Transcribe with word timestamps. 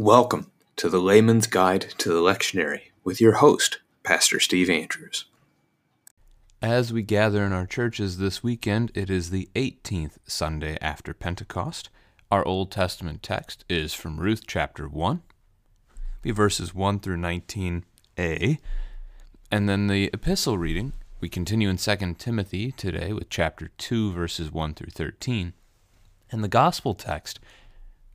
Welcome 0.00 0.50
to 0.76 0.88
the 0.88 0.98
Layman's 0.98 1.46
Guide 1.46 1.82
to 1.98 2.08
the 2.08 2.22
Lectionary 2.22 2.84
with 3.04 3.20
your 3.20 3.34
host, 3.34 3.80
Pastor 4.02 4.40
Steve 4.40 4.70
Andrews. 4.70 5.26
As 6.62 6.90
we 6.90 7.02
gather 7.02 7.44
in 7.44 7.52
our 7.52 7.66
churches 7.66 8.16
this 8.16 8.42
weekend, 8.42 8.90
it 8.94 9.10
is 9.10 9.28
the 9.28 9.50
18th 9.54 10.16
Sunday 10.26 10.78
after 10.80 11.12
Pentecost. 11.12 11.90
Our 12.30 12.42
Old 12.46 12.72
Testament 12.72 13.22
text 13.22 13.66
is 13.68 13.92
from 13.92 14.18
Ruth 14.18 14.46
chapter 14.46 14.88
1, 14.88 15.20
be 16.22 16.30
verses 16.30 16.74
1 16.74 17.00
through 17.00 17.18
19a. 17.18 18.56
And 19.52 19.68
then 19.68 19.86
the 19.88 20.08
epistle 20.14 20.56
reading, 20.56 20.94
we 21.20 21.28
continue 21.28 21.68
in 21.68 21.76
2 21.76 22.14
Timothy 22.14 22.72
today 22.72 23.12
with 23.12 23.28
chapter 23.28 23.68
2, 23.76 24.12
verses 24.12 24.50
1 24.50 24.72
through 24.72 24.92
13. 24.94 25.52
And 26.32 26.42
the 26.42 26.48
gospel 26.48 26.94
text 26.94 27.38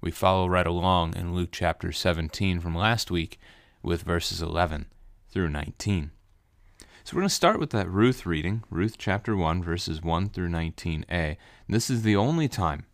we 0.06 0.12
follow 0.12 0.48
right 0.48 0.68
along 0.68 1.16
in 1.16 1.34
Luke 1.34 1.50
chapter 1.52 1.92
17 1.92 2.60
from 2.60 2.76
last 2.76 3.10
week 3.10 3.40
with 3.82 4.04
verses 4.04 4.40
11 4.40 4.86
through 5.32 5.50
19. 5.50 6.12
So 7.04 7.16
we're 7.16 7.22
going 7.22 7.30
to 7.30 7.34
start 7.34 7.60
with 7.60 7.72
that 7.72 7.90
Ruth 7.90 8.24
reading, 8.24 8.64
Ruth 8.70 9.00
chapter 9.00 9.36
1, 9.36 9.64
verses 9.64 10.04
1 10.04 10.30
through 10.30 10.50
19a. 10.50 11.38
This 11.68 11.90
is 11.90 12.04
the 12.04 12.16
only 12.16 12.48
time 12.48 12.86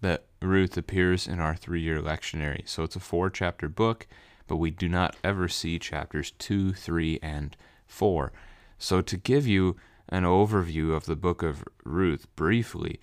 that 0.00 0.26
Ruth 0.40 0.76
appears 0.76 1.26
in 1.26 1.40
our 1.40 1.56
three 1.56 1.80
year 1.80 2.00
lectionary. 2.00 2.68
So 2.68 2.84
it's 2.84 2.94
a 2.94 3.00
four 3.00 3.30
chapter 3.30 3.68
book, 3.68 4.06
but 4.46 4.58
we 4.58 4.70
do 4.70 4.88
not 4.88 5.16
ever 5.24 5.48
see 5.48 5.80
chapters 5.80 6.30
2, 6.38 6.72
3, 6.72 7.18
and 7.20 7.56
4. 7.88 8.32
So 8.78 9.00
to 9.00 9.16
give 9.16 9.48
you 9.48 9.74
an 10.08 10.22
overview 10.22 10.94
of 10.94 11.06
the 11.06 11.16
book 11.16 11.42
of 11.42 11.64
Ruth 11.82 12.28
briefly, 12.36 13.00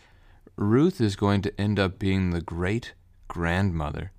Ruth 0.56 1.02
is 1.02 1.18
going 1.18 1.42
to 1.42 1.60
end 1.60 1.80
up 1.80 2.00
being 2.00 2.30
the 2.30 2.40
great 2.40 2.94
grandmother 3.32 4.12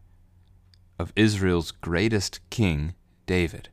of 0.98 1.12
Israel's 1.14 1.70
greatest 1.70 2.40
king, 2.48 2.94
David. 3.26 3.68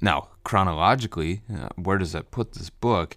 Now, 0.00 0.28
chronologically, 0.44 1.42
uh, 1.52 1.70
where 1.74 1.98
does 1.98 2.12
that 2.12 2.30
put 2.30 2.52
this 2.52 2.70
book? 2.70 3.16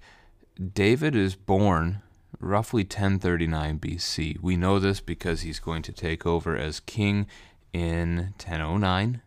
David 0.74 1.16
is 1.16 1.36
born 1.36 2.02
roughly 2.40 2.82
1039 2.82 3.78
BC. 3.78 4.42
We 4.42 4.58
know 4.58 4.80
this 4.80 5.02
because 5.02 5.42
he's 5.42 5.60
going 5.60 5.84
to 5.84 5.92
take 5.92 6.26
over 6.26 6.58
as 6.58 6.80
king 6.80 7.28
in 7.72 8.34
1009, 8.44 9.22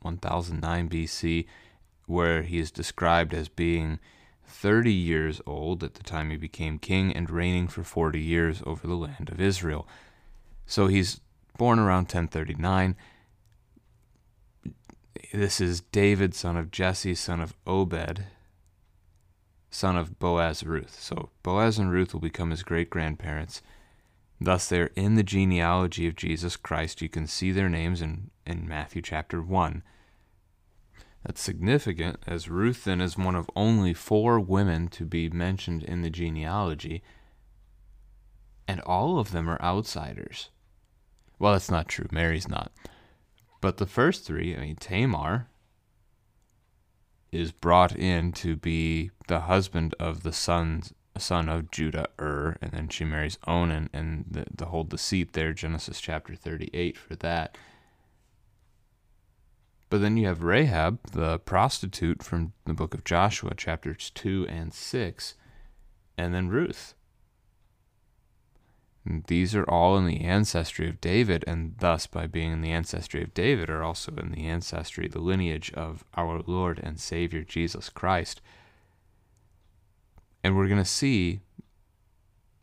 1009 0.00 0.88
BC, 0.88 1.46
where 2.06 2.40
he 2.40 2.58
is 2.58 2.70
described 2.70 3.34
as 3.34 3.50
being 3.50 3.98
30 4.46 4.90
years 4.90 5.42
old 5.46 5.84
at 5.84 5.92
the 5.92 6.02
time 6.02 6.30
he 6.30 6.38
became 6.38 6.78
king 6.78 7.12
and 7.14 7.30
reigning 7.30 7.68
for 7.68 7.84
40 7.84 8.18
years 8.18 8.62
over 8.64 8.86
the 8.86 8.94
land 8.94 9.28
of 9.28 9.38
Israel. 9.38 9.86
So 10.66 10.86
he's 10.86 11.20
born 11.58 11.78
around 11.78 12.04
1039. 12.04 12.96
This 15.32 15.60
is 15.60 15.80
David, 15.80 16.34
son 16.34 16.56
of 16.56 16.70
Jesse, 16.70 17.14
son 17.14 17.40
of 17.40 17.54
Obed, 17.66 18.24
son 19.70 19.96
of 19.96 20.18
Boaz 20.18 20.62
Ruth. 20.64 20.98
So 21.00 21.30
Boaz 21.42 21.78
and 21.78 21.90
Ruth 21.90 22.12
will 22.12 22.20
become 22.20 22.50
his 22.50 22.62
great 22.62 22.90
grandparents. 22.90 23.62
Thus, 24.40 24.68
they're 24.68 24.90
in 24.96 25.14
the 25.14 25.22
genealogy 25.22 26.06
of 26.08 26.16
Jesus 26.16 26.56
Christ. 26.56 27.00
You 27.00 27.08
can 27.08 27.26
see 27.26 27.52
their 27.52 27.68
names 27.68 28.02
in, 28.02 28.30
in 28.44 28.68
Matthew 28.68 29.00
chapter 29.00 29.40
1. 29.40 29.82
That's 31.24 31.40
significant, 31.40 32.18
as 32.26 32.48
Ruth 32.48 32.84
then 32.84 33.00
is 33.00 33.16
one 33.16 33.36
of 33.36 33.48
only 33.54 33.94
four 33.94 34.40
women 34.40 34.88
to 34.88 35.04
be 35.04 35.28
mentioned 35.28 35.84
in 35.84 36.02
the 36.02 36.10
genealogy, 36.10 37.02
and 38.66 38.80
all 38.80 39.18
of 39.18 39.32
them 39.32 39.48
are 39.48 39.60
outsiders. 39.62 40.50
Well, 41.38 41.52
that's 41.52 41.70
not 41.70 41.88
true. 41.88 42.06
Mary's 42.10 42.48
not. 42.48 42.72
But 43.60 43.76
the 43.76 43.86
first 43.86 44.24
three, 44.24 44.56
I 44.56 44.60
mean, 44.60 44.76
Tamar 44.76 45.48
is 47.30 47.50
brought 47.50 47.96
in 47.96 48.32
to 48.32 48.56
be 48.56 49.10
the 49.26 49.40
husband 49.40 49.94
of 49.98 50.22
the 50.22 50.32
sons, 50.32 50.92
son 51.16 51.48
of 51.48 51.70
Judah, 51.70 52.08
Ur, 52.20 52.56
and 52.60 52.72
then 52.72 52.88
she 52.88 53.04
marries 53.04 53.38
Onan, 53.46 53.88
and 53.92 54.26
the, 54.30 54.44
the 54.54 54.66
whole 54.66 54.84
deceit 54.84 55.32
there, 55.32 55.52
Genesis 55.52 56.00
chapter 56.00 56.34
38 56.34 56.98
for 56.98 57.16
that. 57.16 57.56
But 59.88 60.00
then 60.00 60.16
you 60.16 60.26
have 60.26 60.42
Rahab, 60.42 61.00
the 61.12 61.38
prostitute 61.38 62.22
from 62.22 62.52
the 62.64 62.74
book 62.74 62.94
of 62.94 63.04
Joshua, 63.04 63.54
chapters 63.54 64.10
2 64.14 64.46
and 64.48 64.72
6, 64.72 65.34
and 66.16 66.34
then 66.34 66.48
Ruth. 66.48 66.94
These 69.04 69.56
are 69.56 69.68
all 69.68 69.98
in 69.98 70.06
the 70.06 70.20
ancestry 70.20 70.88
of 70.88 71.00
David, 71.00 71.42
and 71.46 71.74
thus, 71.78 72.06
by 72.06 72.28
being 72.28 72.52
in 72.52 72.60
the 72.60 72.70
ancestry 72.70 73.20
of 73.22 73.34
David, 73.34 73.68
are 73.68 73.82
also 73.82 74.12
in 74.14 74.30
the 74.30 74.46
ancestry, 74.46 75.08
the 75.08 75.18
lineage 75.18 75.72
of 75.72 76.04
our 76.14 76.40
Lord 76.46 76.78
and 76.80 77.00
Savior 77.00 77.42
Jesus 77.42 77.88
Christ. 77.88 78.40
And 80.44 80.56
we're 80.56 80.68
going 80.68 80.82
to 80.82 80.84
see 80.84 81.40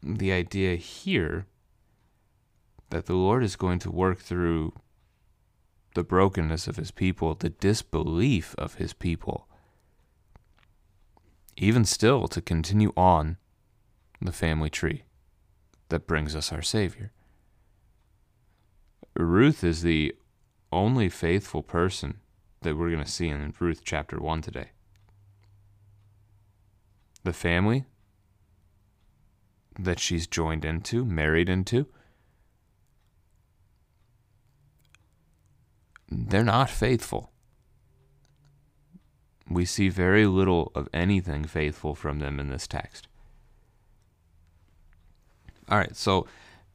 the 0.02 0.32
idea 0.32 0.78
here 0.78 1.46
that 2.90 3.06
the 3.06 3.16
Lord 3.16 3.44
is 3.44 3.58
going 3.58 3.80
to 3.80 3.92
work 3.92 4.20
through 4.20 4.74
the 5.94 6.04
brokenness 6.04 6.68
of 6.68 6.78
his 6.78 6.92
people, 6.92 7.36
the 7.36 7.50
disbelief 7.50 8.56
of 8.58 8.76
his 8.76 8.94
people, 8.94 9.50
even 11.58 11.84
still 11.84 12.30
to 12.30 12.42
continue 12.42 12.94
on 12.96 13.36
the 14.22 14.32
family 14.32 14.70
tree 14.70 15.04
that 15.90 16.08
brings 16.08 16.36
us 16.36 16.52
our 16.52 16.62
Savior. 16.62 17.12
Ruth 19.16 19.64
is 19.64 19.82
the 19.82 20.16
only 20.72 21.10
faithful 21.10 21.62
person 21.62 22.20
that 22.62 22.78
we're 22.78 22.92
going 22.92 23.04
to 23.04 23.10
see 23.10 23.28
in 23.28 23.54
Ruth 23.60 23.82
chapter 23.84 24.18
1 24.18 24.42
today. 24.42 24.70
The 27.24 27.34
family 27.34 27.86
that 29.78 30.00
she's 30.00 30.28
joined 30.28 30.64
into, 30.64 31.04
married 31.04 31.50
into, 31.50 31.88
they're 36.10 36.44
not 36.44 36.70
faithful. 36.70 37.32
We 39.50 39.66
see 39.66 39.90
very 39.90 40.26
little 40.26 40.72
of 40.76 40.88
anything 40.94 41.44
faithful 41.44 41.96
from 41.96 42.20
them 42.20 42.40
in 42.40 42.50
this 42.50 42.68
text. 42.68 43.09
All 45.70 45.78
right, 45.78 45.96
so 45.96 46.26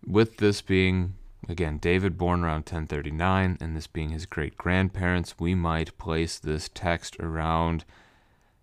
with 0.06 0.37
this 0.37 0.62
being 0.62 1.15
again 1.49 1.78
David 1.78 2.16
born 2.16 2.44
around 2.44 2.60
1039 2.60 3.59
and 3.60 3.77
this 3.77 3.88
being 3.88 4.10
his 4.10 4.25
great 4.25 4.56
grandparents, 4.56 5.34
we 5.41 5.56
might 5.56 5.99
place 5.99 6.38
this 6.38 6.71
text 6.72 7.16
around 7.19 7.84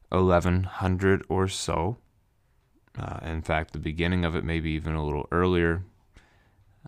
1100 0.08 1.26
or 1.28 1.50
so. 1.50 1.98
Uh, 2.98 3.20
in 3.24 3.42
fact, 3.42 3.74
the 3.74 3.80
beginning 3.80 4.24
of 4.24 4.34
it 4.34 4.46
maybe 4.46 4.72
even 4.72 4.96
a 4.96 5.04
little 5.04 5.28
earlier, 5.32 5.84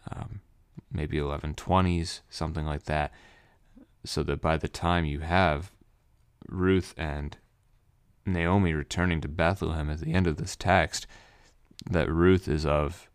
um, 0.09 0.39
maybe 0.89 1.17
1120s, 1.17 2.21
something 2.29 2.65
like 2.65 2.83
that, 2.83 3.11
so 4.05 4.23
that 4.23 4.39
by 4.39 4.55
the 4.55 4.69
time 4.69 5.03
you 5.03 5.19
have 5.19 5.69
Ruth 6.47 6.93
and 6.97 7.35
Naomi 8.25 8.73
returning 8.73 9.19
to 9.19 9.27
Bethlehem 9.27 9.89
at 9.89 9.99
the 9.99 10.13
end 10.13 10.27
of 10.27 10.37
this 10.37 10.55
text, 10.55 11.07
that 11.89 12.09
Ruth 12.09 12.47
is 12.47 12.65
of 12.65 13.09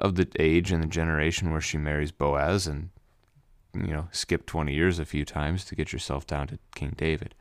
of 0.00 0.14
the 0.14 0.28
age 0.38 0.72
and 0.72 0.82
the 0.82 0.88
generation 0.88 1.50
where 1.50 1.60
she 1.60 1.76
marries 1.76 2.10
Boaz 2.10 2.66
and 2.66 2.90
you 3.74 3.92
know 3.92 4.08
skip 4.10 4.46
20 4.46 4.72
years 4.72 4.98
a 4.98 5.04
few 5.04 5.24
times 5.24 5.64
to 5.66 5.74
get 5.74 5.92
yourself 5.92 6.26
down 6.26 6.46
to 6.48 6.58
King 6.74 6.94
David. 6.96 7.34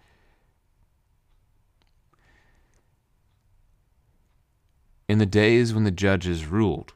In 5.08 5.17
the 5.17 5.26
days 5.26 5.73
when 5.73 5.85
the 5.85 5.91
judges 5.91 6.46
ruled, 6.46 6.94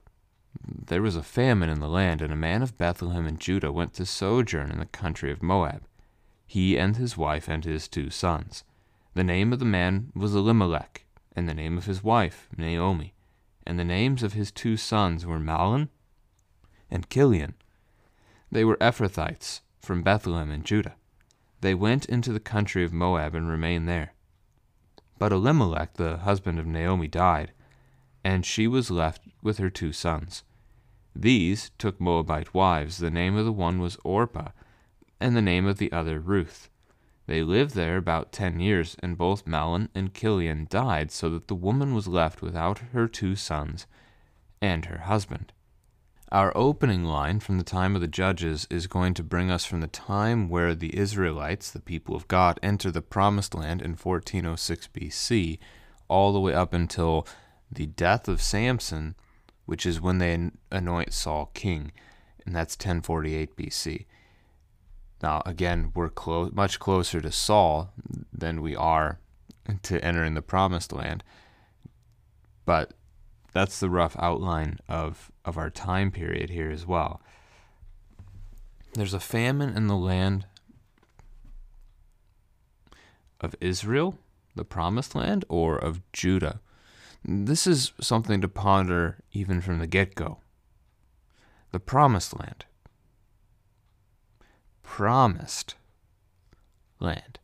there 0.67 1.01
was 1.01 1.15
a 1.15 1.23
famine 1.23 1.69
in 1.69 1.79
the 1.79 1.89
land, 1.89 2.21
and 2.21 2.31
a 2.31 2.35
man 2.35 2.61
of 2.61 2.77
Bethlehem 2.77 3.25
in 3.25 3.39
Judah 3.39 3.71
went 3.71 3.95
to 3.95 4.05
sojourn 4.05 4.69
in 4.69 4.77
the 4.77 4.85
country 4.85 5.31
of 5.31 5.41
Moab, 5.41 5.87
he 6.45 6.77
and 6.77 6.95
his 6.95 7.17
wife 7.17 7.47
and 7.47 7.65
his 7.65 7.87
two 7.87 8.11
sons. 8.11 8.63
The 9.15 9.23
name 9.23 9.51
of 9.51 9.57
the 9.57 9.65
man 9.65 10.11
was 10.13 10.35
Elimelech, 10.35 11.05
and 11.35 11.49
the 11.49 11.55
name 11.55 11.75
of 11.75 11.85
his 11.85 12.03
wife 12.03 12.47
Naomi 12.55 13.15
and 13.65 13.79
the 13.79 13.83
names 13.83 14.23
of 14.23 14.33
his 14.33 14.51
two 14.51 14.77
sons 14.77 15.25
were 15.25 15.39
Mahlon 15.39 15.89
and 16.89 17.09
Chilion. 17.09 17.55
They 18.51 18.63
were 18.63 18.77
Ephrathites 18.77 19.61
from 19.79 20.03
Bethlehem 20.03 20.51
in 20.51 20.63
Judah. 20.63 20.95
They 21.61 21.73
went 21.73 22.05
into 22.05 22.33
the 22.33 22.39
country 22.39 22.83
of 22.83 22.93
Moab 22.93 23.35
and 23.35 23.49
remained 23.49 23.87
there. 23.87 24.13
But 25.17 25.31
Elimelech, 25.31 25.93
the 25.93 26.17
husband 26.17 26.59
of 26.59 26.65
Naomi, 26.65 27.07
died, 27.07 27.53
and 28.23 28.45
she 28.45 28.67
was 28.67 28.91
left 28.91 29.21
with 29.41 29.57
her 29.57 29.69
two 29.69 29.93
sons. 29.93 30.43
These 31.15 31.71
took 31.77 32.01
Moabite 32.01 32.53
wives. 32.53 32.97
The 32.97 33.11
name 33.11 33.35
of 33.37 33.45
the 33.45 33.51
one 33.51 33.79
was 33.79 33.97
Orpah, 34.03 34.49
and 35.19 35.35
the 35.35 35.41
name 35.41 35.65
of 35.65 35.77
the 35.77 35.91
other 35.91 36.19
Ruth. 36.19 36.69
They 37.25 37.41
lived 37.43 37.75
there 37.75 37.97
about 37.97 38.31
ten 38.31 38.59
years, 38.59 38.97
and 39.01 39.17
both 39.17 39.45
Mahlon 39.45 39.89
and 39.95 40.13
Chilion 40.13 40.67
died, 40.69 41.11
so 41.11 41.29
that 41.29 41.47
the 41.47 41.55
woman 41.55 41.93
was 41.93 42.07
left 42.07 42.41
without 42.41 42.79
her 42.93 43.07
two 43.07 43.35
sons 43.35 43.87
and 44.61 44.85
her 44.85 44.99
husband. 44.99 45.53
Our 46.31 46.51
opening 46.55 47.03
line 47.03 47.39
from 47.41 47.59
the 47.59 47.63
time 47.63 47.93
of 47.93 48.01
the 48.01 48.07
Judges 48.07 48.65
is 48.69 48.87
going 48.87 49.13
to 49.13 49.23
bring 49.23 49.51
us 49.51 49.65
from 49.65 49.81
the 49.81 49.87
time 49.87 50.49
where 50.49 50.73
the 50.73 50.97
Israelites, 50.97 51.69
the 51.69 51.79
people 51.79 52.15
of 52.15 52.27
God, 52.27 52.59
enter 52.63 52.89
the 52.89 53.03
promised 53.03 53.53
land 53.53 53.81
in 53.81 53.91
1406 53.91 54.89
BC, 54.93 55.59
all 56.07 56.33
the 56.33 56.39
way 56.39 56.53
up 56.53 56.73
until 56.73 57.27
the 57.71 57.85
death 57.85 58.27
of 58.27 58.41
Samson, 58.41 59.15
which 59.65 59.85
is 59.85 60.01
when 60.01 60.17
they 60.17 60.49
anoint 60.71 61.13
Saul 61.13 61.51
king, 61.53 61.91
and 62.45 62.55
that's 62.55 62.75
1048 62.75 63.55
BC. 63.55 64.05
Now, 65.23 65.41
again, 65.45 65.93
we're 65.95 66.09
clo- 66.09 66.51
much 66.53 66.79
closer 66.79 67.21
to 67.21 67.31
Saul 67.31 67.93
than 68.33 68.61
we 68.61 68.75
are 68.75 69.19
to 69.83 70.03
entering 70.03 70.33
the 70.33 70.41
promised 70.41 70.91
land. 70.91 71.23
But 72.65 72.93
that's 73.53 73.79
the 73.79 73.89
rough 73.89 74.17
outline 74.19 74.79
of, 74.89 75.31
of 75.45 75.57
our 75.57 75.69
time 75.69 76.11
period 76.11 76.49
here 76.49 76.69
as 76.69 76.85
well. 76.85 77.21
There's 78.95 79.13
a 79.13 79.19
famine 79.21 79.75
in 79.75 79.87
the 79.87 79.95
land 79.95 80.45
of 83.39 83.55
Israel, 83.61 84.19
the 84.55 84.65
promised 84.65 85.15
land, 85.15 85.45
or 85.47 85.77
of 85.77 86.01
Judah. 86.11 86.59
This 87.23 87.65
is 87.65 87.93
something 88.01 88.41
to 88.41 88.49
ponder 88.49 89.19
even 89.31 89.61
from 89.61 89.79
the 89.79 89.87
get 89.87 90.15
go. 90.15 90.39
The 91.71 91.79
promised 91.79 92.37
land. 92.37 92.65
Promised 94.83 95.75
land. 96.99 97.39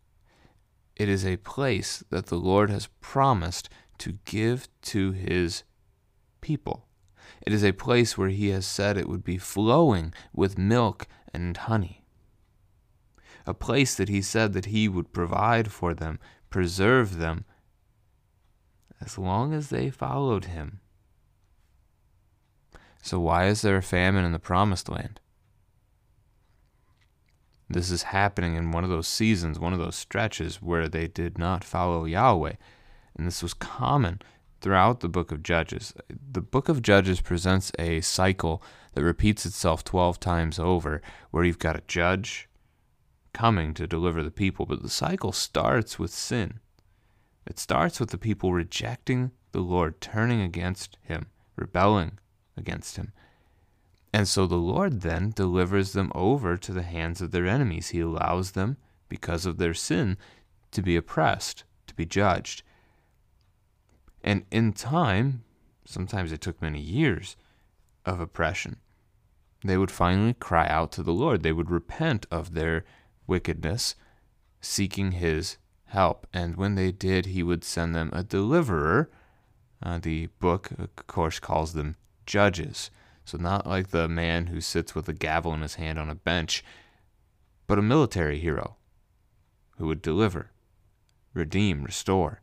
It 0.95 1.09
is 1.09 1.25
a 1.25 1.37
place 1.37 2.03
that 2.09 2.27
the 2.27 2.37
Lord 2.37 2.69
has 2.69 2.89
promised 3.01 3.69
to 3.99 4.19
give 4.25 4.67
to 4.83 5.11
his 5.11 5.63
people. 6.41 6.85
It 7.41 7.53
is 7.53 7.63
a 7.63 7.71
place 7.71 8.17
where 8.17 8.29
he 8.29 8.49
has 8.49 8.65
said 8.65 8.97
it 8.97 9.09
would 9.09 9.23
be 9.23 9.37
flowing 9.37 10.13
with 10.33 10.57
milk 10.57 11.07
and 11.33 11.55
honey. 11.55 12.05
A 13.45 13.53
place 13.53 13.95
that 13.95 14.09
he 14.09 14.21
said 14.21 14.53
that 14.53 14.65
he 14.65 14.87
would 14.87 15.13
provide 15.13 15.71
for 15.71 15.93
them, 15.93 16.19
preserve 16.49 17.17
them, 17.17 17.45
as 19.01 19.17
long 19.17 19.53
as 19.53 19.69
they 19.69 19.89
followed 19.89 20.45
him. 20.45 20.81
So, 23.01 23.19
why 23.19 23.47
is 23.47 23.61
there 23.61 23.77
a 23.77 23.81
famine 23.81 24.25
in 24.25 24.33
the 24.33 24.39
promised 24.39 24.89
land? 24.89 25.21
This 27.69 27.91
is 27.91 28.03
happening 28.03 28.55
in 28.55 28.71
one 28.71 28.83
of 28.83 28.89
those 28.89 29.07
seasons, 29.07 29.59
one 29.59 29.73
of 29.73 29.79
those 29.79 29.95
stretches 29.95 30.61
where 30.61 30.87
they 30.87 31.07
did 31.07 31.37
not 31.37 31.63
follow 31.63 32.05
Yahweh. 32.05 32.53
And 33.15 33.27
this 33.27 33.43
was 33.43 33.53
common 33.53 34.21
throughout 34.59 35.01
the 35.01 35.09
book 35.09 35.31
of 35.31 35.43
Judges. 35.43 35.93
The 36.09 36.41
book 36.41 36.67
of 36.67 36.81
Judges 36.81 37.21
presents 37.21 37.71
a 37.77 38.01
cycle 38.01 38.63
that 38.93 39.03
repeats 39.03 39.45
itself 39.45 39.83
12 39.83 40.19
times 40.19 40.57
over, 40.57 41.01
where 41.29 41.43
you've 41.43 41.59
got 41.59 41.75
a 41.75 41.83
judge 41.87 42.49
coming 43.33 43.75
to 43.75 43.85
deliver 43.85 44.23
the 44.23 44.31
people. 44.31 44.65
But 44.65 44.81
the 44.81 44.89
cycle 44.89 45.31
starts 45.31 45.99
with 45.99 46.11
sin. 46.11 46.59
It 47.45 47.59
starts 47.59 47.99
with 47.99 48.09
the 48.09 48.17
people 48.17 48.51
rejecting 48.51 49.31
the 49.51 49.61
Lord, 49.61 50.01
turning 50.01 50.41
against 50.41 50.97
him, 51.01 51.27
rebelling 51.55 52.19
against 52.57 52.97
him. 52.97 53.13
And 54.11 54.27
so 54.27 54.47
the 54.47 54.55
Lord 54.55 55.01
then 55.01 55.31
delivers 55.35 55.93
them 55.93 56.11
over 56.15 56.57
to 56.57 56.73
the 56.73 56.83
hands 56.83 57.21
of 57.21 57.31
their 57.31 57.45
enemies. 57.45 57.89
He 57.89 57.99
allows 57.99 58.51
them, 58.51 58.77
because 59.07 59.45
of 59.45 59.57
their 59.57 59.73
sin, 59.73 60.17
to 60.71 60.81
be 60.81 60.95
oppressed, 60.95 61.63
to 61.87 61.95
be 61.95 62.05
judged. 62.05 62.63
And 64.23 64.45
in 64.51 64.73
time, 64.73 65.43
sometimes 65.85 66.31
it 66.31 66.41
took 66.41 66.61
many 66.61 66.79
years 66.79 67.35
of 68.05 68.19
oppression, 68.19 68.77
they 69.63 69.77
would 69.77 69.91
finally 69.91 70.33
cry 70.33 70.67
out 70.67 70.91
to 70.93 71.03
the 71.03 71.13
Lord. 71.13 71.43
They 71.43 71.51
would 71.51 71.69
repent 71.69 72.25
of 72.31 72.53
their 72.53 72.85
wickedness, 73.27 73.95
seeking 74.61 75.13
His 75.13 75.57
help. 75.85 76.27
And 76.33 76.55
when 76.55 76.75
they 76.75 76.91
did, 76.91 77.27
He 77.27 77.43
would 77.43 77.63
send 77.63 77.93
them 77.93 78.09
a 78.13 78.23
deliverer. 78.23 79.09
Uh, 79.83 79.99
the 79.99 80.27
book, 80.39 80.71
of 80.77 80.95
course, 81.07 81.39
calls 81.39 81.73
them 81.73 81.97
judges. 82.25 82.89
So, 83.29 83.37
not 83.37 83.67
like 83.67 83.89
the 83.89 84.07
man 84.07 84.47
who 84.47 84.59
sits 84.59 84.95
with 84.95 85.07
a 85.07 85.13
gavel 85.13 85.53
in 85.53 85.61
his 85.61 85.75
hand 85.75 85.99
on 85.99 86.09
a 86.09 86.15
bench, 86.15 86.63
but 87.67 87.77
a 87.77 87.83
military 87.83 88.39
hero 88.39 88.77
who 89.77 89.85
would 89.85 90.01
deliver, 90.01 90.49
redeem, 91.35 91.83
restore. 91.83 92.41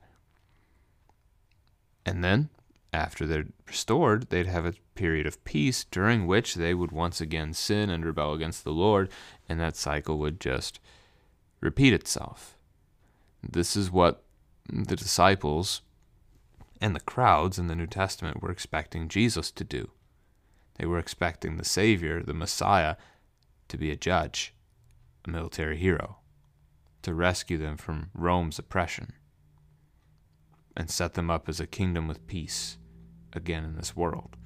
And 2.05 2.23
then, 2.23 2.51
after 2.93 3.27
they're 3.27 3.49
restored, 3.67 4.31
they'd 4.31 4.47
have 4.47 4.65
a 4.65 4.75
period 4.95 5.27
of 5.27 5.43
peace 5.43 5.83
during 5.83 6.25
which 6.25 6.55
they 6.55 6.73
would 6.73 6.93
once 6.93 7.21
again 7.21 7.53
sin 7.53 7.91
and 7.91 8.07
rebel 8.07 8.33
against 8.33 8.63
the 8.63 8.71
Lord, 8.71 9.11
and 9.49 9.59
that 9.59 9.75
cycle 9.75 10.19
would 10.19 10.39
just 10.39 10.79
repeat 11.61 11.95
itself. 11.95 12.57
This 13.43 13.75
is 13.75 13.91
what 13.91 14.23
the 14.73 14.95
disciples 14.95 15.83
and 16.81 16.95
the 16.95 17.01
crowds 17.01 17.59
in 17.59 17.67
the 17.67 17.75
New 17.75 17.89
Testament 17.89 18.41
were 18.41 18.53
expecting 18.53 19.09
Jesus 19.09 19.51
to 19.51 19.65
do. 19.65 19.91
They 20.79 20.87
were 20.87 20.99
expecting 20.99 21.57
the 21.57 21.65
Savior, 21.65 22.23
the 22.23 22.35
Messiah, 22.35 22.97
to 23.69 23.79
be 23.79 23.91
a 23.91 23.97
judge, 23.97 24.55
a 25.25 25.31
military 25.31 25.77
hero, 25.77 26.19
to 27.03 27.15
rescue 27.15 27.59
them 27.59 27.77
from 27.77 28.11
Rome's 28.15 28.59
oppression 28.59 29.13
and 30.77 30.91
set 30.91 31.15
them 31.15 31.31
up 31.31 31.49
as 31.49 31.59
a 31.61 31.67
kingdom 31.67 32.07
with 32.07 32.27
peace 32.27 32.77
again 33.33 33.65
in 33.65 33.77
this 33.77 33.97
world. 33.97 34.37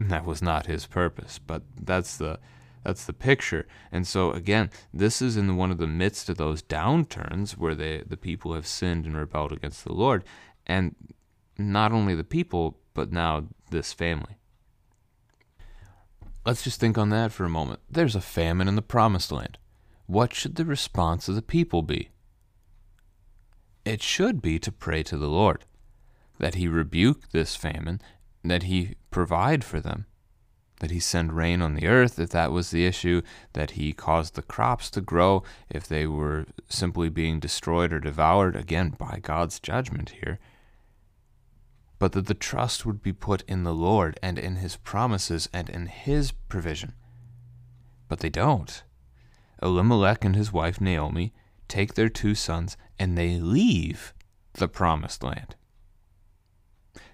that 0.00 0.24
was 0.24 0.40
not 0.40 0.66
his 0.66 0.86
purpose, 0.86 1.38
but 1.38 1.62
that's 1.80 2.16
the 2.16 2.38
that's 2.84 3.04
the 3.04 3.12
picture. 3.12 3.66
And 3.90 4.06
so 4.06 4.30
again, 4.30 4.70
this 4.94 5.20
is 5.20 5.36
in 5.36 5.56
one 5.56 5.72
of 5.72 5.78
the 5.78 5.86
midst 5.86 6.28
of 6.30 6.36
those 6.36 6.62
downturns 6.62 7.52
where 7.52 7.74
they 7.74 8.02
the 8.06 8.16
people 8.16 8.54
have 8.54 8.66
sinned 8.66 9.04
and 9.04 9.16
rebelled 9.16 9.52
against 9.52 9.84
the 9.84 9.92
Lord, 9.92 10.24
and 10.66 10.94
not 11.58 11.92
only 11.92 12.14
the 12.14 12.24
people, 12.24 12.78
but 12.94 13.12
now 13.12 13.48
this 13.70 13.92
family. 13.92 14.38
Let's 16.46 16.62
just 16.62 16.80
think 16.80 16.96
on 16.96 17.10
that 17.10 17.32
for 17.32 17.44
a 17.44 17.50
moment. 17.50 17.80
There's 17.90 18.16
a 18.16 18.20
famine 18.20 18.68
in 18.68 18.76
the 18.76 18.82
promised 18.82 19.30
land. 19.32 19.58
What 20.06 20.32
should 20.32 20.54
the 20.54 20.64
response 20.64 21.28
of 21.28 21.34
the 21.34 21.42
people 21.42 21.82
be? 21.82 22.10
It 23.84 24.02
should 24.02 24.40
be 24.40 24.58
to 24.60 24.72
pray 24.72 25.02
to 25.04 25.18
the 25.18 25.28
Lord, 25.28 25.64
that 26.38 26.54
He 26.54 26.68
rebuke 26.68 27.30
this 27.30 27.56
famine, 27.56 28.00
that 28.42 28.64
He 28.64 28.96
provide 29.10 29.64
for 29.64 29.80
them, 29.80 30.06
that 30.80 30.90
He 30.90 31.00
send 31.00 31.34
rain 31.34 31.60
on 31.60 31.74
the 31.74 31.86
earth 31.86 32.18
if 32.18 32.30
that 32.30 32.52
was 32.52 32.70
the 32.70 32.86
issue, 32.86 33.20
that 33.52 33.72
He 33.72 33.92
cause 33.92 34.30
the 34.30 34.42
crops 34.42 34.90
to 34.90 35.00
grow 35.00 35.42
if 35.68 35.86
they 35.86 36.06
were 36.06 36.46
simply 36.68 37.08
being 37.08 37.40
destroyed 37.40 37.92
or 37.92 38.00
devoured, 38.00 38.56
again, 38.56 38.90
by 38.90 39.18
God's 39.20 39.60
judgment 39.60 40.10
here 40.22 40.38
but 41.98 42.12
that 42.12 42.26
the 42.26 42.34
trust 42.34 42.86
would 42.86 43.02
be 43.02 43.12
put 43.12 43.42
in 43.48 43.64
the 43.64 43.74
Lord 43.74 44.18
and 44.22 44.38
in 44.38 44.56
His 44.56 44.76
promises 44.76 45.48
and 45.52 45.68
in 45.68 45.86
His 45.86 46.32
provision. 46.32 46.94
But 48.08 48.20
they 48.20 48.30
don't. 48.30 48.82
Elimelech 49.62 50.24
and 50.24 50.36
his 50.36 50.52
wife 50.52 50.80
Naomi 50.80 51.32
take 51.66 51.94
their 51.94 52.08
two 52.08 52.34
sons 52.34 52.76
and 52.98 53.16
they 53.16 53.38
leave 53.38 54.14
the 54.54 54.68
promised 54.68 55.22
land, 55.22 55.56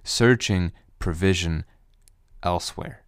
searching 0.03 0.73
provision 0.99 1.64
elsewhere. 2.43 3.05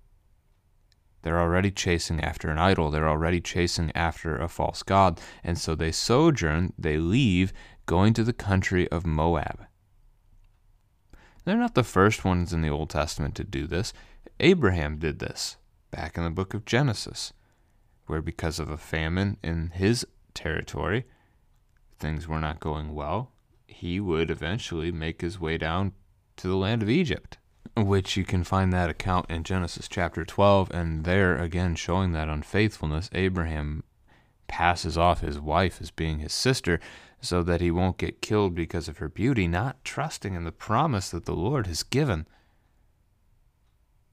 They're 1.23 1.41
already 1.41 1.71
chasing 1.71 2.21
after 2.21 2.51
an 2.51 2.59
idol. 2.59 2.91
They're 2.91 3.09
already 3.09 3.41
chasing 3.41 3.91
after 3.95 4.37
a 4.37 4.49
false 4.49 4.83
god. 4.83 5.21
And 5.43 5.59
so 5.59 5.75
they 5.75 5.91
sojourn, 5.91 6.73
they 6.79 6.99
leave, 6.99 7.53
going 7.85 8.15
to 8.15 8.23
the 8.23 8.33
country 8.33 8.89
of 8.91 9.05
Moab. 9.05 9.67
They're 11.47 11.57
not 11.57 11.77
the 11.77 11.85
first 11.85 12.25
ones 12.25 12.53
in 12.53 12.61
the 12.61 12.69
Old 12.69 12.91
Testament 12.91 13.37
to 13.37 13.45
do 13.45 13.69
this. 13.69 13.93
Abraham 14.41 14.99
did 14.99 15.21
this 15.21 15.57
back 15.93 16.19
in 16.19 16.25
the 16.25 16.31
book 16.31 16.55
of 16.55 16.65
Genesis, 16.65 17.33
where 18.07 18.21
because 18.21 18.59
of 18.59 18.69
a 18.69 18.77
famine 18.77 19.37
in 19.45 19.71
his 19.71 20.05
territory, 20.35 21.05
things 22.01 22.27
were 22.27 22.41
not 22.41 22.59
going 22.59 22.95
well. 22.95 23.31
He 23.69 24.01
would 24.01 24.29
eventually 24.29 24.91
make 24.91 25.21
his 25.21 25.41
way 25.41 25.57
down 25.57 25.93
to 26.39 26.49
the 26.49 26.57
land 26.57 26.83
of 26.83 26.91
Egypt, 26.91 27.39
which 27.77 28.17
you 28.17 28.25
can 28.25 28.43
find 28.43 28.73
that 28.73 28.91
account 28.91 29.31
in 29.31 29.45
Genesis 29.45 29.87
chapter 29.87 30.25
12, 30.25 30.73
and 30.73 31.05
there 31.05 31.39
again 31.39 31.77
showing 31.77 32.11
that 32.11 32.29
unfaithfulness, 32.29 33.09
Abraham 33.13 33.85
passes 34.49 34.99
off 34.99 35.21
his 35.21 35.39
wife 35.39 35.81
as 35.81 35.93
being 35.93 36.19
his 36.19 36.33
sister 36.33 36.81
so 37.21 37.43
that 37.43 37.61
he 37.61 37.71
won't 37.71 37.99
get 37.99 38.23
killed 38.23 38.55
because 38.55 38.89
of 38.89 38.99
her 38.99 39.09
beauty, 39.09 39.49
not 39.49 39.85
trusting 39.85 40.35
in 40.35 40.45
the 40.45 40.53
promise 40.53 41.11
that 41.11 41.25
the 41.25 41.35
Lord 41.35 41.67
has 41.67 41.83
given 41.83 42.27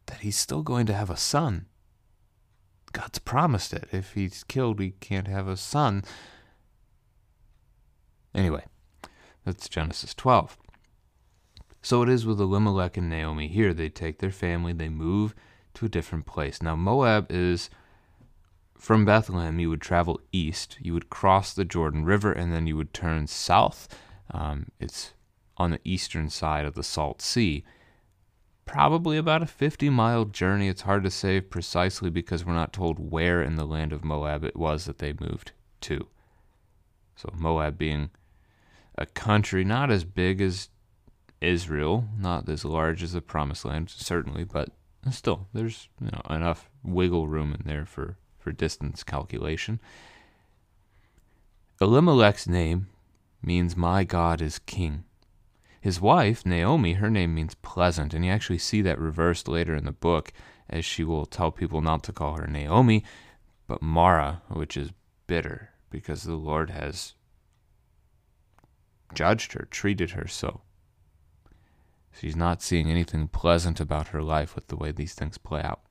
that 0.08 0.20
he's 0.20 0.38
still 0.38 0.64
going 0.64 0.86
to 0.86 0.94
have 0.94 1.10
a 1.10 1.18
son. 1.18 1.66
God's 2.92 3.20
promised 3.20 3.74
it. 3.74 3.88
If 3.92 4.14
he's 4.14 4.44
killed, 4.44 4.80
he 4.80 4.92
can't 5.00 5.28
have 5.28 5.48
a 5.48 5.58
son. 5.58 6.04
Anyway, 8.36 8.66
that's 9.46 9.70
Genesis 9.70 10.14
12. 10.14 10.58
So 11.82 12.02
it 12.02 12.10
is 12.10 12.26
with 12.26 12.40
Elimelech 12.40 12.98
and 12.98 13.10
Naomi 13.10 13.48
here. 13.48 13.74
They 13.74 13.90
take 13.90 14.20
their 14.20 14.32
family, 14.32 14.74
they 14.74 14.90
move 14.90 15.36
to 15.76 15.86
a 15.86 15.90
different 15.90 16.26
place. 16.26 16.62
Now, 16.62 16.76
Moab 16.76 17.28
is 17.30 17.70
from 18.78 19.06
Bethlehem, 19.06 19.60
you 19.60 19.70
would 19.70 19.82
travel 19.82 20.20
east, 20.32 20.78
you 20.82 20.94
would 20.94 21.10
cross 21.10 21.54
the 21.54 21.66
Jordan 21.66 22.06
River, 22.06 22.32
and 22.32 22.54
then 22.54 22.68
you 22.68 22.76
would 22.76 22.94
turn 22.94 23.28
south. 23.28 23.88
Um, 24.32 24.68
it's 24.80 25.14
on 25.58 25.72
the 25.72 25.80
eastern 25.84 26.30
side 26.30 26.66
of 26.66 26.74
the 26.74 26.84
Salt 26.84 27.22
Sea. 27.22 27.64
Probably 28.66 29.18
about 29.18 29.44
a 29.44 29.48
50 29.48 29.90
mile 29.90 30.26
journey. 30.26 30.68
It's 30.68 30.82
hard 30.84 31.04
to 31.04 31.12
say 31.12 31.42
precisely 31.42 32.10
because 32.10 32.46
we're 32.46 32.54
not 32.54 32.74
told 32.74 33.12
where 33.12 33.42
in 33.42 33.56
the 33.56 33.66
land 33.66 33.94
of 33.94 34.04
Moab 34.04 34.44
it 34.44 34.56
was 34.56 34.86
that 34.86 35.00
they 35.00 35.14
moved 35.20 35.52
to. 35.82 36.08
So, 37.16 37.30
Moab 37.36 37.78
being 37.78 38.10
a 38.98 39.06
country 39.06 39.64
not 39.64 39.92
as 39.92 40.04
big 40.04 40.42
as 40.42 40.70
Israel, 41.42 42.08
not 42.18 42.48
as 42.48 42.64
large 42.64 43.04
as 43.04 43.14
the 43.14 43.22
Promised 43.22 43.66
Land, 43.66 43.90
certainly, 43.90 44.44
but 44.44 44.70
still, 45.12 45.48
there's 45.54 45.90
you 46.02 46.10
know, 46.12 46.22
enough 46.30 46.70
wiggle 46.84 47.28
room 47.28 47.54
in 47.54 47.68
there 47.68 47.86
for, 47.86 48.18
for 48.44 48.52
distance 48.52 49.04
calculation. 49.04 49.80
Elimelech's 51.82 52.48
name 52.48 52.88
means 53.42 53.76
my 53.78 54.04
God 54.04 54.42
is 54.42 54.60
king. 54.60 55.06
His 55.82 56.00
wife, 56.00 56.46
Naomi, 56.46 56.94
her 56.94 57.10
name 57.10 57.34
means 57.34 57.56
pleasant, 57.56 58.14
and 58.14 58.24
you 58.24 58.32
actually 58.32 58.58
see 58.58 58.82
that 58.82 59.00
reversed 59.00 59.48
later 59.48 59.76
in 59.76 59.86
the 59.86 59.92
book 59.92 60.32
as 60.70 60.86
she 60.86 61.04
will 61.04 61.26
tell 61.26 61.52
people 61.52 61.82
not 61.82 62.04
to 62.04 62.14
call 62.14 62.38
her 62.38 62.48
Naomi, 62.48 63.04
but 63.68 63.82
Mara, 63.82 64.42
which 64.50 64.78
is 64.78 64.92
bitter 65.28 65.72
because 65.90 66.24
the 66.24 66.36
Lord 66.36 66.70
has 66.70 67.14
judged 69.14 69.54
her, 69.54 69.68
treated 69.70 70.12
her 70.12 70.28
so. 70.28 70.62
She's 72.12 72.36
not 72.36 72.62
seeing 72.62 72.90
anything 72.90 73.28
pleasant 73.28 73.80
about 73.80 74.10
her 74.10 74.22
life 74.22 74.56
with 74.56 74.68
the 74.68 74.76
way 74.76 74.92
these 74.92 75.14
things 75.14 75.38
play 75.38 75.62
out. 75.62 75.82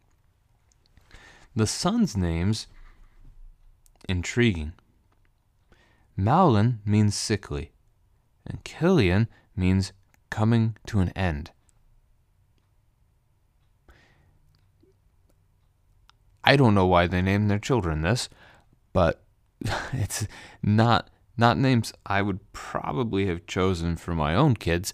The 1.54 1.66
sons' 1.66 2.16
names, 2.16 2.66
intriguing. 4.08 4.72
Mahlon 6.16 6.78
means 6.84 7.14
sickly, 7.14 7.72
and 8.46 8.64
Chilion 8.64 9.28
means 9.54 9.92
coming 10.30 10.76
to 10.86 11.00
an 11.00 11.10
end. 11.10 11.50
I 16.44 16.56
don't 16.56 16.74
know 16.74 16.86
why 16.86 17.06
they 17.06 17.22
named 17.22 17.50
their 17.50 17.58
children 17.58 18.02
this, 18.02 18.28
but 18.92 19.22
it's 19.92 20.26
not 20.62 21.08
not 21.36 21.56
names 21.56 21.92
I 22.04 22.20
would 22.20 22.40
probably 22.52 23.26
have 23.26 23.46
chosen 23.46 23.96
for 23.96 24.14
my 24.14 24.34
own 24.34 24.54
kids 24.54 24.92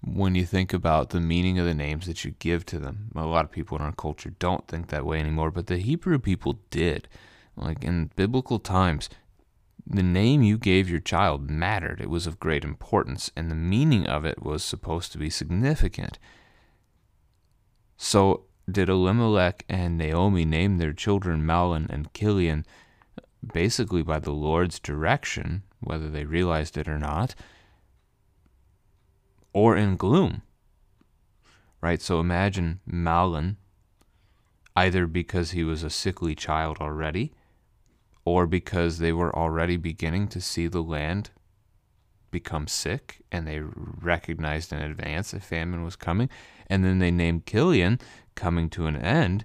when 0.00 0.34
you 0.34 0.44
think 0.44 0.72
about 0.72 1.10
the 1.10 1.20
meaning 1.20 1.58
of 1.58 1.66
the 1.66 1.74
names 1.74 2.06
that 2.06 2.24
you 2.24 2.32
give 2.38 2.64
to 2.66 2.78
them. 2.78 3.10
A 3.16 3.26
lot 3.26 3.44
of 3.44 3.50
people 3.50 3.76
in 3.76 3.82
our 3.82 3.92
culture 3.92 4.30
don't 4.38 4.66
think 4.68 4.88
that 4.88 5.04
way 5.04 5.18
anymore, 5.18 5.50
but 5.50 5.66
the 5.66 5.78
Hebrew 5.78 6.18
people 6.18 6.60
did. 6.70 7.08
Like 7.56 7.82
in 7.82 8.10
biblical 8.14 8.60
times, 8.60 9.08
the 9.84 10.02
name 10.02 10.42
you 10.42 10.58
gave 10.58 10.88
your 10.88 11.00
child 11.00 11.50
mattered. 11.50 12.00
It 12.00 12.10
was 12.10 12.26
of 12.26 12.38
great 12.38 12.62
importance, 12.62 13.30
and 13.34 13.50
the 13.50 13.56
meaning 13.56 14.06
of 14.06 14.24
it 14.24 14.42
was 14.42 14.62
supposed 14.62 15.12
to 15.12 15.18
be 15.18 15.30
significant. 15.30 16.18
So, 17.96 18.44
did 18.70 18.88
Elimelech 18.88 19.64
and 19.68 19.96
Naomi 19.96 20.44
name 20.44 20.76
their 20.76 20.92
children 20.92 21.42
Mahlon 21.42 21.88
and 21.88 22.12
Chilion 22.12 22.66
basically 23.52 24.02
by 24.02 24.18
the 24.18 24.32
Lord's 24.32 24.78
direction, 24.78 25.62
whether 25.80 26.10
they 26.10 26.24
realized 26.24 26.76
it 26.76 26.86
or 26.86 26.98
not? 26.98 27.34
Or 29.58 29.76
in 29.76 29.96
gloom. 29.96 30.42
Right? 31.80 32.00
So 32.00 32.20
imagine 32.20 32.78
Mahlon, 32.88 33.56
either 34.76 35.08
because 35.08 35.50
he 35.50 35.64
was 35.64 35.82
a 35.82 35.90
sickly 35.90 36.36
child 36.36 36.78
already, 36.80 37.32
or 38.24 38.46
because 38.46 38.98
they 38.98 39.12
were 39.12 39.34
already 39.34 39.76
beginning 39.76 40.28
to 40.28 40.40
see 40.40 40.68
the 40.68 40.80
land 40.80 41.30
become 42.30 42.68
sick 42.68 43.20
and 43.32 43.48
they 43.48 43.58
recognized 43.60 44.72
in 44.72 44.78
advance 44.78 45.32
a 45.32 45.40
famine 45.40 45.82
was 45.82 45.96
coming. 45.96 46.30
And 46.68 46.84
then 46.84 47.00
they 47.00 47.10
named 47.10 47.44
Chilion 47.44 47.98
coming 48.36 48.70
to 48.70 48.86
an 48.86 48.94
end. 48.94 49.44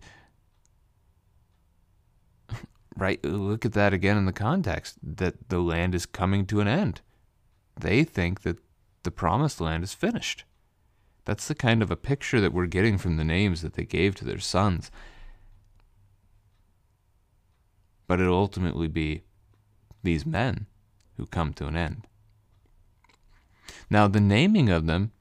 right? 2.96 3.24
Look 3.25 3.65
at 3.65 3.74
that 3.74 3.93
again 3.93 4.17
in 4.17 4.25
the 4.25 4.32
context 4.32 4.98
that 5.01 5.50
the 5.50 5.60
land 5.60 5.96
is 5.96 6.05
coming 6.05 6.46
to 6.48 6.60
an 6.60 6.67
end. 6.67 7.01
They 7.79 8.03
think 8.03 8.41
that 8.41 8.60
the 9.03 9.12
promised 9.12 9.62
land 9.62 9.83
is 9.83 9.93
finished. 9.93 10.45
That's 11.25 11.48
the 11.48 11.55
kind 11.55 11.81
of 11.81 11.91
a 11.91 11.95
picture 11.95 12.41
that 12.41 12.53
we're 12.53 12.65
getting 12.65 12.98
from 12.98 13.17
the 13.17 13.24
names 13.24 13.62
that 13.62 13.74
they 13.74 13.86
gave 13.86 14.15
to 14.15 14.25
their 14.25 14.39
sons. 14.39 14.91
But 18.07 18.19
it'll 18.19 18.38
ultimately 18.38 18.88
be 18.88 19.24
these 20.03 20.25
men 20.25 20.67
who 21.15 21.25
come 21.25 21.53
to 21.53 21.67
an 21.67 21.77
end. 21.77 22.07
Now, 23.89 24.07
the 24.07 24.19
naming 24.19 24.69
of 24.69 24.86
them 24.86 25.12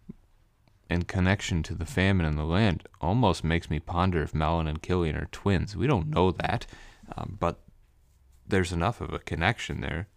in 0.91 1.03
connection 1.05 1.63
to 1.63 1.75
the 1.75 1.87
famine 1.87 2.27
in 2.27 2.37
the 2.37 2.45
land 2.45 2.89
almost 3.01 3.45
makes 3.45 3.71
me 3.71 3.79
ponder 3.79 4.23
if 4.23 4.33
Mahlon 4.33 4.69
and 4.69 4.83
Chilion 4.83 5.17
are 5.17 5.29
twins. 5.31 5.77
We 5.77 5.87
don't 5.87 6.09
know 6.09 6.33
that, 6.33 6.67
um, 7.17 7.37
but 7.39 7.61
there's 8.47 8.73
enough 8.73 9.01
of 9.01 9.13
a 9.13 9.19
connection 9.21 9.81
there 9.81 10.09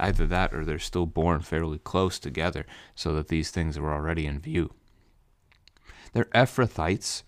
Either 0.00 0.26
that 0.26 0.52
or 0.52 0.64
they're 0.64 0.78
still 0.78 1.06
born 1.06 1.40
fairly 1.40 1.78
close 1.78 2.18
together 2.18 2.66
so 2.94 3.14
that 3.14 3.28
these 3.28 3.50
things 3.50 3.78
were 3.78 3.92
already 3.92 4.26
in 4.26 4.40
view. 4.40 4.72
They're 6.12 6.24
Ephrathites. 6.26 7.22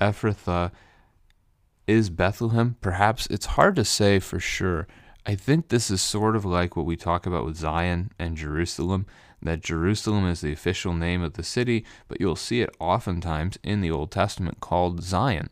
Ephrathah 0.00 0.70
is 1.86 2.10
Bethlehem. 2.10 2.76
Perhaps 2.80 3.26
it's 3.26 3.46
hard 3.46 3.76
to 3.76 3.84
say 3.84 4.18
for 4.18 4.40
sure. 4.40 4.86
I 5.26 5.34
think 5.34 5.68
this 5.68 5.90
is 5.90 6.02
sort 6.02 6.36
of 6.36 6.44
like 6.44 6.76
what 6.76 6.86
we 6.86 6.96
talk 6.96 7.26
about 7.26 7.44
with 7.44 7.56
Zion 7.56 8.10
and 8.18 8.36
Jerusalem, 8.36 9.06
that 9.40 9.62
Jerusalem 9.62 10.26
is 10.26 10.40
the 10.40 10.52
official 10.52 10.92
name 10.92 11.22
of 11.22 11.34
the 11.34 11.42
city, 11.42 11.84
but 12.08 12.20
you'll 12.20 12.36
see 12.36 12.60
it 12.60 12.74
oftentimes 12.78 13.58
in 13.62 13.80
the 13.80 13.90
Old 13.90 14.10
Testament 14.10 14.60
called 14.60 15.02
Zion. 15.02 15.48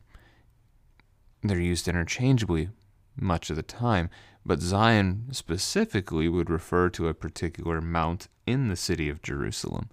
They're 1.42 1.61
used 1.61 1.88
interchangeably 1.88 2.68
much 3.16 3.50
of 3.50 3.56
the 3.56 3.62
time, 3.62 4.11
but 4.44 4.61
Zion 4.61 5.28
specifically 5.30 6.28
would 6.28 6.50
refer 6.50 6.88
to 6.90 7.08
a 7.08 7.14
particular 7.14 7.80
mount 7.80 8.28
in 8.46 8.68
the 8.68 8.76
city 8.76 9.08
of 9.08 9.22
Jerusalem. 9.22 9.88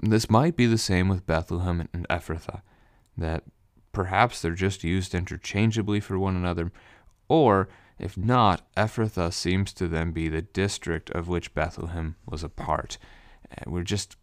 This 0.00 0.30
might 0.30 0.56
be 0.56 0.66
the 0.66 0.78
same 0.78 1.08
with 1.08 1.26
Bethlehem 1.26 1.88
and 1.92 2.08
Ephrathah, 2.08 2.62
that 3.16 3.44
perhaps 3.92 4.40
they're 4.40 4.52
just 4.52 4.84
used 4.84 5.14
interchangeably 5.14 6.00
for 6.00 6.18
one 6.18 6.36
another, 6.36 6.72
or 7.28 7.68
if 7.98 8.16
not, 8.16 8.62
Ephrathah 8.76 9.32
seems 9.32 9.72
to 9.74 9.86
then 9.86 10.12
be 10.12 10.28
the 10.28 10.42
district 10.42 11.10
of 11.10 11.28
which 11.28 11.54
Bethlehem 11.54 12.16
was 12.26 12.42
a 12.42 12.48
part. 12.48 12.98
We're 13.66 13.82
just, 13.82 14.16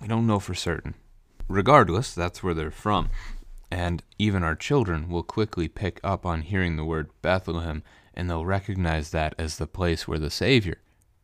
we 0.00 0.08
don't 0.08 0.26
know 0.26 0.38
for 0.38 0.54
certain. 0.54 0.94
Regardless, 1.46 2.14
that's 2.14 2.42
where 2.42 2.54
they're 2.54 2.70
from. 2.70 3.10
And 3.70 4.02
even 4.18 4.42
our 4.42 4.56
children 4.56 5.08
will 5.08 5.22
quickly 5.22 5.68
pick 5.68 6.00
up 6.02 6.24
on 6.24 6.42
hearing 6.42 6.76
the 6.76 6.84
word 6.84 7.10
Bethlehem 7.22 7.82
and 8.20 8.28
they'll 8.28 8.44
recognize 8.44 9.12
that 9.12 9.34
as 9.38 9.56
the 9.56 9.66
place 9.66 10.06
where 10.06 10.18
the 10.18 10.28
Savior, 10.30 10.76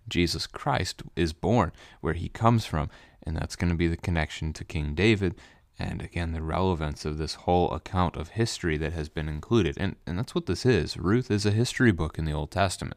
Jesus 0.09 0.47
Christ, 0.47 1.03
is 1.15 1.35
born, 1.35 1.73
where 2.01 2.15
he 2.15 2.31
comes 2.31 2.65
from. 2.65 2.89
And 3.23 3.37
that's 3.37 3.55
going 3.55 3.69
to 3.69 3.77
be 3.77 3.87
the 3.87 3.99
connection 3.99 4.55
to 4.55 4.65
King 4.65 4.95
David, 4.95 5.35
and 5.79 6.01
again, 6.01 6.33
the 6.33 6.41
relevance 6.41 7.05
of 7.05 7.19
this 7.19 7.35
whole 7.35 7.71
account 7.73 8.17
of 8.17 8.31
history 8.31 8.79
that 8.79 8.95
has 8.95 9.11
been 9.11 9.29
included. 9.29 9.77
And, 9.79 9.97
and 10.07 10.19
that's 10.19 10.35
what 10.35 10.47
this 10.47 10.65
is. 10.65 10.97
Ruth 10.97 11.31
is 11.31 11.45
a 11.45 11.51
history 11.51 11.93
book 11.93 12.19
in 12.19 12.25
the 12.25 12.33
Old 12.33 12.51
Testament, 12.51 12.97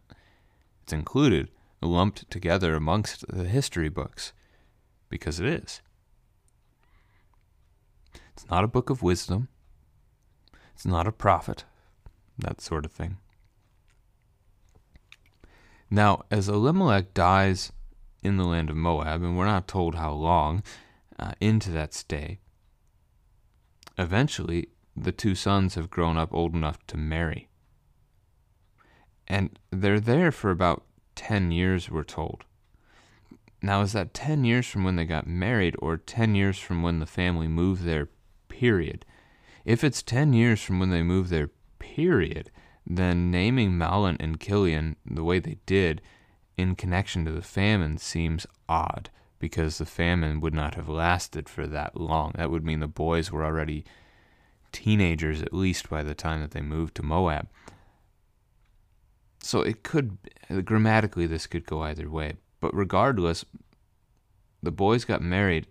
it's 0.83 0.93
included, 0.93 1.49
lumped 1.81 2.31
together 2.31 2.75
amongst 2.75 3.27
the 3.27 3.49
history 3.49 3.89
books, 3.89 4.31
because 5.09 5.41
it 5.41 5.45
is. 5.45 5.81
It's 8.31 8.49
not 8.49 8.63
a 8.63 8.67
book 8.67 8.89
of 8.89 9.03
wisdom. 9.03 9.49
It's 10.73 10.85
not 10.85 11.05
a 11.05 11.11
prophet, 11.11 11.65
that 12.37 12.61
sort 12.61 12.85
of 12.85 12.93
thing. 12.93 13.17
Now, 15.89 16.23
as 16.29 16.47
Elimelech 16.47 17.13
dies 17.13 17.71
in 18.21 18.37
the 18.37 18.45
land 18.45 18.69
of 18.69 18.75
Moab, 18.75 19.23
and 19.23 19.37
we're 19.37 19.45
not 19.45 19.67
told 19.67 19.95
how 19.95 20.11
long 20.11 20.63
uh, 21.17 21.33
into 21.39 21.71
that 21.71 21.93
stay, 21.93 22.39
eventually 23.97 24.69
the 24.95 25.11
two 25.11 25.35
sons 25.35 25.75
have 25.75 25.89
grown 25.89 26.17
up 26.17 26.33
old 26.33 26.53
enough 26.53 26.85
to 26.87 26.97
marry. 26.97 27.49
And 29.27 29.57
they're 29.71 29.99
there 29.99 30.31
for 30.31 30.51
about 30.51 30.83
10 31.15 31.51
years, 31.51 31.89
we're 31.89 32.03
told. 32.03 32.45
Now, 33.61 33.81
is 33.81 33.93
that 33.93 34.13
10 34.13 34.45
years 34.45 34.67
from 34.67 34.83
when 34.83 34.95
they 34.95 35.05
got 35.05 35.27
married 35.27 35.75
or 35.79 35.97
10 35.97 36.35
years 36.35 36.57
from 36.59 36.81
when 36.81 36.99
the 36.99 37.05
family 37.05 37.47
moved 37.47 37.83
there, 37.83 38.09
period? 38.47 39.05
If 39.65 39.83
it's 39.83 40.01
10 40.01 40.33
years 40.33 40.61
from 40.61 40.79
when 40.79 40.89
they 40.89 41.03
moved 41.03 41.29
there, 41.29 41.49
period, 41.77 42.51
then 42.89 43.29
naming 43.29 43.71
Mahlon 43.73 44.17
and 44.19 44.39
Chilion 44.39 44.95
the 45.05 45.23
way 45.23 45.39
they 45.39 45.59
did 45.65 46.01
in 46.57 46.75
connection 46.75 47.23
to 47.25 47.31
the 47.31 47.41
famine 47.41 47.97
seems 47.97 48.47
odd 48.67 49.09
because 49.37 49.77
the 49.77 49.85
famine 49.85 50.41
would 50.41 50.53
not 50.53 50.75
have 50.75 50.89
lasted 50.89 51.47
for 51.47 51.67
that 51.67 51.95
long. 51.95 52.33
That 52.35 52.51
would 52.51 52.65
mean 52.65 52.79
the 52.79 52.87
boys 52.87 53.31
were 53.31 53.45
already 53.45 53.85
teenagers 54.71 55.41
at 55.41 55.53
least 55.53 55.89
by 55.89 56.03
the 56.03 56.15
time 56.15 56.41
that 56.41 56.51
they 56.51 56.61
moved 56.61 56.95
to 56.95 57.03
Moab. 57.03 57.47
So 59.41 59.61
it 59.61 59.83
could, 59.83 60.17
grammatically, 60.65 61.25
this 61.25 61.47
could 61.47 61.65
go 61.65 61.81
either 61.83 62.09
way. 62.09 62.33
But 62.59 62.75
regardless, 62.75 63.45
the 64.61 64.71
boys 64.71 65.05
got 65.05 65.21
married, 65.21 65.67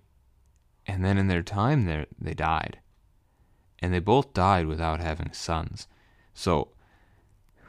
and 0.87 1.05
then 1.05 1.19
in 1.19 1.29
their 1.29 1.43
time 1.43 1.85
there, 1.85 2.07
they 2.19 2.33
died. 2.33 2.79
And 3.81 3.93
they 3.93 3.99
both 3.99 4.33
died 4.33 4.67
without 4.67 5.01
having 5.01 5.33
sons. 5.33 5.87
So 6.33 6.71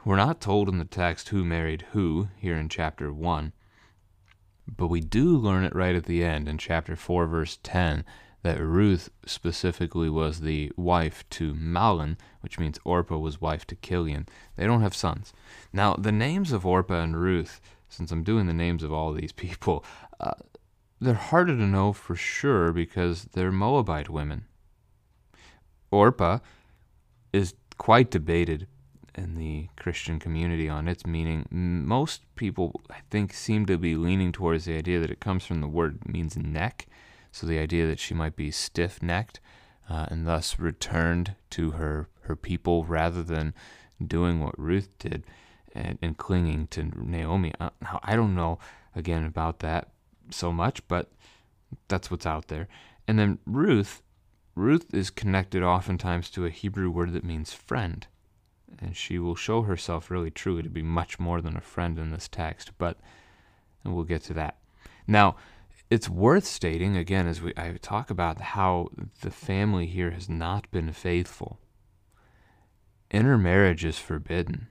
we're 0.04 0.16
not 0.16 0.40
told 0.40 0.68
in 0.68 0.78
the 0.78 0.84
text 0.84 1.28
who 1.28 1.44
married 1.44 1.86
who 1.92 2.28
here 2.36 2.56
in 2.56 2.68
chapter 2.68 3.12
1, 3.12 3.52
but 4.66 4.88
we 4.88 5.00
do 5.00 5.36
learn 5.36 5.64
it 5.64 5.74
right 5.74 5.94
at 5.94 6.04
the 6.04 6.24
end 6.24 6.48
in 6.48 6.58
chapter 6.58 6.96
4, 6.96 7.26
verse 7.26 7.58
10, 7.62 8.04
that 8.42 8.60
Ruth 8.60 9.10
specifically 9.26 10.08
was 10.08 10.40
the 10.40 10.72
wife 10.76 11.28
to 11.30 11.52
Mahlon, 11.54 12.16
which 12.40 12.58
means 12.58 12.78
Orpah 12.84 13.18
was 13.18 13.40
wife 13.40 13.66
to 13.66 13.76
Chilion. 13.76 14.26
They 14.56 14.66
don't 14.66 14.80
have 14.80 14.94
sons. 14.94 15.32
Now, 15.72 15.94
the 15.94 16.12
names 16.12 16.52
of 16.52 16.64
Orpah 16.64 17.02
and 17.02 17.20
Ruth, 17.20 17.60
since 17.88 18.10
I'm 18.10 18.22
doing 18.22 18.46
the 18.46 18.54
names 18.54 18.82
of 18.82 18.92
all 18.92 19.12
these 19.12 19.32
people, 19.46 19.84
uh, 20.18 20.34
they're 21.00 21.14
harder 21.14 21.56
to 21.56 21.66
know 21.66 21.92
for 21.92 22.14
sure 22.14 22.72
because 22.72 23.24
they're 23.32 23.52
Moabite 23.52 24.08
women. 24.08 24.46
Orpah 25.90 26.38
is 27.32 27.54
quite 27.76 28.10
debated 28.10 28.66
in 29.14 29.34
the 29.34 29.68
Christian 29.76 30.18
community 30.18 30.68
on 30.68 30.88
its 30.88 31.06
meaning. 31.06 31.46
Most 31.50 32.22
people, 32.36 32.80
I 32.90 32.98
think, 33.10 33.32
seem 33.32 33.66
to 33.66 33.78
be 33.78 33.94
leaning 33.96 34.32
towards 34.32 34.64
the 34.64 34.76
idea 34.76 35.00
that 35.00 35.10
it 35.10 35.20
comes 35.20 35.44
from 35.44 35.60
the 35.60 35.68
word 35.68 36.06
means 36.06 36.36
neck. 36.36 36.86
So 37.32 37.46
the 37.46 37.58
idea 37.58 37.86
that 37.86 38.00
she 38.00 38.14
might 38.14 38.36
be 38.36 38.50
stiff 38.50 39.02
necked 39.02 39.40
uh, 39.88 40.06
and 40.08 40.26
thus 40.26 40.58
returned 40.58 41.34
to 41.50 41.72
her, 41.72 42.08
her 42.22 42.36
people 42.36 42.84
rather 42.84 43.22
than 43.22 43.54
doing 44.04 44.40
what 44.40 44.58
Ruth 44.58 44.98
did 44.98 45.24
and, 45.74 45.98
and 46.00 46.16
clinging 46.16 46.66
to 46.68 46.84
Naomi. 46.84 47.52
Uh, 47.60 47.70
I 48.02 48.16
don't 48.16 48.34
know, 48.34 48.58
again, 48.94 49.24
about 49.24 49.60
that 49.60 49.88
so 50.30 50.52
much, 50.52 50.86
but 50.88 51.10
that's 51.88 52.10
what's 52.10 52.26
out 52.26 52.48
there. 52.48 52.68
And 53.06 53.18
then 53.18 53.38
Ruth, 53.46 54.02
Ruth 54.54 54.92
is 54.94 55.10
connected 55.10 55.62
oftentimes 55.62 56.30
to 56.30 56.46
a 56.46 56.50
Hebrew 56.50 56.90
word 56.90 57.12
that 57.12 57.24
means 57.24 57.52
friend 57.52 58.06
and 58.78 58.96
she 58.96 59.18
will 59.18 59.34
show 59.34 59.62
herself 59.62 60.10
really 60.10 60.30
truly 60.30 60.62
to 60.62 60.70
be 60.70 60.82
much 60.82 61.18
more 61.18 61.40
than 61.40 61.56
a 61.56 61.60
friend 61.60 61.98
in 61.98 62.10
this 62.10 62.28
text, 62.28 62.72
but 62.78 62.98
we'll 63.84 64.04
get 64.04 64.22
to 64.24 64.34
that. 64.34 64.58
Now, 65.06 65.36
it's 65.90 66.08
worth 66.08 66.44
stating 66.44 66.96
again 66.96 67.26
as 67.26 67.42
we 67.42 67.52
I 67.56 67.72
talk 67.82 68.10
about 68.10 68.40
how 68.40 68.88
the 69.22 69.30
family 69.30 69.86
here 69.86 70.10
has 70.10 70.28
not 70.28 70.70
been 70.70 70.92
faithful. 70.92 71.58
Intermarriage 73.10 73.84
is 73.84 73.98
forbidden. 73.98 74.68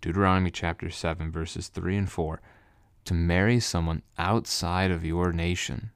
Deuteronomy 0.00 0.50
chapter 0.50 0.88
7 0.88 1.32
verses 1.32 1.68
3 1.68 1.96
and 1.96 2.10
4 2.10 2.40
to 3.04 3.14
marry 3.14 3.58
someone 3.58 4.02
outside 4.18 4.90
of 4.90 5.04
your 5.04 5.32
nation. 5.32 5.90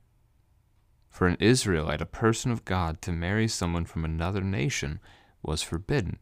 For 1.08 1.28
an 1.28 1.36
Israelite, 1.38 2.00
a 2.00 2.06
person 2.06 2.50
of 2.50 2.64
God, 2.64 3.00
to 3.02 3.12
marry 3.12 3.46
someone 3.46 3.84
from 3.84 4.04
another 4.04 4.40
nation 4.40 4.98
was 5.42 5.62
forbidden. 5.62 6.18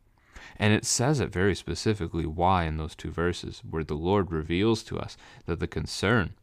And 0.58 0.72
it 0.72 0.84
says 0.84 1.20
it 1.20 1.32
very 1.32 1.54
specifically 1.54 2.26
why 2.26 2.64
in 2.64 2.76
those 2.76 2.94
two 2.94 3.10
verses, 3.10 3.62
where 3.68 3.84
the 3.84 3.94
Lord 3.94 4.30
reveals 4.30 4.82
to 4.84 4.98
us 4.98 5.16
that 5.46 5.60
the 5.60 5.66
concern, 5.66 6.34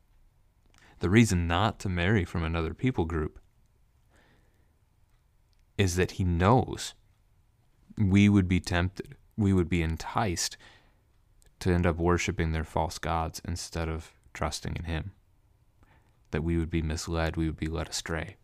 the 1.00 1.10
reason 1.10 1.48
not 1.48 1.80
to 1.80 1.90
marry 1.90 2.26
from 2.26 2.44
another 2.44 2.74
people 2.74 3.06
group, 3.06 3.40
is 5.78 5.96
that 5.96 6.12
He 6.12 6.24
knows 6.24 6.94
we 7.98 8.30
would 8.30 8.48
be 8.48 8.60
tempted, 8.60 9.16
we 9.38 9.54
would 9.54 9.70
be 9.70 9.82
enticed 9.82 10.58
to 11.60 11.72
end 11.72 11.86
up 11.86 11.98
worshiping 11.98 12.52
their 12.52 12.64
false 12.64 12.98
gods 12.98 13.42
instead 13.46 13.90
of 13.90 14.14
trusting 14.34 14.76
in 14.76 14.84
Him. 14.84 15.12
That 16.32 16.44
we 16.44 16.58
would 16.58 16.70
be 16.70 16.82
misled, 16.82 17.38
we 17.38 17.46
would 17.46 17.58
be 17.58 17.68
led 17.68 17.90
astray. 17.90 18.38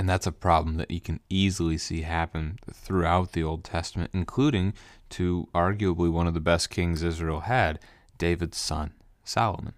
And 0.00 0.08
that's 0.08 0.26
a 0.26 0.32
problem 0.32 0.78
that 0.78 0.90
you 0.90 0.98
can 0.98 1.20
easily 1.28 1.76
see 1.76 2.00
happen 2.00 2.58
throughout 2.72 3.32
the 3.32 3.42
Old 3.42 3.64
Testament, 3.64 4.12
including 4.14 4.72
to 5.10 5.46
arguably 5.54 6.10
one 6.10 6.26
of 6.26 6.32
the 6.32 6.40
best 6.40 6.70
kings 6.70 7.02
Israel 7.02 7.40
had, 7.40 7.78
David's 8.16 8.56
son, 8.56 8.94
Solomon. 9.24 9.74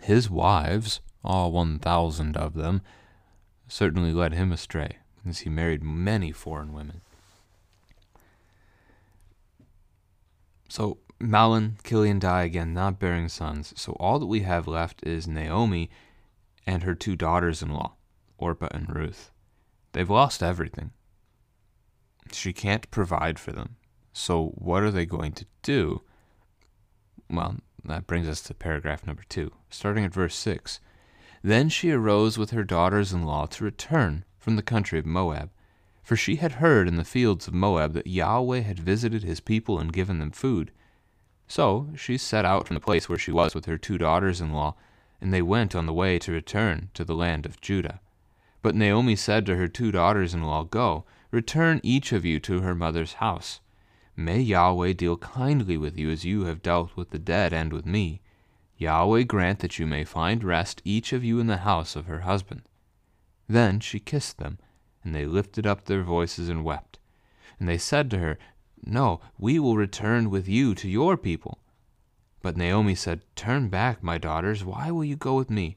His 0.00 0.30
wives, 0.30 1.02
all 1.22 1.52
1,000 1.52 2.34
of 2.34 2.54
them, 2.54 2.80
certainly 3.68 4.14
led 4.14 4.32
him 4.32 4.52
astray, 4.52 5.00
as 5.28 5.40
he 5.40 5.50
married 5.50 5.82
many 5.82 6.32
foreign 6.32 6.72
women. 6.72 7.02
So 10.70 10.96
Mahlon, 11.20 11.72
Chilion 11.84 12.20
die 12.20 12.44
again, 12.44 12.72
not 12.72 12.98
bearing 12.98 13.28
sons. 13.28 13.74
So 13.76 13.92
all 14.00 14.18
that 14.18 14.24
we 14.24 14.40
have 14.40 14.66
left 14.66 15.06
is 15.06 15.28
Naomi 15.28 15.90
and 16.66 16.84
her 16.84 16.94
two 16.94 17.16
daughters 17.16 17.60
in 17.60 17.68
law. 17.68 17.95
Orpah 18.38 18.68
and 18.70 18.94
Ruth. 18.94 19.30
They've 19.92 20.10
lost 20.10 20.42
everything. 20.42 20.90
She 22.32 22.52
can't 22.52 22.90
provide 22.90 23.38
for 23.38 23.52
them. 23.52 23.76
So, 24.12 24.52
what 24.56 24.82
are 24.82 24.90
they 24.90 25.06
going 25.06 25.32
to 25.32 25.46
do? 25.62 26.02
Well, 27.30 27.56
that 27.84 28.06
brings 28.06 28.28
us 28.28 28.40
to 28.42 28.54
paragraph 28.54 29.06
number 29.06 29.22
two, 29.28 29.52
starting 29.70 30.04
at 30.04 30.14
verse 30.14 30.34
6. 30.36 30.80
Then 31.42 31.68
she 31.68 31.90
arose 31.90 32.38
with 32.38 32.50
her 32.50 32.64
daughters 32.64 33.12
in 33.12 33.22
law 33.22 33.46
to 33.46 33.64
return 33.64 34.24
from 34.38 34.56
the 34.56 34.62
country 34.62 34.98
of 34.98 35.06
Moab, 35.06 35.50
for 36.02 36.16
she 36.16 36.36
had 36.36 36.52
heard 36.52 36.88
in 36.88 36.96
the 36.96 37.04
fields 37.04 37.46
of 37.46 37.54
Moab 37.54 37.92
that 37.92 38.06
Yahweh 38.06 38.60
had 38.60 38.78
visited 38.78 39.22
his 39.22 39.40
people 39.40 39.78
and 39.78 39.92
given 39.92 40.18
them 40.18 40.30
food. 40.30 40.72
So 41.48 41.90
she 41.96 42.18
set 42.18 42.44
out 42.44 42.66
from 42.66 42.74
the 42.74 42.80
place 42.80 43.08
where 43.08 43.18
she 43.18 43.32
was 43.32 43.54
with 43.54 43.66
her 43.66 43.78
two 43.78 43.98
daughters 43.98 44.40
in 44.40 44.52
law, 44.52 44.74
and 45.20 45.32
they 45.32 45.42
went 45.42 45.74
on 45.74 45.86
the 45.86 45.92
way 45.92 46.18
to 46.18 46.32
return 46.32 46.90
to 46.94 47.04
the 47.04 47.14
land 47.14 47.46
of 47.46 47.60
Judah. 47.60 48.00
But 48.66 48.74
Naomi 48.74 49.14
said 49.14 49.46
to 49.46 49.54
her 49.54 49.68
two 49.68 49.92
daughters 49.92 50.34
in 50.34 50.42
law, 50.42 50.64
Go, 50.64 51.04
return 51.30 51.78
each 51.84 52.10
of 52.10 52.24
you 52.24 52.40
to 52.40 52.62
her 52.62 52.74
mother's 52.74 53.12
house. 53.22 53.60
May 54.16 54.40
Yahweh 54.40 54.94
deal 54.94 55.16
kindly 55.18 55.76
with 55.76 55.96
you 55.96 56.10
as 56.10 56.24
you 56.24 56.46
have 56.46 56.62
dealt 56.62 56.96
with 56.96 57.10
the 57.10 57.18
dead 57.20 57.52
and 57.52 57.72
with 57.72 57.86
me. 57.86 58.22
Yahweh 58.76 59.22
grant 59.22 59.60
that 59.60 59.78
you 59.78 59.86
may 59.86 60.02
find 60.02 60.42
rest 60.42 60.82
each 60.84 61.12
of 61.12 61.22
you 61.22 61.38
in 61.38 61.46
the 61.46 61.58
house 61.58 61.94
of 61.94 62.06
her 62.06 62.22
husband. 62.22 62.62
Then 63.48 63.78
she 63.78 64.00
kissed 64.00 64.38
them, 64.38 64.58
and 65.04 65.14
they 65.14 65.26
lifted 65.26 65.64
up 65.64 65.84
their 65.84 66.02
voices 66.02 66.48
and 66.48 66.64
wept. 66.64 66.98
And 67.60 67.68
they 67.68 67.78
said 67.78 68.10
to 68.10 68.18
her, 68.18 68.36
No, 68.84 69.20
we 69.38 69.60
will 69.60 69.76
return 69.76 70.28
with 70.28 70.48
you 70.48 70.74
to 70.74 70.88
your 70.88 71.16
people. 71.16 71.60
But 72.42 72.56
Naomi 72.56 72.96
said, 72.96 73.22
Turn 73.36 73.68
back, 73.68 74.02
my 74.02 74.18
daughters, 74.18 74.64
why 74.64 74.90
will 74.90 75.04
you 75.04 75.14
go 75.14 75.36
with 75.36 75.50
me? 75.50 75.76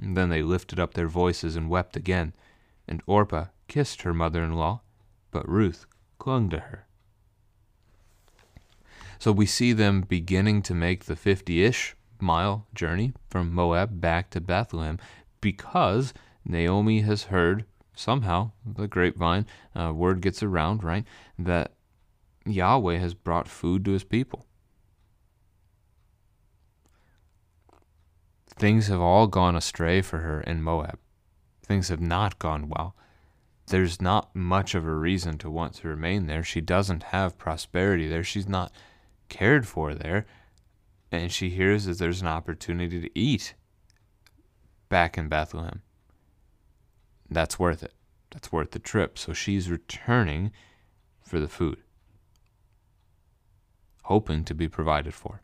And 0.00 0.16
then 0.16 0.30
they 0.30 0.42
lifted 0.42 0.80
up 0.80 0.94
their 0.94 1.08
voices 1.08 1.56
and 1.56 1.68
wept 1.68 1.96
again, 1.96 2.32
and 2.88 3.02
Orpah 3.06 3.46
kissed 3.68 4.02
her 4.02 4.14
mother 4.14 4.42
in 4.42 4.54
law, 4.54 4.80
but 5.30 5.48
Ruth 5.48 5.86
clung 6.18 6.48
to 6.50 6.58
her. 6.58 6.86
So 9.18 9.32
we 9.32 9.46
see 9.46 9.72
them 9.72 10.00
beginning 10.00 10.62
to 10.62 10.74
make 10.74 11.04
the 11.04 11.16
50 11.16 11.62
ish 11.62 11.94
mile 12.20 12.66
journey 12.74 13.12
from 13.28 13.52
Moab 13.52 14.00
back 14.00 14.30
to 14.30 14.40
Bethlehem 14.40 14.98
because 15.40 16.14
Naomi 16.44 17.02
has 17.02 17.24
heard 17.24 17.66
somehow 17.94 18.52
the 18.64 18.88
grapevine 18.88 19.46
uh, 19.78 19.92
word 19.94 20.22
gets 20.22 20.42
around, 20.42 20.82
right? 20.82 21.04
That 21.38 21.72
Yahweh 22.46 22.96
has 22.96 23.14
brought 23.14 23.48
food 23.48 23.84
to 23.84 23.92
his 23.92 24.04
people. 24.04 24.46
Things 28.60 28.88
have 28.88 29.00
all 29.00 29.26
gone 29.26 29.56
astray 29.56 30.02
for 30.02 30.18
her 30.18 30.42
in 30.42 30.62
Moab. 30.62 30.98
Things 31.62 31.88
have 31.88 32.02
not 32.02 32.38
gone 32.38 32.68
well. 32.68 32.94
There's 33.68 34.02
not 34.02 34.36
much 34.36 34.74
of 34.74 34.84
a 34.84 34.94
reason 34.94 35.38
to 35.38 35.48
want 35.48 35.72
to 35.76 35.88
remain 35.88 36.26
there. 36.26 36.44
She 36.44 36.60
doesn't 36.60 37.04
have 37.04 37.38
prosperity 37.38 38.06
there. 38.06 38.22
She's 38.22 38.46
not 38.46 38.70
cared 39.30 39.66
for 39.66 39.94
there. 39.94 40.26
And 41.10 41.32
she 41.32 41.48
hears 41.48 41.86
that 41.86 41.96
there's 41.96 42.20
an 42.20 42.26
opportunity 42.26 43.00
to 43.00 43.18
eat 43.18 43.54
back 44.90 45.16
in 45.16 45.28
Bethlehem. 45.30 45.80
That's 47.30 47.58
worth 47.58 47.82
it. 47.82 47.94
that's 48.30 48.52
worth 48.52 48.72
the 48.72 48.78
trip. 48.78 49.16
So 49.16 49.32
she's 49.32 49.70
returning 49.70 50.52
for 51.22 51.40
the 51.40 51.48
food, 51.48 51.78
hoping 54.02 54.44
to 54.44 54.54
be 54.54 54.68
provided 54.68 55.14
for. 55.14 55.40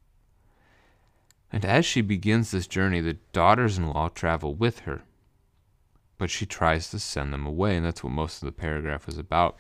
And 1.53 1.65
as 1.65 1.87
she 1.87 2.01
begins 2.01 2.51
this 2.51 2.67
journey, 2.67 3.01
the 3.01 3.19
daughters 3.33 3.79
in 3.79 3.89
law 3.89 4.09
travel 4.09 4.55
with 4.55 4.81
her. 4.81 5.03
But 6.19 6.31
she 6.31 6.47
tries 6.47 6.91
to 6.91 6.99
send 6.99 7.33
them 7.33 7.47
away, 7.47 7.77
and 7.77 7.85
that's 7.85 8.03
what 8.03 8.13
most 8.13 8.43
of 8.43 8.47
the 8.47 8.53
paragraph 8.53 9.09
is 9.09 9.19
about. 9.19 9.57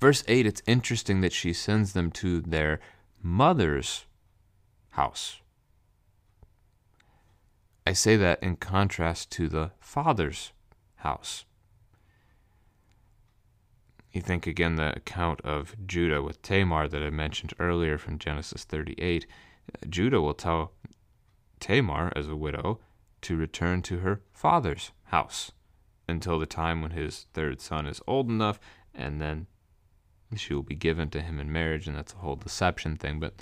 Verse 0.00 0.22
8, 0.28 0.46
it's 0.46 0.62
interesting 0.66 1.20
that 1.20 1.32
she 1.32 1.52
sends 1.52 1.92
them 1.92 2.10
to 2.12 2.40
their 2.40 2.80
mother's 3.22 4.06
house. 4.90 5.40
I 7.86 7.92
say 7.94 8.16
that 8.16 8.42
in 8.42 8.56
contrast 8.56 9.30
to 9.32 9.48
the 9.48 9.70
father's 9.80 10.52
house. 10.96 11.44
You 14.12 14.20
think 14.20 14.46
again 14.46 14.76
the 14.76 14.96
account 14.96 15.40
of 15.42 15.74
Judah 15.86 16.22
with 16.22 16.42
Tamar 16.42 16.88
that 16.88 17.02
I 17.02 17.10
mentioned 17.10 17.54
earlier 17.58 17.98
from 17.98 18.18
Genesis 18.18 18.64
38. 18.64 19.26
Judah 19.88 20.20
will 20.20 20.34
tell 20.34 20.72
Tamar, 21.60 22.12
as 22.16 22.28
a 22.28 22.36
widow, 22.36 22.80
to 23.22 23.36
return 23.36 23.82
to 23.82 23.98
her 23.98 24.20
father's 24.32 24.92
house 25.04 25.52
until 26.08 26.38
the 26.38 26.46
time 26.46 26.80
when 26.82 26.92
his 26.92 27.26
third 27.34 27.60
son 27.60 27.86
is 27.86 28.00
old 28.06 28.28
enough, 28.28 28.58
and 28.94 29.20
then 29.20 29.46
she 30.36 30.54
will 30.54 30.62
be 30.62 30.74
given 30.74 31.10
to 31.10 31.20
him 31.20 31.38
in 31.38 31.52
marriage, 31.52 31.86
and 31.86 31.96
that's 31.96 32.14
a 32.14 32.18
whole 32.18 32.36
deception 32.36 32.96
thing. 32.96 33.20
But 33.20 33.34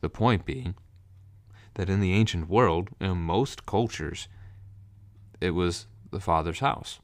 the 0.00 0.08
point 0.08 0.44
being 0.44 0.74
that 1.74 1.90
in 1.90 2.00
the 2.00 2.12
ancient 2.12 2.48
world, 2.48 2.88
in 3.00 3.16
most 3.18 3.66
cultures, 3.66 4.28
it 5.40 5.50
was 5.50 5.86
the 6.10 6.20
father's 6.20 6.60
house. 6.60 7.00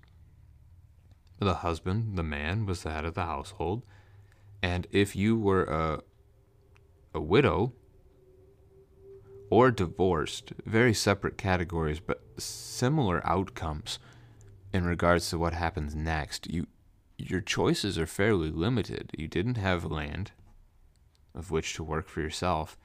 The 1.38 1.56
husband, 1.56 2.16
the 2.16 2.22
man, 2.22 2.66
was 2.66 2.82
the 2.82 2.92
head 2.92 3.04
of 3.04 3.14
the 3.14 3.24
household. 3.24 3.82
And 4.62 4.86
if 4.90 5.16
you 5.16 5.36
were 5.38 5.64
a, 5.64 6.00
a 7.14 7.20
widow 7.20 7.72
or 9.52 9.70
divorced, 9.70 10.54
very 10.64 10.94
separate 10.94 11.36
categories, 11.36 12.00
but 12.00 12.22
similar 12.38 13.20
outcomes 13.22 13.98
in 14.72 14.86
regards 14.86 15.28
to 15.28 15.38
what 15.38 15.52
happens 15.52 15.94
next. 15.94 16.50
You, 16.50 16.66
your 17.18 17.42
choices 17.42 17.98
are 17.98 18.06
fairly 18.06 18.50
limited. 18.50 19.10
You 19.14 19.28
didn't 19.28 19.58
have 19.58 19.84
land 19.84 20.32
of 21.34 21.50
which 21.50 21.74
to 21.74 21.84
work 21.84 22.08
for 22.08 22.22
yourself. 22.22 22.78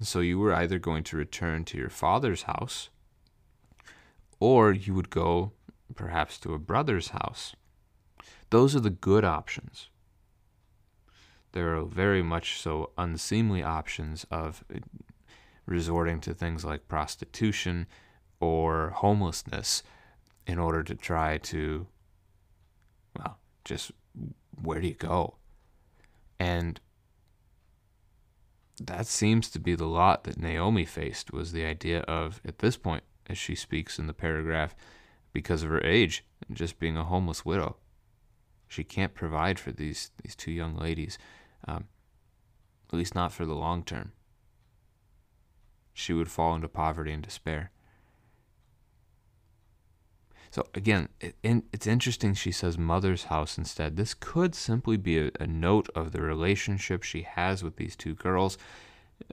And 0.00 0.08
so 0.08 0.18
you 0.18 0.40
were 0.40 0.52
either 0.52 0.80
going 0.80 1.04
to 1.04 1.16
return 1.16 1.64
to 1.66 1.78
your 1.78 1.88
father's 1.88 2.42
house 2.42 2.88
or 4.40 4.72
you 4.72 4.94
would 4.94 5.08
go 5.08 5.52
perhaps 5.94 6.36
to 6.38 6.52
a 6.52 6.58
brother's 6.58 7.10
house. 7.10 7.54
Those 8.50 8.74
are 8.74 8.80
the 8.80 8.90
good 8.90 9.24
options. 9.24 9.88
There 11.52 11.76
are 11.76 11.84
very 11.84 12.24
much 12.24 12.60
so 12.60 12.90
unseemly 12.98 13.62
options 13.62 14.26
of 14.32 14.64
resorting 15.66 16.20
to 16.20 16.34
things 16.34 16.64
like 16.64 16.88
prostitution 16.88 17.86
or 18.40 18.90
homelessness 18.90 19.82
in 20.46 20.58
order 20.58 20.82
to 20.82 20.94
try 20.94 21.38
to, 21.38 21.86
well, 23.16 23.38
just 23.64 23.92
where 24.60 24.80
do 24.80 24.88
you 24.88 24.94
go? 24.94 25.36
And 26.38 26.80
that 28.80 29.06
seems 29.06 29.48
to 29.50 29.60
be 29.60 29.74
the 29.74 29.86
lot 29.86 30.24
that 30.24 30.38
Naomi 30.38 30.84
faced 30.84 31.32
was 31.32 31.52
the 31.52 31.64
idea 31.64 32.00
of, 32.00 32.40
at 32.44 32.58
this 32.58 32.76
point, 32.76 33.04
as 33.28 33.38
she 33.38 33.54
speaks 33.54 33.98
in 33.98 34.08
the 34.08 34.14
paragraph, 34.14 34.74
because 35.32 35.62
of 35.62 35.70
her 35.70 35.84
age, 35.84 36.24
and 36.48 36.56
just 36.56 36.78
being 36.78 36.96
a 36.96 37.04
homeless 37.04 37.44
widow. 37.44 37.76
She 38.66 38.84
can't 38.84 39.14
provide 39.14 39.58
for 39.58 39.70
these, 39.70 40.10
these 40.22 40.34
two 40.34 40.50
young 40.50 40.76
ladies, 40.76 41.18
um, 41.68 41.84
at 42.92 42.98
least 42.98 43.14
not 43.14 43.32
for 43.32 43.46
the 43.46 43.54
long 43.54 43.84
term. 43.84 44.12
She 45.92 46.12
would 46.12 46.30
fall 46.30 46.54
into 46.54 46.68
poverty 46.68 47.12
and 47.12 47.22
despair. 47.22 47.70
So 50.52 50.66
again, 50.74 51.08
it, 51.18 51.34
it's 51.42 51.86
interesting 51.86 52.34
she 52.34 52.52
says 52.52 52.76
mother's 52.76 53.24
house 53.24 53.56
instead. 53.56 53.96
This 53.96 54.12
could 54.12 54.54
simply 54.54 54.98
be 54.98 55.18
a, 55.18 55.30
a, 55.40 55.46
note 55.46 55.88
of 55.94 56.12
the 56.12 56.20
relationship 56.20 57.02
she 57.02 57.22
has 57.22 57.64
with 57.64 57.76
these 57.76 57.96
two 57.96 58.14
girls. 58.14 58.58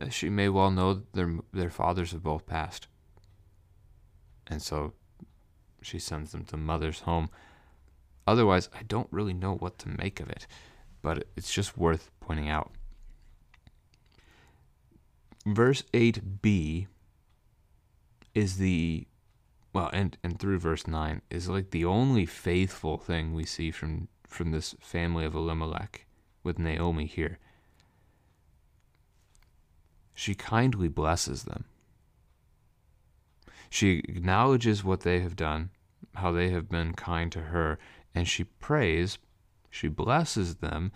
Uh, 0.01 0.07
she 0.07 0.29
may 0.29 0.47
well 0.47 0.71
know 0.71 1.01
their 1.13 1.35
their 1.51 1.69
fathers 1.69 2.13
have 2.13 2.23
both 2.23 2.45
passed, 2.45 2.87
and 4.47 4.61
so 4.61 4.93
she 5.81 5.99
sends 5.99 6.31
them 6.31 6.45
to 6.45 6.55
mother's 6.55 7.01
home. 7.01 7.29
Otherwise, 8.25 8.69
I 8.73 8.83
don't 8.83 9.11
really 9.11 9.33
know 9.33 9.55
what 9.55 9.77
to 9.79 9.89
make 9.89 10.21
of 10.21 10.29
it, 10.29 10.47
but 11.01 11.27
it's 11.35 11.51
just 11.51 11.77
worth 11.77 12.11
pointing 12.21 12.47
out. 12.47 12.71
Verse 15.45 15.83
8b 15.93 16.87
is 18.35 18.57
the 18.57 19.07
well, 19.73 19.89
and 19.93 20.17
and 20.23 20.39
through 20.39 20.59
verse 20.59 20.87
nine 20.87 21.21
is 21.29 21.47
like 21.47 21.71
the 21.71 21.85
only 21.85 22.25
faithful 22.25 22.97
thing 22.97 23.33
we 23.33 23.45
see 23.45 23.71
from 23.71 24.07
from 24.27 24.51
this 24.51 24.75
family 24.79 25.25
of 25.25 25.35
Elimelech 25.35 26.05
with 26.43 26.59
Naomi 26.59 27.05
here. 27.05 27.39
She 30.13 30.35
kindly 30.35 30.87
blesses 30.87 31.43
them. 31.43 31.65
She 33.69 33.99
acknowledges 33.99 34.83
what 34.83 35.01
they 35.01 35.19
have 35.21 35.35
done, 35.35 35.69
how 36.15 36.31
they 36.31 36.49
have 36.49 36.69
been 36.69 36.93
kind 36.93 37.31
to 37.31 37.41
her, 37.41 37.79
and 38.13 38.27
she 38.27 38.43
prays, 38.43 39.17
she 39.69 39.87
blesses 39.87 40.55
them 40.55 40.91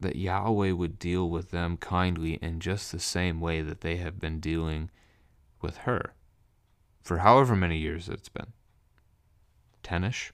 that 0.00 0.16
Yahweh 0.16 0.72
would 0.72 0.98
deal 0.98 1.28
with 1.28 1.50
them 1.50 1.76
kindly 1.76 2.34
in 2.34 2.60
just 2.60 2.92
the 2.92 3.00
same 3.00 3.40
way 3.40 3.62
that 3.62 3.80
they 3.80 3.96
have 3.96 4.20
been 4.20 4.40
dealing 4.40 4.90
with 5.60 5.78
her 5.78 6.14
for 7.08 7.18
however 7.18 7.56
many 7.56 7.78
years 7.78 8.10
it's 8.10 8.28
been. 8.28 8.52
Tenish. 9.82 10.32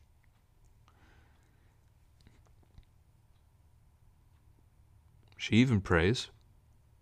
She 5.37 5.55
even 5.57 5.81
prays 5.81 6.31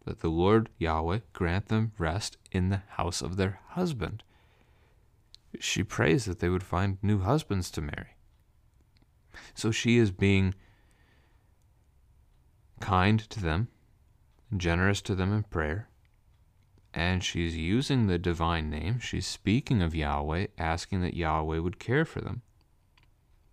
that 0.04 0.20
the 0.20 0.28
Lord 0.28 0.68
Yahweh 0.76 1.20
grant 1.32 1.68
them 1.68 1.92
rest 1.96 2.36
in 2.50 2.68
the 2.68 2.82
house 2.96 3.22
of 3.22 3.36
their 3.36 3.60
husband. 3.68 4.22
She 5.58 5.82
prays 5.82 6.26
that 6.26 6.40
they 6.40 6.50
would 6.50 6.62
find 6.62 6.98
new 7.00 7.20
husbands 7.20 7.70
to 7.70 7.80
marry. 7.80 8.16
So 9.54 9.70
she 9.70 9.96
is 9.96 10.10
being 10.10 10.54
kind 12.82 13.20
to 13.30 13.40
them, 13.40 13.68
generous 14.54 15.00
to 15.00 15.14
them 15.14 15.32
in 15.32 15.44
prayer, 15.44 15.88
and 16.92 17.22
she's 17.22 17.56
using 17.56 18.06
the 18.06 18.18
divine 18.18 18.68
name. 18.68 18.98
She's 18.98 19.26
speaking 19.26 19.80
of 19.80 19.94
Yahweh, 19.94 20.48
asking 20.58 21.00
that 21.02 21.14
Yahweh 21.14 21.58
would 21.58 21.78
care 21.78 22.04
for 22.04 22.20
them. 22.20 22.42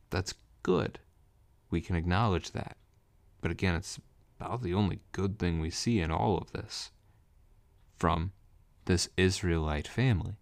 That's 0.09 0.33
good. 0.63 0.97
We 1.69 1.79
can 1.79 1.95
acknowledge 1.95 2.51
that. 2.51 2.75
But 3.39 3.51
again, 3.51 3.75
it's 3.75 3.99
about 4.39 4.63
the 4.63 4.73
only 4.73 4.99
good 5.11 5.37
thing 5.37 5.59
we 5.59 5.69
see 5.69 6.01
in 6.01 6.09
all 6.09 6.37
of 6.39 6.51
this 6.51 6.91
from 7.95 8.31
this 8.85 9.09
Israelite 9.15 9.87
family. 9.87 10.33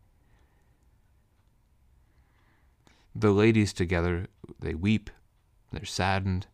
The 3.13 3.31
ladies 3.31 3.73
together, 3.73 4.27
they 4.61 4.75
weep, 4.75 5.09
they're 5.73 5.83
saddened, 5.83 6.47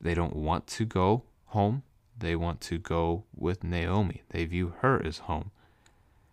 they 0.00 0.14
don't 0.14 0.36
want 0.36 0.66
to 0.66 0.84
go 0.84 1.24
home 1.46 1.82
they 2.20 2.36
want 2.36 2.60
to 2.62 2.78
go 2.78 3.24
with 3.34 3.64
Naomi. 3.64 4.22
They 4.28 4.44
view 4.44 4.74
her 4.80 5.04
as 5.04 5.18
home. 5.18 5.50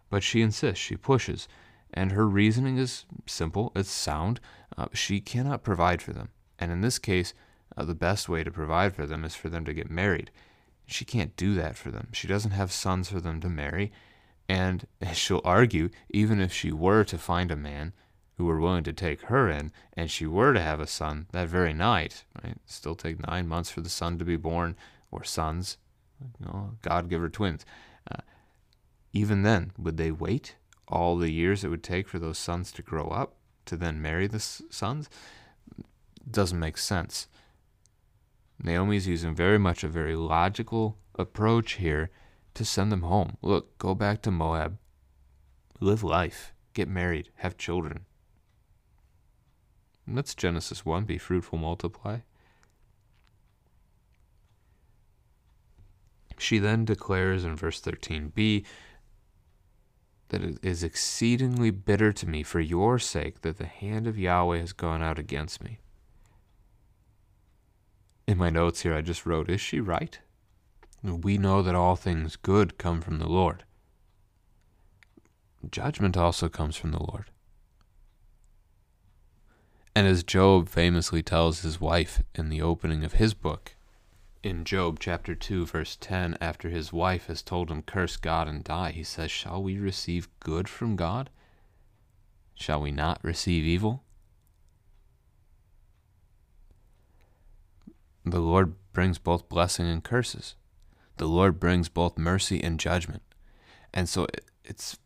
But 0.10 0.24
she 0.24 0.42
insists, 0.42 0.84
she 0.84 0.96
pushes, 0.96 1.48
and 1.94 2.12
her 2.12 2.28
reasoning 2.28 2.78
is 2.78 3.06
simple, 3.26 3.72
it's 3.76 3.90
sound. 3.90 4.40
Uh, 4.78 4.88
she 4.94 5.20
cannot 5.20 5.64
provide 5.64 6.02
for 6.02 6.14
them. 6.14 6.30
And 6.60 6.72
in 6.72 6.82
this 6.82 7.00
case, 7.00 7.34
uh, 7.76 7.86
the 7.86 7.96
best 7.96 8.30
way 8.30 8.44
to 8.44 8.52
provide 8.52 8.96
for 8.96 9.06
them 9.06 9.24
is 9.24 9.36
for 9.36 9.50
them 9.50 9.66
to 9.66 9.74
get 9.74 9.90
married. 9.90 10.32
She 10.86 11.06
can't 11.06 11.36
do 11.36 11.56
that 11.56 11.76
for 11.76 11.92
them. 11.92 12.10
She 12.14 12.28
doesn't 12.28 12.52
have 12.52 12.72
sons 12.72 13.10
for 13.10 13.20
them 13.20 13.42
to 13.42 13.50
marry. 13.50 13.92
And 14.48 14.88
she'll 15.14 15.42
argue, 15.44 15.90
even 16.10 16.40
if 16.40 16.54
she 16.54 16.72
were 16.72 17.04
to 17.06 17.18
find 17.18 17.52
a 17.52 17.56
man 17.56 17.94
who 18.38 18.46
were 18.46 18.60
willing 18.60 18.84
to 18.84 18.94
take 18.94 19.22
her 19.24 19.50
in, 19.50 19.72
and 19.94 20.12
she 20.12 20.28
were 20.28 20.54
to 20.54 20.62
have 20.62 20.80
a 20.80 20.88
son 20.88 21.28
that 21.32 21.48
very 21.48 21.74
night, 21.74 22.24
right? 22.44 22.58
Still 22.66 22.96
take 22.96 23.28
nine 23.28 23.48
months 23.48 23.70
for 23.70 23.82
the 23.82 23.90
son 23.90 24.20
to 24.20 24.26
be 24.26 24.36
born 24.36 24.76
or 25.12 25.24
sons, 25.24 25.78
you 26.22 26.46
know, 26.46 26.72
God 26.82 27.10
give 27.10 27.22
her 27.22 27.30
twins. 27.30 27.66
Uh, 28.10 28.22
even 29.14 29.42
then, 29.42 29.72
would 29.78 29.98
they 29.98 30.12
wait 30.12 30.56
all 30.88 31.18
the 31.18 31.32
years 31.32 31.64
it 31.64 31.70
would 31.70 31.84
take 31.84 32.08
for 32.08 32.20
those 32.20 32.38
sons 32.38 32.72
to 32.74 32.82
grow 32.82 33.08
up 33.08 33.36
to 33.66 33.76
then 33.76 34.02
marry 34.02 34.28
the 34.28 34.40
sons? 34.40 35.10
Doesn't 36.30 36.60
make 36.60 36.78
sense. 36.78 37.28
Naomi's 38.62 39.08
using 39.08 39.36
very 39.36 39.58
much 39.58 39.84
a 39.84 39.88
very 39.88 40.16
logical 40.16 40.98
approach 41.16 41.74
here 41.74 42.10
to 42.54 42.66
send 42.66 42.92
them 42.92 43.04
home. 43.04 43.38
Look, 43.42 43.78
go 43.78 43.96
back 43.96 44.22
to 44.24 44.32
Moab, 44.32 44.78
live 45.80 46.04
life, 46.04 46.54
get 46.74 46.88
married, 46.88 47.30
have 47.38 47.58
children. 47.58 48.06
That's 50.08 50.34
Genesis 50.34 50.86
1 50.86 51.04
be 51.04 51.18
fruitful, 51.18 51.58
multiply. 51.58 52.20
She 56.38 56.60
then 56.60 56.86
declares 56.86 57.44
in 57.44 57.56
verse 57.56 57.82
13b 57.82 58.64
that 60.30 60.44
it 60.44 60.60
is 60.62 60.84
exceedingly 60.84 61.72
bitter 61.72 62.14
to 62.14 62.28
me 62.28 62.44
for 62.44 62.60
your 62.60 63.00
sake 63.00 63.42
that 63.42 63.58
the 63.58 63.66
hand 63.66 64.08
of 64.08 64.18
Yahweh 64.18 64.60
has 64.60 64.74
gone 64.74 65.02
out 65.02 65.20
against 65.20 65.64
me. 65.64 65.80
In 68.28 68.38
my 68.38 68.50
notes 68.50 68.82
here, 68.82 68.94
I 68.94 69.02
just 69.02 69.26
wrote, 69.26 69.50
Is 69.50 69.62
she 69.62 69.80
right? 69.80 70.20
We 71.02 71.38
know 71.38 71.62
that 71.62 71.76
all 71.76 71.96
things 71.96 72.36
good 72.36 72.78
come 72.78 73.02
from 73.02 73.20
the 73.20 73.30
Lord. 73.30 73.64
Judgment 75.70 76.18
also 76.18 76.50
comes 76.50 76.76
from 76.76 76.92
the 76.92 77.04
Lord. 77.04 77.26
And 79.98 80.06
as 80.06 80.22
Job 80.22 80.70
famously 80.70 81.24
tells 81.24 81.62
his 81.62 81.82
wife 81.82 82.22
in 82.36 82.50
the 82.50 82.62
opening 82.62 83.04
of 83.04 83.14
his 83.14 83.34
book, 83.34 83.74
in 84.44 84.64
Job 84.64 85.00
chapter 85.00 85.34
2, 85.34 85.66
verse 85.66 85.98
10, 86.00 86.38
after 86.40 86.70
his 86.70 86.94
wife 86.94 87.26
has 87.26 87.42
told 87.42 87.72
him, 87.72 87.82
Curse 87.82 88.16
God 88.18 88.48
and 88.48 88.64
die, 88.64 88.92
he 88.92 89.04
says, 89.04 89.32
Shall 89.32 89.64
we 89.64 89.80
receive 89.80 90.30
good 90.40 90.70
from 90.70 90.98
God? 90.98 91.32
Shall 92.54 92.80
we 92.80 92.92
not 92.92 93.24
receive 93.24 93.66
evil? 93.66 94.04
The 98.24 98.40
Lord 98.40 98.76
brings 98.94 99.18
both 99.18 99.50
blessing 99.50 99.88
and 99.88 100.04
curses. 100.04 100.54
The 101.16 101.26
Lord 101.26 101.60
brings 101.60 101.90
both 101.90 102.20
mercy 102.20 102.64
and 102.64 102.80
judgment. 102.80 103.24
And 103.96 104.08
so 104.08 104.28
it's 104.64 105.00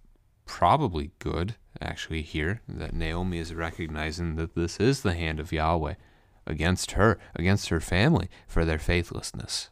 probably 0.45 1.11
good, 1.19 1.55
actually, 1.81 2.21
here 2.21 2.61
that 2.67 2.93
Naomi 2.93 3.39
is 3.39 3.53
recognizing 3.53 4.35
that 4.35 4.55
this 4.55 4.77
is 4.77 5.01
the 5.01 5.13
hand 5.13 5.39
of 5.39 5.51
Yahweh 5.51 5.95
against 6.47 6.91
her, 6.91 7.19
against 7.35 7.69
her 7.69 7.79
family 7.79 8.29
for 8.47 8.65
their 8.65 8.79
faithlessness. 8.79 9.69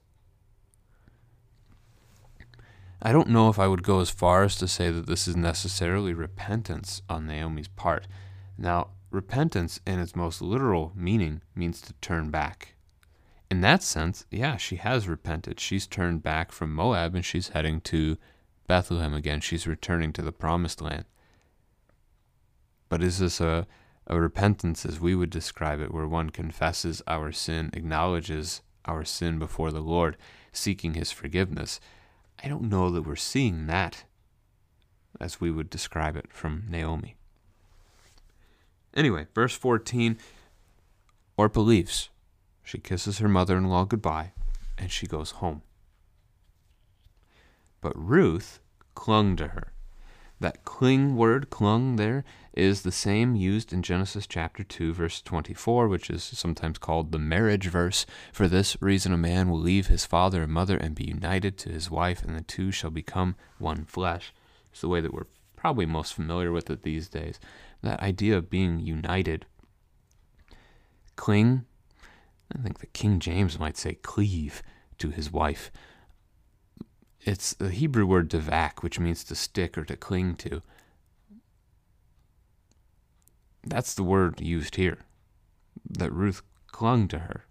I 3.02 3.13
don't 3.13 3.30
know 3.30 3.50
if 3.50 3.58
I 3.58 3.67
would 3.67 3.84
go 3.84 4.02
as 4.02 4.10
far 4.10 4.43
as 4.43 4.56
to 4.58 4.67
say 4.67 4.91
that 4.91 5.08
this 5.08 5.28
is 5.28 5.36
necessarily 5.36 6.13
repentance 6.13 7.02
on 7.10 7.28
Naomi's 7.28 7.69
part. 7.69 8.08
Now, 8.58 8.89
repentance 9.10 9.80
in 9.88 10.00
its 10.00 10.15
most 10.15 10.41
literal 10.41 10.91
meaning 10.95 11.41
means 11.56 11.82
to 11.82 11.93
turn 12.02 12.30
back. 12.30 12.76
In 13.50 13.62
that 13.62 13.82
sense, 13.82 14.26
yeah, 14.30 14.58
she 14.58 14.76
has 14.76 15.08
repented. 15.08 15.60
She's 15.60 15.88
turned 15.88 16.22
back 16.22 16.52
from 16.52 16.74
Moab 16.74 17.15
and 17.15 17.26
she's 17.26 17.50
heading 17.50 17.82
to 17.82 18.17
Bethlehem 18.67 19.13
again. 19.13 19.39
She's 19.39 19.65
returning 19.65 20.13
to 20.13 20.22
the 20.22 20.32
promised 20.32 20.82
land. 20.82 21.06
But 22.89 23.04
is 23.04 23.19
this 23.19 23.39
a 23.39 23.67
a 24.10 24.19
repentance, 24.19 24.86
as 24.86 24.99
we 24.99 25.13
would 25.13 25.30
describe 25.30 25.80
it, 25.80 25.93
where 25.93 26.08
one 26.08 26.32
confesses 26.32 27.04
our 27.08 27.32
sin, 27.32 27.69
acknowledges 27.73 28.62
our 28.86 29.06
sin 29.06 29.38
before 29.38 29.71
the 29.71 29.82
Lord, 29.82 30.17
seeking 30.52 30.95
His 30.95 31.12
forgiveness. 31.12 31.80
I 32.43 32.47
don't 32.47 32.69
know 32.69 32.89
that 32.89 33.04
we're 33.04 33.15
seeing 33.15 33.67
that 33.67 34.06
as 35.21 35.39
we 35.39 35.52
would 35.52 35.69
describe 35.69 36.15
it 36.15 36.32
from 36.32 36.65
Naomi. 36.67 37.15
Anyway, 38.95 39.28
verse 39.36 39.54
14 39.56 40.17
Orpah 41.38 41.62
leaves. 41.62 42.10
She 42.63 42.80
kisses 42.80 43.19
her 43.19 43.30
mother 43.30 43.58
in 43.58 43.65
law 43.65 43.86
goodbye 43.86 44.34
and 44.78 44.91
she 44.91 45.08
goes 45.08 45.32
home. 45.32 45.62
But 47.82 47.93
Ruth 47.95 48.60
clung 48.95 49.36
to 49.38 49.49
her. 49.49 49.71
That 50.39 50.63
cling 50.63 51.15
word, 51.15 51.49
clung, 51.49 51.97
there 51.97 52.23
is 52.60 52.82
the 52.82 52.91
same 52.91 53.36
used 53.36 53.72
in 53.72 53.82
Genesis 53.82 54.28
chapter 54.28 54.63
2, 54.63 54.93
verse 54.93 55.22
24, 55.22 55.88
which 55.88 56.10
is 56.10 56.24
sometimes 56.24 56.78
called 56.78 57.12
the 57.12 57.17
marriage 57.17 57.67
verse. 57.67 58.06
For 58.34 58.48
this 58.48 58.78
reason, 58.82 59.13
a 59.13 59.17
man 59.17 59.50
will 59.50 59.60
leave 59.60 59.88
his 59.88 60.06
father 60.06 60.43
and 60.43 60.52
mother 60.52 60.78
and 60.78 60.93
be 60.93 61.06
united 61.06 61.58
to 61.60 61.69
his 61.69 61.89
wife, 61.89 62.24
and 62.24 62.36
the 62.36 62.41
two 62.41 62.72
shall 62.72 62.91
become 62.91 63.36
one 63.58 63.86
flesh. 63.86 64.34
It's 64.72 64.82
the 64.82 64.89
way 64.89 65.02
that 65.02 65.13
we're 65.13 65.28
probably 65.56 65.86
most 65.86 66.13
familiar 66.13 66.52
with 66.52 66.69
it 66.69 66.84
these 66.84 67.10
days. 67.10 67.39
That 67.82 68.02
idea 68.02 68.38
of 68.38 68.50
being 68.50 68.80
united. 68.80 69.45
Cling, 71.15 71.65
I 72.56 72.62
think 72.62 72.80
the 72.80 72.88
King 72.88 73.19
James 73.19 73.60
might 73.60 73.78
say 73.78 73.95
cleave 73.95 74.62
to 74.98 75.10
his 75.10 75.32
wife. 75.32 75.72
It's 77.22 77.54
the 77.54 77.69
Hebrew 77.69 78.06
word 78.06 78.30
devak, 78.30 78.82
which 78.82 79.00
means 79.00 79.24
to 79.26 79.36
stick 79.36 79.78
or 79.78 79.84
to 79.86 79.95
cling 79.95 80.36
to. 80.36 80.62
That's 83.69 83.93
the 83.93 84.03
word 84.03 84.41
used 84.41 84.75
here. 84.75 84.97
That 85.88 86.12
Ruth 86.12 86.41
clung 86.67 87.08
to 87.10 87.19
her. 87.19 87.45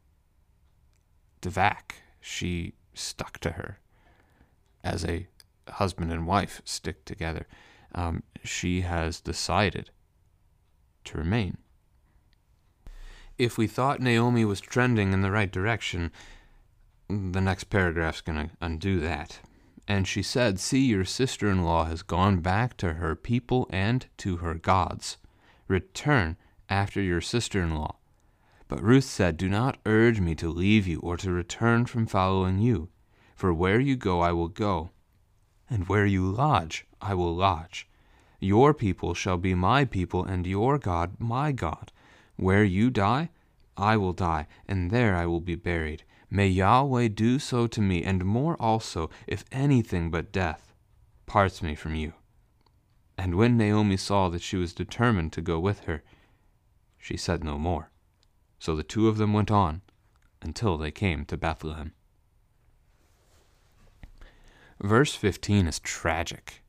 Devak, 1.40 1.92
she 2.20 2.74
stuck 2.92 3.38
to 3.38 3.52
her 3.52 3.78
as 4.82 5.04
a 5.04 5.28
husband 5.68 6.12
and 6.12 6.26
wife 6.26 6.60
stick 6.64 7.04
together. 7.04 7.46
Um, 7.94 8.24
she 8.42 8.80
has 8.80 9.20
decided 9.20 9.90
to 11.04 11.18
remain. 11.18 11.58
If 13.38 13.56
we 13.56 13.68
thought 13.68 14.00
Naomi 14.00 14.44
was 14.44 14.60
trending 14.60 15.12
in 15.12 15.22
the 15.22 15.30
right 15.30 15.50
direction, 15.50 16.10
the 17.08 17.40
next 17.40 17.64
paragraph's 17.64 18.20
going 18.20 18.48
to 18.48 18.54
undo 18.60 18.98
that. 19.00 19.38
And 19.86 20.08
she 20.08 20.22
said, 20.22 20.58
See, 20.58 20.84
your 20.84 21.04
sister 21.04 21.48
in 21.48 21.62
law 21.64 21.84
has 21.84 22.02
gone 22.02 22.40
back 22.40 22.76
to 22.78 22.94
her 22.94 23.14
people 23.14 23.68
and 23.70 24.04
to 24.18 24.38
her 24.38 24.54
gods. 24.54 25.16
Return 25.68 26.36
after 26.68 27.00
your 27.00 27.20
sister 27.20 27.62
in 27.62 27.74
law. 27.74 27.96
But 28.68 28.82
Ruth 28.82 29.04
said, 29.04 29.36
Do 29.36 29.48
not 29.48 29.78
urge 29.86 30.20
me 30.20 30.34
to 30.36 30.48
leave 30.48 30.86
you 30.86 30.98
or 31.00 31.16
to 31.18 31.30
return 31.30 31.86
from 31.86 32.06
following 32.06 32.58
you. 32.58 32.88
For 33.34 33.54
where 33.54 33.78
you 33.78 33.94
go, 33.96 34.20
I 34.20 34.32
will 34.32 34.48
go, 34.48 34.90
and 35.70 35.88
where 35.88 36.06
you 36.06 36.28
lodge, 36.28 36.86
I 37.00 37.14
will 37.14 37.34
lodge. 37.34 37.86
Your 38.40 38.74
people 38.74 39.14
shall 39.14 39.38
be 39.38 39.54
my 39.54 39.84
people, 39.84 40.24
and 40.24 40.46
your 40.46 40.78
God 40.78 41.16
my 41.18 41.52
God. 41.52 41.92
Where 42.36 42.64
you 42.64 42.90
die, 42.90 43.30
I 43.76 43.96
will 43.96 44.12
die, 44.12 44.46
and 44.66 44.90
there 44.90 45.14
I 45.14 45.26
will 45.26 45.40
be 45.40 45.54
buried. 45.54 46.04
May 46.30 46.48
Yahweh 46.48 47.08
do 47.08 47.38
so 47.38 47.66
to 47.68 47.80
me, 47.80 48.02
and 48.04 48.24
more 48.24 48.60
also, 48.60 49.08
if 49.26 49.44
anything 49.50 50.10
but 50.10 50.32
death 50.32 50.72
parts 51.26 51.62
me 51.62 51.74
from 51.74 51.94
you. 51.94 52.14
And 53.18 53.34
when 53.34 53.56
Naomi 53.56 53.96
saw 53.96 54.28
that 54.28 54.42
she 54.42 54.56
was 54.56 54.72
determined 54.72 55.32
to 55.32 55.42
go 55.42 55.58
with 55.58 55.80
her, 55.80 56.04
she 56.96 57.16
said 57.16 57.42
no 57.42 57.58
more. 57.58 57.90
So 58.60 58.76
the 58.76 58.84
two 58.84 59.08
of 59.08 59.18
them 59.18 59.32
went 59.32 59.50
on 59.50 59.82
until 60.40 60.78
they 60.78 60.92
came 60.92 61.24
to 61.26 61.36
Bethlehem. 61.36 61.92
Verse 64.80 65.16
15 65.16 65.66
is 65.66 65.80
tragic. 65.80 66.62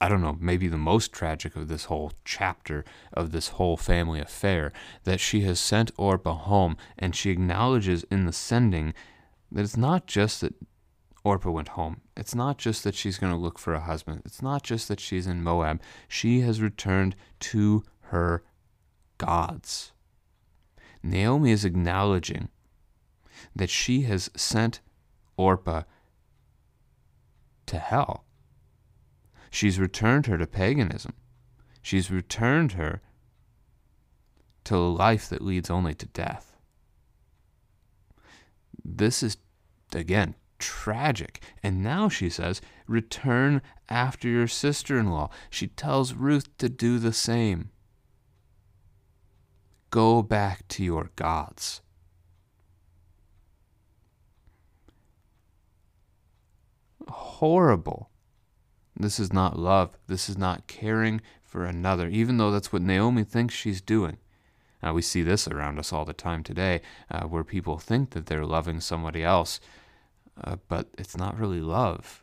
I 0.00 0.08
don't 0.08 0.20
know, 0.20 0.36
maybe 0.40 0.66
the 0.66 0.76
most 0.76 1.12
tragic 1.12 1.54
of 1.54 1.68
this 1.68 1.84
whole 1.84 2.10
chapter 2.24 2.84
of 3.12 3.30
this 3.30 3.48
whole 3.50 3.76
family 3.76 4.20
affair, 4.20 4.72
that 5.04 5.20
she 5.20 5.42
has 5.42 5.60
sent 5.60 5.92
Orpah 5.96 6.34
home 6.34 6.76
and 6.98 7.14
she 7.14 7.30
acknowledges 7.30 8.04
in 8.10 8.26
the 8.26 8.32
sending 8.32 8.94
that 9.52 9.62
it's 9.62 9.76
not 9.76 10.08
just 10.08 10.40
that 10.40 10.54
Orpah 11.24 11.50
went 11.50 11.68
home. 11.68 12.00
It's 12.16 12.34
not 12.34 12.58
just 12.58 12.82
that 12.84 12.94
she's 12.94 13.18
going 13.18 13.32
to 13.32 13.38
look 13.38 13.58
for 13.58 13.74
a 13.74 13.80
husband. 13.80 14.22
It's 14.24 14.42
not 14.42 14.62
just 14.62 14.88
that 14.88 15.00
she's 15.00 15.26
in 15.26 15.42
Moab. 15.42 15.80
She 16.08 16.40
has 16.40 16.60
returned 16.60 17.14
to 17.40 17.84
her 18.06 18.42
gods. 19.18 19.92
Naomi 21.02 21.52
is 21.52 21.64
acknowledging 21.64 22.48
that 23.54 23.70
she 23.70 24.02
has 24.02 24.30
sent 24.36 24.80
Orpah 25.36 25.82
to 27.66 27.78
hell 27.78 28.24
She's 29.52 29.78
returned 29.78 30.26
her 30.26 30.38
to 30.38 30.46
paganism. 30.46 31.12
She's 31.82 32.10
returned 32.10 32.72
her 32.72 33.02
to 34.64 34.76
a 34.76 34.88
life 34.88 35.28
that 35.28 35.42
leads 35.42 35.68
only 35.68 35.94
to 35.96 36.06
death. 36.06 36.56
This 38.82 39.22
is, 39.22 39.36
again, 39.94 40.36
tragic. 40.62 41.42
And 41.62 41.82
now 41.82 42.08
she 42.08 42.30
says, 42.30 42.62
Return 42.86 43.60
after 43.90 44.28
your 44.28 44.46
sister 44.46 44.98
in 44.98 45.10
law. 45.10 45.28
She 45.50 45.66
tells 45.66 46.14
Ruth 46.14 46.56
to 46.58 46.68
do 46.68 46.98
the 46.98 47.12
same. 47.12 47.70
Go 49.90 50.22
back 50.22 50.66
to 50.68 50.84
your 50.84 51.10
gods. 51.16 51.82
Horrible. 57.08 58.08
This 58.96 59.18
is 59.18 59.32
not 59.32 59.58
love. 59.58 59.90
This 60.06 60.28
is 60.28 60.38
not 60.38 60.66
caring 60.66 61.20
for 61.42 61.64
another, 61.64 62.08
even 62.08 62.36
though 62.38 62.50
that's 62.50 62.72
what 62.72 62.82
Naomi 62.82 63.24
thinks 63.24 63.52
she's 63.54 63.82
doing. 63.82 64.16
Uh, 64.82 64.92
we 64.92 65.02
see 65.02 65.22
this 65.22 65.46
around 65.46 65.78
us 65.78 65.92
all 65.92 66.04
the 66.04 66.12
time 66.12 66.42
today, 66.42 66.80
uh, 67.10 67.24
where 67.24 67.44
people 67.44 67.78
think 67.78 68.10
that 68.10 68.26
they're 68.26 68.44
loving 68.44 68.80
somebody 68.80 69.22
else, 69.22 69.60
uh, 70.42 70.56
but 70.68 70.88
it's 70.98 71.16
not 71.16 71.38
really 71.38 71.60
love. 71.60 72.22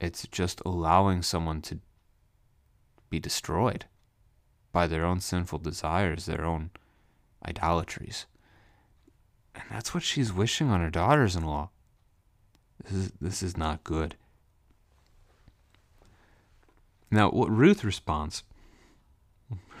It's 0.00 0.26
just 0.26 0.60
allowing 0.66 1.22
someone 1.22 1.62
to 1.62 1.78
be 3.10 3.18
destroyed 3.18 3.86
by 4.72 4.86
their 4.86 5.04
own 5.04 5.20
sinful 5.20 5.60
desires, 5.60 6.26
their 6.26 6.44
own 6.44 6.70
idolatries. 7.46 8.26
And 9.54 9.64
that's 9.70 9.94
what 9.94 10.02
she's 10.02 10.32
wishing 10.32 10.70
on 10.70 10.80
her 10.80 10.90
daughters 10.90 11.36
in 11.36 11.44
law. 11.44 11.70
This 12.82 12.92
is, 12.92 13.12
this 13.20 13.42
is 13.42 13.56
not 13.56 13.84
good. 13.84 14.16
Now, 17.10 17.30
what 17.30 17.50
Ruth 17.50 17.84
responds 17.84 18.42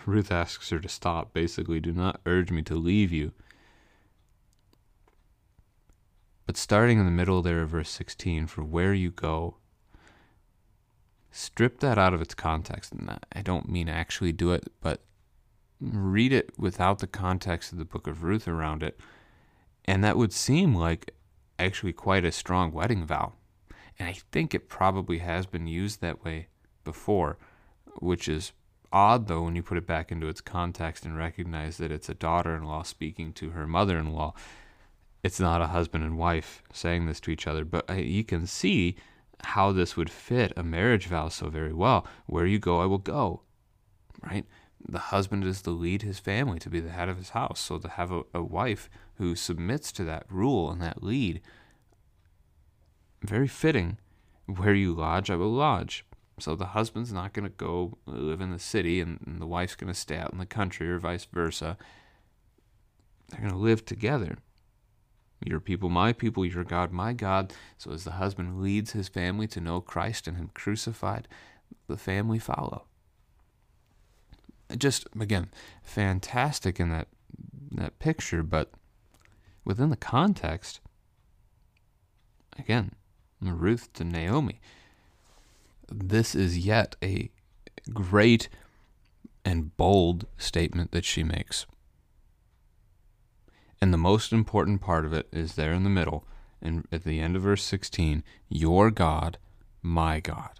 Ruth 0.06 0.30
asks 0.30 0.70
her 0.70 0.78
to 0.78 0.88
stop. 0.88 1.32
Basically, 1.32 1.80
do 1.80 1.92
not 1.92 2.20
urge 2.26 2.50
me 2.50 2.62
to 2.62 2.74
leave 2.74 3.10
you. 3.12 3.32
But 6.46 6.56
starting 6.56 6.98
in 6.98 7.04
the 7.04 7.10
middle 7.10 7.42
there 7.42 7.62
of 7.62 7.70
verse 7.70 7.90
16, 7.90 8.46
for 8.46 8.62
where 8.62 8.92
you 8.92 9.10
go, 9.10 9.56
strip 11.30 11.80
that 11.80 11.98
out 11.98 12.14
of 12.14 12.20
its 12.20 12.34
context. 12.34 12.92
And 12.92 13.18
I 13.32 13.42
don't 13.42 13.68
mean 13.68 13.88
actually 13.88 14.32
do 14.32 14.52
it, 14.52 14.70
but 14.80 15.00
read 15.80 16.32
it 16.32 16.50
without 16.58 16.98
the 16.98 17.06
context 17.06 17.72
of 17.72 17.78
the 17.78 17.84
book 17.84 18.06
of 18.06 18.22
Ruth 18.22 18.46
around 18.46 18.82
it. 18.82 18.98
And 19.84 20.04
that 20.04 20.16
would 20.16 20.32
seem 20.32 20.74
like 20.74 21.14
actually 21.58 21.92
quite 21.92 22.24
a 22.24 22.32
strong 22.32 22.72
wedding 22.72 23.04
vow. 23.04 23.32
And 23.98 24.08
I 24.08 24.16
think 24.32 24.54
it 24.54 24.68
probably 24.68 25.18
has 25.18 25.46
been 25.46 25.66
used 25.66 26.00
that 26.00 26.24
way 26.24 26.48
before, 26.84 27.38
which 28.00 28.28
is 28.28 28.52
odd 28.92 29.26
though 29.26 29.42
when 29.42 29.56
you 29.56 29.62
put 29.62 29.78
it 29.78 29.86
back 29.86 30.12
into 30.12 30.28
its 30.28 30.40
context 30.40 31.04
and 31.04 31.16
recognize 31.16 31.78
that 31.78 31.90
it's 31.90 32.08
a 32.08 32.14
daughter 32.14 32.54
in 32.54 32.62
law 32.62 32.82
speaking 32.82 33.32
to 33.32 33.50
her 33.50 33.66
mother 33.66 33.98
in 33.98 34.12
law. 34.12 34.34
It's 35.24 35.40
not 35.40 35.62
a 35.62 35.68
husband 35.68 36.04
and 36.04 36.18
wife 36.18 36.62
saying 36.70 37.06
this 37.06 37.18
to 37.20 37.30
each 37.30 37.46
other, 37.46 37.64
but 37.64 37.88
you 37.98 38.22
can 38.22 38.46
see 38.46 38.94
how 39.42 39.72
this 39.72 39.96
would 39.96 40.10
fit 40.10 40.52
a 40.54 40.62
marriage 40.62 41.06
vow 41.06 41.28
so 41.28 41.48
very 41.48 41.72
well. 41.72 42.06
Where 42.26 42.44
you 42.44 42.58
go, 42.58 42.80
I 42.80 42.84
will 42.84 42.98
go. 42.98 43.40
Right? 44.22 44.44
The 44.86 44.98
husband 44.98 45.44
is 45.44 45.62
to 45.62 45.70
lead 45.70 46.02
his 46.02 46.18
family, 46.18 46.58
to 46.58 46.68
be 46.68 46.78
the 46.78 46.90
head 46.90 47.08
of 47.08 47.16
his 47.16 47.30
house. 47.30 47.58
So 47.58 47.78
to 47.78 47.88
have 47.88 48.12
a, 48.12 48.24
a 48.34 48.42
wife 48.42 48.90
who 49.14 49.34
submits 49.34 49.92
to 49.92 50.04
that 50.04 50.26
rule 50.28 50.70
and 50.70 50.82
that 50.82 51.02
lead, 51.02 51.40
very 53.22 53.48
fitting. 53.48 53.96
Where 54.44 54.74
you 54.74 54.92
lodge, 54.92 55.30
I 55.30 55.36
will 55.36 55.52
lodge. 55.52 56.04
So 56.38 56.54
the 56.54 56.66
husband's 56.66 57.14
not 57.14 57.32
going 57.32 57.48
to 57.48 57.56
go 57.56 57.96
live 58.04 58.42
in 58.42 58.50
the 58.50 58.58
city 58.58 59.00
and, 59.00 59.18
and 59.24 59.40
the 59.40 59.46
wife's 59.46 59.74
going 59.74 59.90
to 59.90 59.98
stay 59.98 60.18
out 60.18 60.32
in 60.32 60.38
the 60.38 60.44
country 60.44 60.90
or 60.90 60.98
vice 60.98 61.24
versa. 61.24 61.78
They're 63.30 63.40
going 63.40 63.52
to 63.52 63.58
live 63.58 63.86
together. 63.86 64.36
Your 65.44 65.60
people, 65.60 65.88
my 65.88 66.12
people, 66.12 66.44
your 66.44 66.64
God, 66.64 66.90
my 66.90 67.12
God. 67.12 67.52
So 67.78 67.92
as 67.92 68.04
the 68.04 68.12
husband 68.12 68.62
leads 68.62 68.92
his 68.92 69.08
family 69.08 69.46
to 69.48 69.60
know 69.60 69.80
Christ 69.80 70.26
and 70.26 70.36
him 70.36 70.50
crucified, 70.54 71.28
the 71.86 71.96
family 71.96 72.38
follow. 72.38 72.84
Just 74.76 75.06
again, 75.20 75.50
fantastic 75.82 76.80
in 76.80 76.90
that 76.90 77.08
that 77.72 77.98
picture, 77.98 78.42
but 78.42 78.70
within 79.64 79.90
the 79.90 79.96
context, 79.96 80.80
again, 82.58 82.92
Ruth 83.40 83.92
to 83.94 84.04
Naomi 84.04 84.60
this 85.90 86.34
is 86.34 86.58
yet 86.58 86.96
a 87.02 87.30
great 87.92 88.48
and 89.44 89.76
bold 89.76 90.26
statement 90.38 90.92
that 90.92 91.04
she 91.04 91.22
makes. 91.22 91.66
And 93.84 93.92
the 93.92 93.98
most 93.98 94.32
important 94.32 94.80
part 94.80 95.04
of 95.04 95.12
it 95.12 95.28
is 95.30 95.56
there 95.56 95.74
in 95.74 95.84
the 95.84 95.90
middle, 95.90 96.26
and 96.62 96.88
at 96.90 97.04
the 97.04 97.20
end 97.20 97.36
of 97.36 97.42
verse 97.42 97.62
16, 97.62 98.24
your 98.48 98.90
God, 98.90 99.36
my 99.82 100.20
God. 100.20 100.58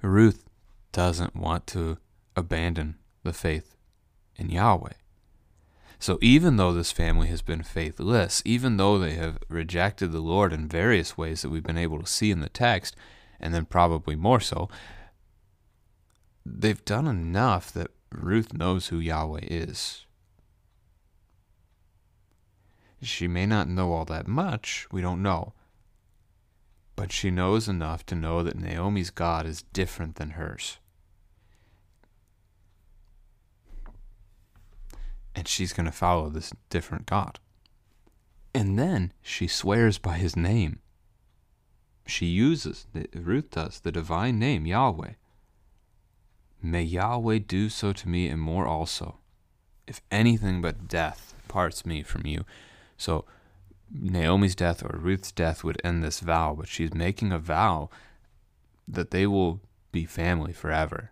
Ruth 0.00 0.44
doesn't 0.92 1.34
want 1.34 1.66
to 1.66 1.98
abandon 2.36 2.98
the 3.24 3.32
faith 3.32 3.74
in 4.36 4.48
Yahweh. 4.48 4.92
So 5.98 6.20
even 6.22 6.56
though 6.56 6.72
this 6.72 6.92
family 6.92 7.26
has 7.26 7.42
been 7.42 7.64
faithless, 7.64 8.40
even 8.44 8.76
though 8.76 8.96
they 8.96 9.14
have 9.14 9.38
rejected 9.48 10.12
the 10.12 10.20
Lord 10.20 10.52
in 10.52 10.68
various 10.68 11.18
ways 11.18 11.42
that 11.42 11.50
we've 11.50 11.64
been 11.64 11.76
able 11.76 11.98
to 11.98 12.06
see 12.06 12.30
in 12.30 12.38
the 12.38 12.48
text, 12.48 12.94
and 13.40 13.52
then 13.52 13.64
probably 13.64 14.14
more 14.14 14.38
so, 14.38 14.68
they've 16.46 16.84
done 16.84 17.08
enough 17.08 17.72
that 17.72 17.90
Ruth 18.12 18.52
knows 18.52 18.86
who 18.86 19.00
Yahweh 19.00 19.40
is. 19.42 20.06
She 23.02 23.26
may 23.26 23.46
not 23.46 23.68
know 23.68 23.92
all 23.92 24.04
that 24.06 24.28
much, 24.28 24.86
we 24.92 25.00
don't 25.00 25.22
know. 25.22 25.54
But 26.94 27.10
she 27.10 27.30
knows 27.30 27.68
enough 27.68 28.06
to 28.06 28.14
know 28.14 28.42
that 28.42 28.58
Naomi's 28.58 29.10
God 29.10 29.46
is 29.46 29.62
different 29.72 30.16
than 30.16 30.30
hers. 30.30 30.78
and 35.34 35.48
she's 35.48 35.72
going 35.72 35.86
to 35.86 35.92
follow 35.92 36.28
this 36.28 36.52
different 36.70 37.06
God. 37.06 37.38
And 38.54 38.78
then 38.78 39.12
she 39.22 39.46
swears 39.46 39.98
by 39.98 40.16
his 40.18 40.36
name. 40.36 40.80
She 42.06 42.26
uses, 42.26 42.86
Ruth 43.14 43.50
does, 43.50 43.80
the 43.80 43.92
divine 43.92 44.38
name, 44.38 44.66
Yahweh. 44.66 45.12
May 46.62 46.82
Yahweh 46.82 47.38
do 47.46 47.68
so 47.68 47.92
to 47.92 48.08
me 48.08 48.28
and 48.28 48.40
more 48.40 48.66
also, 48.66 49.18
if 49.86 50.00
anything 50.10 50.60
but 50.60 50.88
death 50.88 51.34
parts 51.48 51.86
me 51.86 52.02
from 52.02 52.26
you. 52.26 52.44
So 52.96 53.24
Naomi's 53.90 54.54
death 54.54 54.82
or 54.82 54.98
Ruth's 54.98 55.32
death 55.32 55.62
would 55.64 55.80
end 55.84 56.02
this 56.02 56.20
vow, 56.20 56.54
but 56.58 56.68
she's 56.68 56.94
making 56.94 57.32
a 57.32 57.38
vow 57.38 57.90
that 58.88 59.10
they 59.10 59.26
will 59.26 59.60
be 59.90 60.04
family 60.04 60.52
forever. 60.52 61.10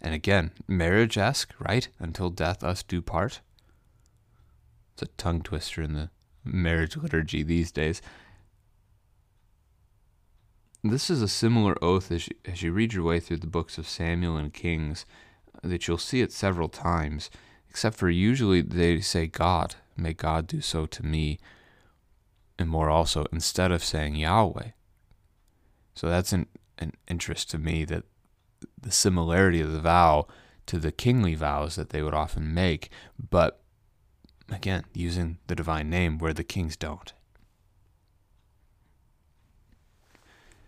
And 0.00 0.14
again, 0.14 0.52
marriage 0.66 1.18
esque, 1.18 1.52
right? 1.58 1.88
Until 1.98 2.30
death 2.30 2.62
us 2.62 2.82
do 2.82 3.02
part. 3.02 3.40
It's 4.94 5.02
a 5.02 5.06
tongue 5.16 5.42
twister 5.42 5.82
in 5.82 5.94
the 5.94 6.10
marriage 6.44 6.96
liturgy 6.96 7.42
these 7.42 7.70
days. 7.70 8.00
This 10.82 11.10
is 11.10 11.20
a 11.20 11.28
similar 11.28 11.76
oath 11.84 12.10
as 12.10 12.28
you, 12.28 12.34
as 12.46 12.62
you 12.62 12.72
read 12.72 12.94
your 12.94 13.04
way 13.04 13.20
through 13.20 13.38
the 13.38 13.46
books 13.46 13.76
of 13.76 13.86
Samuel 13.86 14.38
and 14.38 14.52
Kings, 14.52 15.04
uh, 15.54 15.68
that 15.68 15.86
you'll 15.86 15.98
see 15.98 16.22
it 16.22 16.32
several 16.32 16.70
times, 16.70 17.30
except 17.68 17.96
for 17.96 18.08
usually 18.08 18.62
they 18.62 19.00
say 19.00 19.26
God, 19.26 19.74
may 20.00 20.14
God 20.14 20.46
do 20.46 20.60
so 20.60 20.86
to 20.86 21.04
me, 21.04 21.38
and 22.58 22.68
more 22.68 22.90
also, 22.90 23.26
instead 23.32 23.70
of 23.70 23.84
saying 23.84 24.16
Yahweh. 24.16 24.70
So 25.94 26.08
that's 26.08 26.32
an, 26.32 26.46
an 26.78 26.92
interest 27.08 27.50
to 27.50 27.58
me 27.58 27.84
that 27.84 28.04
the 28.80 28.90
similarity 28.90 29.60
of 29.60 29.72
the 29.72 29.80
vow 29.80 30.26
to 30.66 30.78
the 30.78 30.92
kingly 30.92 31.34
vows 31.34 31.76
that 31.76 31.90
they 31.90 32.02
would 32.02 32.14
often 32.14 32.54
make, 32.54 32.90
but 33.18 33.60
again, 34.50 34.84
using 34.94 35.38
the 35.46 35.54
divine 35.54 35.90
name 35.90 36.18
where 36.18 36.32
the 36.32 36.44
kings 36.44 36.76
don't. 36.76 37.12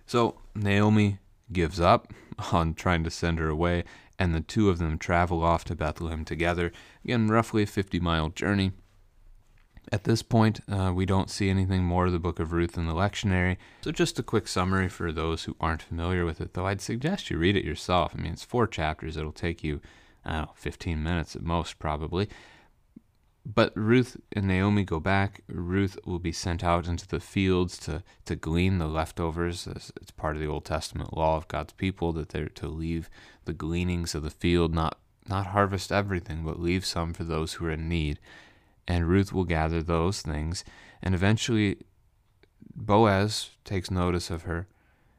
So 0.07 0.37
Naomi 0.55 1.18
gives 1.53 1.81
up 1.81 2.12
on 2.53 2.75
trying 2.75 3.05
to 3.05 3.11
send 3.11 3.38
her 3.38 3.49
away, 3.49 3.85
and 4.18 4.35
the 4.35 4.40
two 4.40 4.68
of 4.68 4.79
them 4.79 4.99
travel 4.99 5.42
off 5.42 5.64
to 5.64 5.75
Bethlehem 5.75 6.25
together. 6.25 6.73
Again, 7.05 7.29
roughly 7.29 7.62
a 7.62 7.66
50 7.66 8.01
mile 8.01 8.29
journey. 8.29 8.73
At 9.93 10.05
this 10.05 10.23
point, 10.23 10.61
uh, 10.71 10.91
we 10.95 11.05
don't 11.05 11.29
see 11.29 11.51
anything 11.51 11.85
more 11.85 12.07
of 12.07 12.13
the 12.13 12.19
book 12.19 12.41
of 12.41 12.53
Ruth 12.53 12.79
in 12.79 12.87
the 12.87 12.95
lectionary. 12.95 13.59
So, 13.83 13.93
just 13.93 14.19
a 14.19 14.23
quick 14.23 14.49
summary 14.49 14.89
for 14.89 15.13
those 15.13 15.45
who 15.45 15.55
aren't 15.61 15.83
familiar 15.83 16.25
with 16.25 16.41
it, 16.41 16.55
though 16.55 16.67
I'd 16.67 16.81
suggest 16.81 17.29
you 17.29 17.37
read 17.37 17.57
it 17.57 17.65
yourself. 17.65 18.15
I 18.17 18.23
mean, 18.23 18.33
it's 18.33 18.43
four 18.43 18.67
chapters, 18.67 19.19
it'll 19.19 19.33
take 19.33 19.63
you, 19.63 19.83
I 20.25 20.33
don't 20.33 20.41
know, 20.47 20.53
15 20.55 21.03
minutes 21.03 21.37
at 21.37 21.43
most, 21.43 21.79
probably. 21.79 22.31
But 23.45 23.77
Ruth 23.77 24.17
and 24.33 24.47
Naomi 24.47 24.83
go 24.85 24.99
back. 24.99 25.43
Ruth 25.47 25.99
will 26.07 26.21
be 26.21 26.33
sent 26.33 26.65
out 26.65 26.88
into 26.88 27.07
the 27.07 27.21
fields 27.21 27.77
to, 27.81 28.03
to 28.25 28.35
glean 28.35 28.79
the 28.79 28.88
leftovers. 28.88 29.67
It's 29.67 30.11
part 30.13 30.37
of 30.37 30.40
the 30.40 30.49
Old 30.49 30.65
Testament 30.65 31.15
law 31.15 31.37
of 31.37 31.49
God's 31.49 31.75
people 31.75 32.13
that 32.15 32.31
they're 32.31 32.49
to 32.49 32.69
leave 32.69 33.11
the 33.45 33.53
gleanings 33.53 34.15
of 34.15 34.23
the 34.23 34.31
field, 34.31 34.73
not, 34.73 34.99
not 35.29 35.49
harvest 35.49 35.93
everything, 35.93 36.45
but 36.45 36.61
leave 36.61 36.87
some 36.87 37.13
for 37.13 37.25
those 37.25 37.55
who 37.55 37.67
are 37.67 37.73
in 37.73 37.90
need 37.90 38.19
and 38.87 39.09
Ruth 39.09 39.33
will 39.33 39.45
gather 39.45 39.83
those 39.83 40.23
things. 40.23 40.65
And 41.03 41.15
eventually, 41.15 41.79
Boaz 42.75 43.51
takes 43.65 43.91
notice 43.91 44.31
of 44.31 44.43
her, 44.43 44.67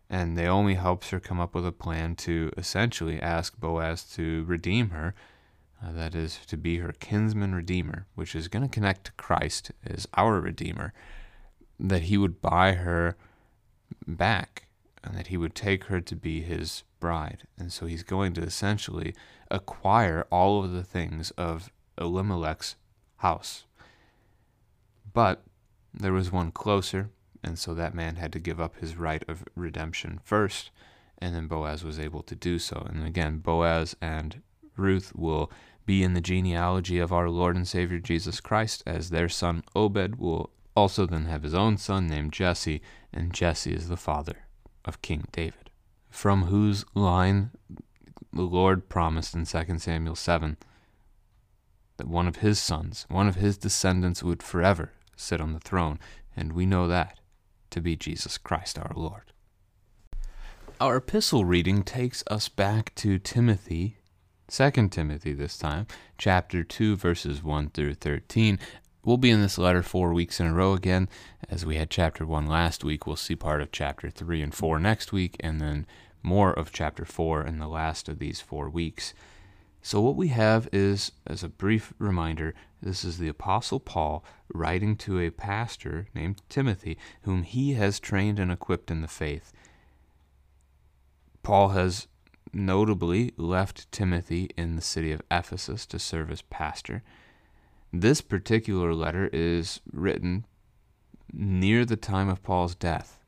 and 0.09 0.35
Naomi 0.35 0.75
helps 0.75 1.09
her 1.09 1.19
come 1.19 1.39
up 1.39 1.55
with 1.55 1.65
a 1.65 1.71
plan 1.71 2.15
to 2.17 2.51
essentially 2.57 3.19
ask 3.21 3.59
Boaz 3.59 4.03
to 4.15 4.43
redeem 4.45 4.89
her. 4.89 5.13
Uh, 5.83 5.91
that 5.91 6.15
is, 6.15 6.39
to 6.47 6.55
be 6.55 6.77
her 6.77 6.93
kinsman 6.93 7.53
redeemer, 7.53 8.07
which 8.15 8.35
is 8.35 8.47
going 8.47 8.63
to 8.63 8.69
connect 8.69 9.05
to 9.05 9.11
Christ 9.13 9.71
as 9.85 10.07
our 10.13 10.39
redeemer. 10.39 10.93
That 11.79 12.03
he 12.03 12.17
would 12.17 12.41
buy 12.41 12.73
her 12.73 13.17
back, 14.07 14.67
and 15.03 15.17
that 15.17 15.27
he 15.27 15.37
would 15.37 15.55
take 15.55 15.85
her 15.85 15.99
to 15.99 16.15
be 16.15 16.41
his 16.41 16.83
bride. 16.99 17.47
And 17.57 17.71
so 17.73 17.85
he's 17.85 18.03
going 18.03 18.33
to 18.33 18.41
essentially 18.41 19.13
acquire 19.51 20.25
all 20.31 20.63
of 20.63 20.71
the 20.71 20.83
things 20.83 21.31
of 21.31 21.71
Elimelech's 21.97 22.75
house. 23.23 23.63
But 25.13 25.43
there 25.93 26.13
was 26.13 26.31
one 26.31 26.51
closer, 26.51 27.09
and 27.41 27.57
so 27.57 27.73
that 27.73 27.95
man 27.95 28.17
had 28.17 28.33
to 28.33 28.39
give 28.39 28.59
up 28.59 28.75
his 28.75 28.95
right 28.95 29.23
of 29.27 29.45
redemption 29.55 30.19
first, 30.23 30.71
and 31.19 31.33
then 31.33 31.47
Boaz 31.47 31.83
was 31.83 31.99
able 31.99 32.21
to 32.23 32.35
do 32.35 32.59
so. 32.59 32.85
And 32.87 33.07
again, 33.07 33.37
Boaz 33.37 33.95
and 34.01 34.41
Ruth 34.75 35.15
will 35.15 35.49
be 35.85 36.03
in 36.03 36.13
the 36.13 36.21
genealogy 36.21 36.99
of 36.99 37.13
our 37.13 37.29
Lord 37.29 37.55
and 37.55 37.67
Savior 37.67 37.99
Jesus 37.99 38.41
Christ, 38.41 38.83
as 38.85 39.09
their 39.09 39.29
son 39.29 39.63
Obed 39.73 40.17
will 40.17 40.49
also 40.75 41.05
then 41.05 41.25
have 41.25 41.43
his 41.43 41.53
own 41.53 41.77
son 41.77 42.07
named 42.07 42.33
Jesse, 42.33 42.81
and 43.13 43.33
Jesse 43.33 43.73
is 43.73 43.87
the 43.87 43.97
father 43.97 44.47
of 44.83 45.01
King 45.01 45.25
David, 45.31 45.69
from 46.09 46.43
whose 46.45 46.83
line 46.93 47.51
the 48.33 48.41
Lord 48.41 48.89
promised 48.89 49.33
in 49.33 49.45
2 49.45 49.77
Samuel 49.79 50.15
7 50.15 50.57
that 52.03 52.09
one 52.09 52.27
of 52.27 52.37
his 52.37 52.59
sons, 52.59 53.05
one 53.07 53.29
of 53.29 53.35
his 53.35 53.57
descendants, 53.57 54.21
would 54.21 54.43
forever 54.43 54.91
sit 55.15 55.39
on 55.39 55.53
the 55.53 55.59
throne, 55.61 55.97
and 56.35 56.51
we 56.51 56.65
know 56.65 56.85
that 56.85 57.17
to 57.69 57.79
be 57.79 57.95
Jesus 57.95 58.37
Christ 58.37 58.77
our 58.77 58.91
Lord. 58.93 59.31
Our 60.81 60.97
epistle 60.97 61.45
reading 61.45 61.81
takes 61.81 62.21
us 62.29 62.49
back 62.49 62.93
to 62.95 63.19
Timothy, 63.19 63.99
2 64.51 64.89
Timothy 64.89 65.31
this 65.31 65.57
time, 65.57 65.87
chapter 66.17 66.61
2, 66.61 66.97
verses 66.97 67.41
1 67.41 67.69
through 67.69 67.93
13. 67.93 68.59
We'll 69.05 69.15
be 69.15 69.29
in 69.29 69.41
this 69.41 69.57
letter 69.57 69.81
four 69.81 70.13
weeks 70.13 70.41
in 70.41 70.47
a 70.47 70.53
row 70.53 70.73
again. 70.73 71.07
As 71.49 71.65
we 71.65 71.77
had 71.77 71.89
chapter 71.89 72.25
1 72.25 72.47
last 72.47 72.83
week, 72.83 73.07
we'll 73.07 73.15
see 73.15 73.37
part 73.37 73.61
of 73.61 73.71
chapter 73.71 74.09
3 74.09 74.41
and 74.41 74.53
4 74.53 74.77
next 74.77 75.13
week, 75.13 75.37
and 75.39 75.61
then 75.61 75.87
more 76.21 76.51
of 76.51 76.73
chapter 76.73 77.05
4 77.05 77.47
in 77.47 77.59
the 77.59 77.67
last 77.69 78.09
of 78.09 78.19
these 78.19 78.41
four 78.41 78.69
weeks. 78.69 79.13
So, 79.85 79.99
what 79.99 80.15
we 80.15 80.29
have 80.29 80.69
is, 80.71 81.11
as 81.27 81.43
a 81.43 81.49
brief 81.49 81.93
reminder, 81.99 82.55
this 82.81 83.03
is 83.03 83.17
the 83.17 83.27
Apostle 83.27 83.81
Paul 83.81 84.23
writing 84.53 84.95
to 84.97 85.19
a 85.19 85.29
pastor 85.29 86.07
named 86.15 86.41
Timothy, 86.47 86.97
whom 87.23 87.43
he 87.43 87.73
has 87.73 87.99
trained 87.99 88.39
and 88.39 88.49
equipped 88.49 88.89
in 88.89 89.01
the 89.01 89.09
faith. 89.09 89.51
Paul 91.43 91.69
has 91.69 92.07
notably 92.53 93.33
left 93.35 93.91
Timothy 93.91 94.49
in 94.55 94.77
the 94.77 94.81
city 94.81 95.11
of 95.11 95.21
Ephesus 95.29 95.85
to 95.87 95.99
serve 95.99 96.31
as 96.31 96.41
pastor. 96.43 97.03
This 97.91 98.21
particular 98.21 98.93
letter 98.93 99.29
is 99.33 99.81
written 99.91 100.45
near 101.33 101.83
the 101.83 101.97
time 101.97 102.29
of 102.29 102.41
Paul's 102.41 102.73
death. 102.73 103.19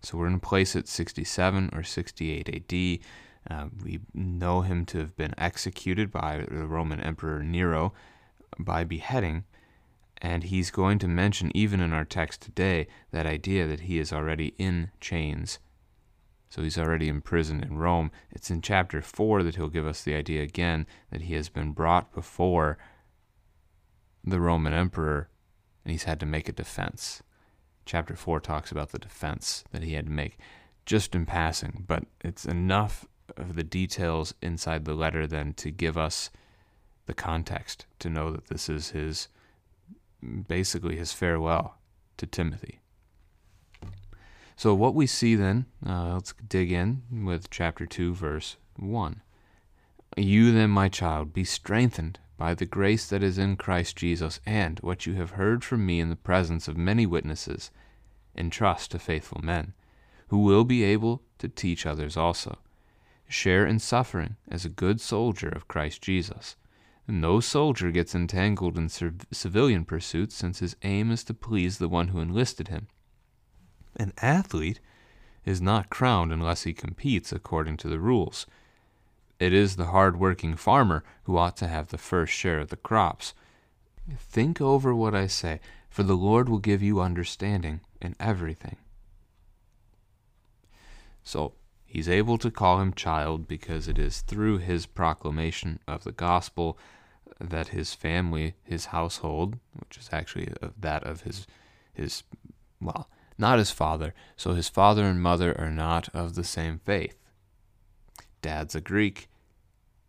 So 0.00 0.16
we're 0.16 0.28
going 0.28 0.40
to 0.40 0.46
place 0.46 0.74
it 0.74 0.88
67 0.88 1.70
or 1.74 1.82
68 1.82 2.48
AD. 2.48 3.06
Uh, 3.50 3.66
we 3.82 4.00
know 4.14 4.62
him 4.62 4.86
to 4.86 4.98
have 4.98 5.16
been 5.16 5.34
executed 5.36 6.10
by 6.10 6.46
the 6.50 6.66
Roman 6.66 7.00
Emperor 7.00 7.42
Nero 7.42 7.92
by 8.58 8.84
beheading, 8.84 9.44
and 10.18 10.44
he's 10.44 10.70
going 10.70 10.98
to 11.00 11.08
mention, 11.08 11.50
even 11.54 11.80
in 11.80 11.92
our 11.92 12.04
text 12.04 12.40
today, 12.40 12.86
that 13.10 13.26
idea 13.26 13.66
that 13.66 13.80
he 13.80 13.98
is 13.98 14.12
already 14.12 14.54
in 14.58 14.90
chains. 15.00 15.58
So 16.48 16.62
he's 16.62 16.78
already 16.78 17.08
imprisoned 17.08 17.64
in 17.64 17.78
Rome. 17.78 18.10
It's 18.30 18.50
in 18.50 18.62
chapter 18.62 19.02
4 19.02 19.42
that 19.42 19.56
he'll 19.56 19.68
give 19.68 19.86
us 19.86 20.02
the 20.02 20.14
idea 20.14 20.42
again 20.42 20.86
that 21.10 21.22
he 21.22 21.34
has 21.34 21.48
been 21.48 21.72
brought 21.72 22.14
before 22.14 22.78
the 24.22 24.40
Roman 24.40 24.72
emperor 24.72 25.28
and 25.84 25.92
he's 25.92 26.04
had 26.04 26.20
to 26.20 26.26
make 26.26 26.48
a 26.48 26.52
defense. 26.52 27.22
Chapter 27.84 28.16
4 28.16 28.40
talks 28.40 28.72
about 28.72 28.90
the 28.90 28.98
defense 28.98 29.64
that 29.72 29.82
he 29.82 29.94
had 29.94 30.06
to 30.06 30.12
make 30.12 30.38
just 30.86 31.14
in 31.14 31.26
passing, 31.26 31.84
but 31.86 32.04
it's 32.22 32.44
enough 32.44 33.06
of 33.36 33.56
the 33.56 33.64
details 33.64 34.34
inside 34.42 34.84
the 34.84 34.94
letter 34.94 35.26
then 35.26 35.54
to 35.54 35.70
give 35.70 35.96
us 35.96 36.30
the 37.06 37.14
context 37.14 37.86
to 37.98 38.08
know 38.08 38.30
that 38.30 38.46
this 38.46 38.68
is 38.68 38.90
his 38.90 39.28
basically 40.48 40.96
his 40.96 41.12
farewell 41.12 41.78
to 42.16 42.26
Timothy. 42.26 42.80
So, 44.56 44.74
what 44.74 44.94
we 44.94 45.06
see 45.06 45.34
then, 45.34 45.66
uh, 45.84 46.14
let's 46.14 46.32
dig 46.48 46.70
in 46.70 47.02
with 47.24 47.50
chapter 47.50 47.86
2, 47.86 48.14
verse 48.14 48.56
1. 48.76 49.20
You 50.16 50.52
then, 50.52 50.70
my 50.70 50.88
child, 50.88 51.32
be 51.32 51.44
strengthened 51.44 52.20
by 52.36 52.54
the 52.54 52.66
grace 52.66 53.08
that 53.08 53.22
is 53.22 53.36
in 53.36 53.56
Christ 53.56 53.96
Jesus, 53.96 54.40
and 54.46 54.78
what 54.80 55.06
you 55.06 55.14
have 55.14 55.32
heard 55.32 55.64
from 55.64 55.84
me 55.84 55.98
in 55.98 56.08
the 56.08 56.16
presence 56.16 56.68
of 56.68 56.76
many 56.76 57.04
witnesses, 57.04 57.70
entrust 58.36 58.92
to 58.92 58.98
faithful 58.98 59.40
men, 59.42 59.74
who 60.28 60.38
will 60.38 60.64
be 60.64 60.84
able 60.84 61.22
to 61.38 61.48
teach 61.48 61.84
others 61.84 62.16
also. 62.16 62.58
Share 63.34 63.66
in 63.66 63.80
suffering 63.80 64.36
as 64.48 64.64
a 64.64 64.68
good 64.68 65.00
soldier 65.00 65.48
of 65.48 65.66
Christ 65.66 66.00
Jesus. 66.00 66.54
No 67.08 67.40
soldier 67.40 67.90
gets 67.90 68.14
entangled 68.14 68.78
in 68.78 68.88
civilian 68.88 69.84
pursuits 69.84 70.36
since 70.36 70.60
his 70.60 70.76
aim 70.82 71.10
is 71.10 71.24
to 71.24 71.34
please 71.34 71.78
the 71.78 71.88
one 71.88 72.08
who 72.08 72.20
enlisted 72.20 72.68
him. 72.68 72.86
An 73.96 74.12
athlete 74.18 74.78
is 75.44 75.60
not 75.60 75.90
crowned 75.90 76.32
unless 76.32 76.62
he 76.62 76.72
competes 76.72 77.32
according 77.32 77.76
to 77.78 77.88
the 77.88 77.98
rules. 77.98 78.46
It 79.40 79.52
is 79.52 79.74
the 79.74 79.86
hard 79.86 80.16
working 80.16 80.54
farmer 80.54 81.02
who 81.24 81.36
ought 81.36 81.56
to 81.56 81.66
have 81.66 81.88
the 81.88 81.98
first 81.98 82.32
share 82.32 82.60
of 82.60 82.68
the 82.68 82.76
crops. 82.76 83.34
Think 84.16 84.60
over 84.60 84.94
what 84.94 85.12
I 85.12 85.26
say, 85.26 85.58
for 85.90 86.04
the 86.04 86.16
Lord 86.16 86.48
will 86.48 86.60
give 86.60 86.84
you 86.84 87.00
understanding 87.00 87.80
in 88.00 88.14
everything. 88.20 88.76
So, 91.24 91.54
he's 91.94 92.08
able 92.08 92.36
to 92.36 92.50
call 92.50 92.80
him 92.80 92.92
child 92.92 93.46
because 93.46 93.86
it 93.86 94.00
is 94.00 94.20
through 94.22 94.58
his 94.58 94.84
proclamation 94.84 95.78
of 95.86 96.02
the 96.02 96.10
gospel 96.10 96.76
that 97.40 97.68
his 97.68 97.94
family, 97.94 98.54
his 98.64 98.86
household, 98.86 99.60
which 99.78 99.96
is 99.96 100.08
actually 100.10 100.52
that 100.76 101.04
of 101.04 101.20
his, 101.20 101.46
his, 101.92 102.24
well, 102.80 103.08
not 103.38 103.58
his 103.58 103.70
father, 103.70 104.12
so 104.36 104.54
his 104.54 104.68
father 104.68 105.04
and 105.04 105.22
mother 105.22 105.56
are 105.56 105.70
not 105.70 106.08
of 106.12 106.34
the 106.34 106.42
same 106.42 106.80
faith. 106.84 107.16
Dad's 108.42 108.74
a 108.74 108.80
Greek, 108.80 109.28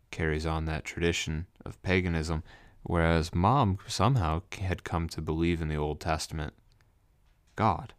carries 0.09 0.47
on 0.47 0.65
that 0.65 0.85
tradition 0.85 1.45
of 1.63 1.81
paganism, 1.83 2.41
whereas 2.81 3.35
mom 3.35 3.77
somehow 3.85 4.41
had 4.59 4.83
come 4.83 5.07
to 5.09 5.21
believe 5.21 5.61
in 5.61 5.67
the 5.67 5.77
Old 5.77 5.99
Testament 5.99 6.55
God. 7.55 7.93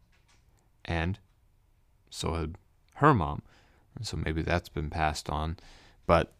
And 0.85 1.21
so 2.11 2.35
had 2.35 2.57
her 2.97 3.15
mom. 3.15 3.43
So 4.03 4.17
maybe 4.17 4.43
that's 4.43 4.69
been 4.69 4.91
passed 4.91 5.29
on. 5.31 5.57
But 6.07 6.33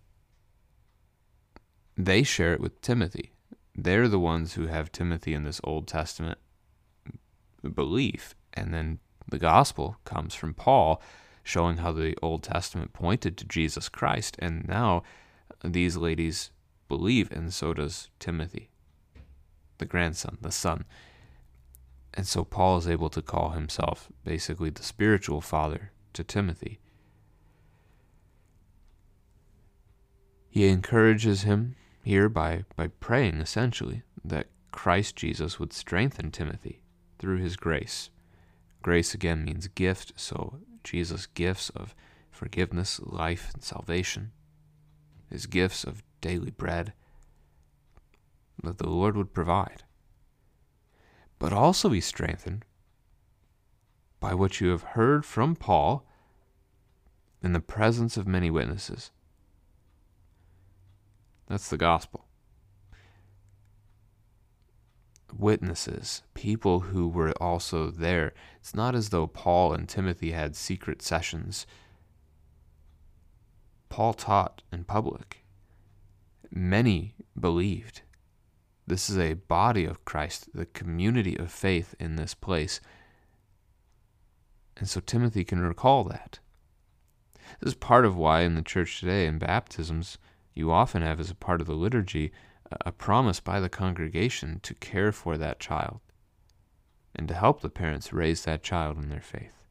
they 1.97 2.23
share 2.23 2.53
it 2.53 2.61
with 2.61 2.81
Timothy. 2.81 3.33
They're 3.75 4.09
the 4.09 4.19
ones 4.19 4.55
who 4.55 4.67
have 4.67 4.93
Timothy 4.93 5.35
in 5.35 5.45
this 5.45 5.61
Old 5.65 5.87
Testament 5.87 6.39
belief. 7.75 8.35
And 8.55 8.73
then 8.73 8.99
the 9.29 9.39
gospel 9.39 9.97
comes 10.05 10.35
from 10.35 10.55
Paul, 10.55 11.03
showing 11.43 11.79
how 11.79 11.93
the 11.93 12.15
Old 12.23 12.43
Testament 12.43 12.93
pointed 12.93 13.37
to 13.37 13.45
Jesus 13.45 13.89
Christ. 13.89 14.37
And 14.39 14.67
now 14.67 15.03
these 15.65 15.97
ladies 15.97 16.51
believe, 16.89 17.31
and 17.33 17.53
so 17.53 17.75
does 17.75 18.09
Timothy, 18.19 18.71
the 19.79 19.87
grandson, 19.87 20.39
the 20.41 20.53
son. 20.53 20.85
And 22.15 22.27
so 22.27 22.45
Paul 22.45 22.79
is 22.79 22.89
able 22.89 23.11
to 23.11 23.21
call 23.21 23.51
himself 23.51 24.09
basically 24.25 24.71
the 24.71 24.83
spiritual 24.83 25.41
father 25.41 25.91
to 26.15 26.25
Timothy. 26.25 26.79
He 30.57 30.69
encourages 30.69 31.43
him 31.43 31.77
here 32.03 32.31
by, 32.31 32.65
by 32.77 32.87
praying 32.87 33.43
essentially 33.43 34.05
that 34.25 34.47
Christ 34.73 35.15
Jesus 35.15 35.61
would 35.61 35.75
strengthen 35.75 36.31
Timothy 36.31 36.81
through 37.19 37.41
his 37.41 37.57
grace. 37.57 38.09
Grace 38.81 39.13
again 39.13 39.45
means 39.45 39.69
gift, 39.69 40.15
so 40.17 40.61
Jesus' 40.83 41.27
gifts 41.27 41.69
of 41.69 41.95
forgiveness, 42.31 42.99
life, 43.05 43.51
and 43.53 43.63
salvation 43.63 44.33
his 45.29 45.45
gifts 45.45 45.85
of 45.85 46.03
daily 46.23 46.53
bread 46.53 46.95
that 48.63 48.79
the 48.79 48.89
Lord 48.89 49.15
would 49.15 49.35
provide, 49.35 49.83
but 51.39 51.53
also 51.53 51.91
be 51.91 52.01
strengthened 52.01 52.65
by 54.21 54.33
what 54.33 54.63
you 54.63 54.69
have 54.69 54.95
heard 54.95 55.27
from 55.27 55.55
Paul 55.55 56.07
in 57.43 57.53
the 57.53 57.61
presence 57.61 58.17
of 58.17 58.27
many 58.27 58.51
witnesses. 58.51 59.11
That's 61.49 61.69
the 61.69 61.77
gospel. 61.77 62.25
Witnesses, 65.37 66.23
people 66.35 66.81
who 66.81 67.09
were 67.09 67.33
also 67.41 67.91
there. 67.91 68.33
It's 68.61 68.75
not 68.75 68.95
as 68.95 69.11
though 69.11 69.27
Paul 69.27 69.73
and 69.73 69.89
Timothy 69.89 70.33
had 70.33 70.57
secret 70.57 71.03
sessions 71.03 71.67
Paul 73.89 74.15
taught 74.15 74.63
in 74.73 74.85
public. 74.85 75.45
Many 76.51 77.15
believed. 77.39 78.03
This 78.87 79.11
is 79.11 79.19
a 79.19 79.35
body 79.35 79.85
of 79.85 80.05
Christ, 80.05 80.49
the 80.55 80.67
community 80.67 81.37
of 81.37 81.51
faith 81.51 81.95
in 81.99 82.17
this 82.17 82.35
place. 82.35 82.81
And 84.77 84.89
so 84.89 85.01
Timothy 85.01 85.45
can 85.45 85.61
recall 85.61 86.05
that. 86.05 86.39
This 87.61 87.69
is 87.73 87.75
part 87.75 88.05
of 88.05 88.17
why 88.17 88.43
in 88.43 88.55
the 88.55 88.63
church 88.63 89.01
today, 89.01 89.27
in 89.27 89.39
baptisms, 89.39 90.19
you 90.57 90.73
often 90.73 91.03
have 91.03 91.21
as 91.21 91.31
a 91.31 91.35
part 91.35 91.61
of 91.61 91.67
the 91.67 91.75
liturgy 91.75 92.33
a 92.85 92.91
promise 92.91 93.39
by 93.39 93.61
the 93.61 93.69
congregation 93.69 94.59
to 94.63 94.75
care 94.75 95.13
for 95.13 95.37
that 95.37 95.61
child 95.61 96.01
and 97.15 97.29
to 97.29 97.35
help 97.35 97.61
the 97.61 97.69
parents 97.69 98.13
raise 98.13 98.45
that 98.45 98.63
child 98.63 98.99
in 98.99 99.09
their 99.09 99.21
faith. 99.21 99.65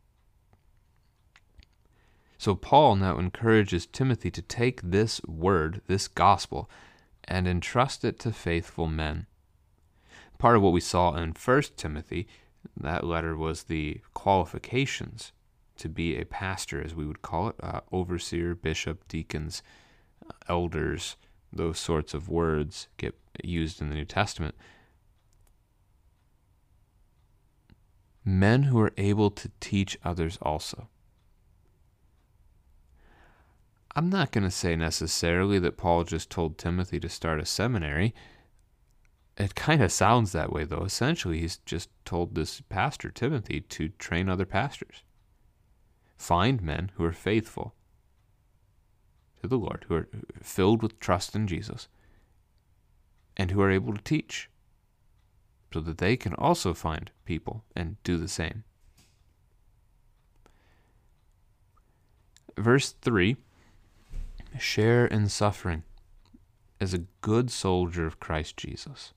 So 2.38 2.56
Paul 2.56 2.96
now 2.98 3.18
encourages 3.18 3.86
Timothy 3.86 4.30
to 4.32 4.42
take 4.42 4.82
this 4.82 5.22
word, 5.24 5.82
this 5.88 6.08
gospel, 6.08 6.70
and 7.24 7.48
entrust 7.48 8.06
it 8.06 8.20
to 8.20 8.32
faithful 8.32 8.88
men. 8.88 9.26
Part 10.38 10.56
of 10.58 10.62
what 10.62 10.74
we 10.74 10.82
saw 10.82 11.16
in 11.16 11.32
1 11.32 11.62
Timothy, 11.78 12.28
that 12.78 13.04
letter 13.04 13.36
was 13.36 13.64
the 13.64 14.02
qualifications 14.14 15.32
to 15.78 15.90
be 15.90 16.18
a 16.18 16.26
pastor, 16.26 16.82
as 16.82 16.94
we 16.94 17.06
would 17.06 17.22
call 17.22 17.50
it, 17.50 17.56
uh, 17.62 17.82
overseer, 17.92 18.54
bishop, 18.54 19.08
deacons, 19.08 19.64
elders, 20.48 21.16
those 21.52 21.80
sorts 21.80 22.14
of 22.14 22.30
words 22.30 22.88
get 22.98 23.16
used 23.44 23.82
in 23.82 23.90
the 23.90 23.96
New 23.96 24.06
Testament. 24.06 24.56
Men 28.24 28.64
who 28.64 28.80
are 28.80 28.94
able 28.98 29.30
to 29.32 29.52
teach 29.60 29.98
others 30.04 30.38
also. 30.42 30.90
I'm 33.96 34.10
not 34.10 34.32
going 34.32 34.44
to 34.44 34.52
say 34.52 34.76
necessarily 34.76 35.58
that 35.60 35.78
Paul 35.78 36.04
just 36.04 36.30
told 36.30 36.58
Timothy 36.58 37.00
to 37.00 37.08
start 37.08 37.40
a 37.40 37.46
seminary. 37.46 38.14
It 39.38 39.56
kind 39.56 39.82
of 39.82 39.92
sounds 39.92 40.34
that 40.34 40.52
way, 40.52 40.66
though. 40.66 40.84
Essentially, 40.84 41.40
he's 41.40 41.58
just 41.60 41.90
told 42.04 42.36
this 42.36 42.62
pastor, 42.62 43.10
Timothy, 43.10 43.62
to 43.62 43.90
train 43.90 44.28
other 44.28 44.46
pastors. 44.46 45.04
Find 46.18 46.62
men 46.62 46.92
who 46.96 47.06
are 47.06 47.14
faithful 47.14 47.76
to 49.46 49.50
the 49.50 49.64
Lord, 49.64 49.86
who 49.88 49.96
are 49.96 50.08
filled 50.42 50.82
with 50.82 51.00
trust 51.00 51.36
in 51.36 51.48
Jesus, 51.48 51.88
and 53.38 53.52
who 53.52 53.62
are 53.62 53.70
able 53.70 53.94
to 53.94 54.02
teach, 54.02 54.50
so 55.72 55.80
that 55.82 56.00
they 56.00 56.18
can 56.18 56.34
also 56.34 56.74
find 56.74 57.12
people 57.26 57.64
and 57.76 58.02
do 58.04 58.18
the 58.18 58.28
same. 58.28 58.64
Verse 62.58 62.92
3 63.02 63.38
share 64.58 65.06
in 65.06 65.28
suffering 65.28 65.84
as 66.80 66.94
a 66.94 67.04
good 67.20 67.52
soldier 67.52 68.06
of 68.06 68.22
Christ 68.22 68.56
Jesus. 68.56 69.14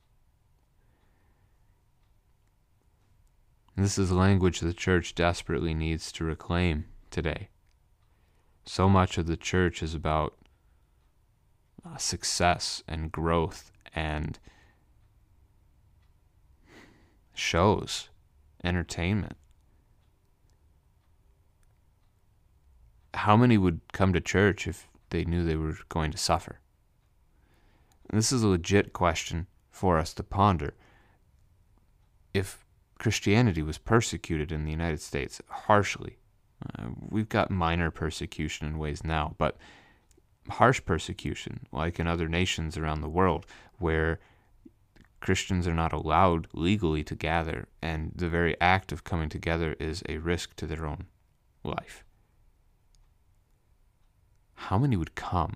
This 3.77 3.97
is 3.97 4.11
language 4.11 4.59
the 4.59 4.73
church 4.73 5.15
desperately 5.15 5.73
needs 5.73 6.11
to 6.11 6.25
reclaim 6.25 6.85
today. 7.09 7.47
So 8.65 8.87
much 8.87 9.17
of 9.17 9.25
the 9.25 9.37
church 9.37 9.81
is 9.81 9.93
about 9.93 10.35
uh, 11.85 11.97
success 11.97 12.83
and 12.87 13.11
growth 13.11 13.71
and 13.95 14.37
shows, 17.33 18.09
entertainment. 18.63 19.37
How 23.13 23.35
many 23.35 23.57
would 23.57 23.81
come 23.91 24.13
to 24.13 24.21
church 24.21 24.67
if 24.67 24.87
they 25.09 25.25
knew 25.25 25.43
they 25.43 25.55
were 25.55 25.77
going 25.89 26.11
to 26.11 26.17
suffer? 26.17 26.59
And 28.09 28.17
this 28.17 28.31
is 28.31 28.43
a 28.43 28.47
legit 28.47 28.93
question 28.93 29.47
for 29.71 29.97
us 29.97 30.13
to 30.15 30.23
ponder. 30.23 30.73
If 32.33 32.65
Christianity 32.97 33.61
was 33.61 33.77
persecuted 33.77 34.51
in 34.51 34.65
the 34.65 34.71
United 34.71 35.01
States 35.01 35.41
harshly, 35.47 36.17
uh, 36.77 36.87
we've 37.09 37.29
got 37.29 37.51
minor 37.51 37.91
persecution 37.91 38.67
in 38.67 38.77
ways 38.77 39.03
now, 39.03 39.35
but 39.37 39.57
harsh 40.49 40.81
persecution, 40.83 41.61
like 41.71 41.99
in 41.99 42.07
other 42.07 42.27
nations 42.27 42.77
around 42.77 43.01
the 43.01 43.09
world, 43.09 43.45
where 43.77 44.19
Christians 45.19 45.67
are 45.67 45.73
not 45.73 45.93
allowed 45.93 46.47
legally 46.53 47.03
to 47.03 47.15
gather, 47.15 47.67
and 47.81 48.11
the 48.15 48.29
very 48.29 48.59
act 48.59 48.91
of 48.91 49.03
coming 49.03 49.29
together 49.29 49.75
is 49.79 50.03
a 50.09 50.17
risk 50.17 50.55
to 50.55 50.67
their 50.67 50.85
own 50.85 51.05
life 51.63 52.03
how 54.59 54.77
many 54.77 54.97
would 54.97 55.15
come? 55.15 55.55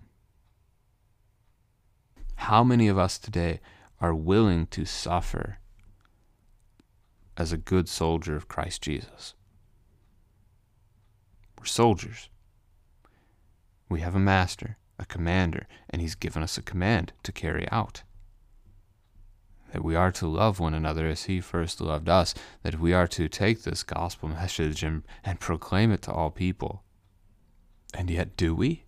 How 2.36 2.64
many 2.64 2.88
of 2.88 2.98
us 2.98 3.20
today 3.20 3.60
are 4.00 4.16
willing 4.16 4.66
to 4.68 4.86
suffer 4.86 5.60
as 7.36 7.52
a 7.52 7.58
good 7.58 7.90
soldier 7.90 8.36
of 8.36 8.48
Christ 8.48 8.82
Jesus? 8.82 9.36
We're 11.64 11.68
soldiers. 11.68 12.28
We 13.88 14.02
have 14.02 14.16
a 14.16 14.20
master, 14.20 14.76
a 15.00 15.06
commander, 15.06 15.66
and 15.90 16.02
he's 16.02 16.14
given 16.14 16.44
us 16.44 16.58
a 16.58 16.62
command 16.62 17.14
to 17.24 17.32
carry 17.32 17.72
out. 17.72 18.04
That 19.72 19.82
we 19.82 19.96
are 19.96 20.12
to 20.12 20.28
love 20.28 20.60
one 20.60 20.74
another 20.74 21.08
as 21.08 21.24
he 21.24 21.40
first 21.40 21.80
loved 21.80 22.10
us, 22.10 22.36
that 22.64 22.82
we 22.82 22.92
are 22.92 23.08
to 23.08 23.30
take 23.30 23.64
this 23.64 23.82
gospel 23.82 24.28
message 24.28 24.84
and, 24.84 25.04
and 25.24 25.40
proclaim 25.40 25.94
it 25.94 26.02
to 26.02 26.12
all 26.12 26.32
people. 26.32 26.84
And 27.94 28.10
yet, 28.10 28.36
do 28.36 28.54
we? 28.54 28.84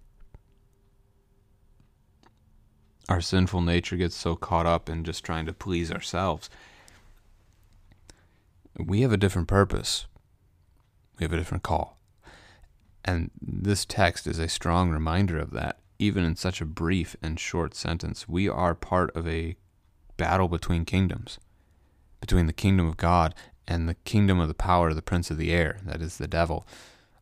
our 3.07 3.21
sinful 3.21 3.61
nature 3.61 3.95
gets 3.95 4.15
so 4.15 4.35
caught 4.35 4.65
up 4.65 4.89
in 4.89 5.05
just 5.05 5.23
trying 5.23 5.45
to 5.45 5.53
please 5.53 5.93
ourselves. 5.93 6.49
We 8.77 8.99
have 9.01 9.13
a 9.13 9.17
different 9.17 9.47
purpose. 9.47 10.07
We 11.17 11.23
have 11.23 11.31
a 11.31 11.37
different 11.37 11.63
call. 11.63 11.94
And 13.05 13.29
this 13.39 13.85
text 13.85 14.25
is 14.25 14.39
a 14.39 14.49
strong 14.49 14.89
reminder 14.89 15.37
of 15.37 15.51
that, 15.51 15.77
even 15.99 16.23
in 16.23 16.35
such 16.35 16.59
a 16.59 16.65
brief 16.65 17.15
and 17.21 17.39
short 17.39 17.75
sentence. 17.75 18.27
We 18.27 18.49
are 18.49 18.73
part 18.73 19.15
of 19.15 19.27
a 19.27 19.55
battle 20.17 20.47
between 20.47 20.85
kingdoms, 20.85 21.37
between 22.19 22.47
the 22.47 22.53
kingdom 22.53 22.87
of 22.87 22.97
God 22.97 23.35
and 23.67 23.87
the 23.87 23.93
kingdom 23.93 24.39
of 24.39 24.47
the 24.47 24.55
power 24.55 24.89
of 24.89 24.95
the 24.95 25.03
prince 25.03 25.29
of 25.29 25.37
the 25.37 25.51
air, 25.51 25.77
that 25.85 26.01
is 26.01 26.17
the 26.17 26.27
devil. 26.27 26.67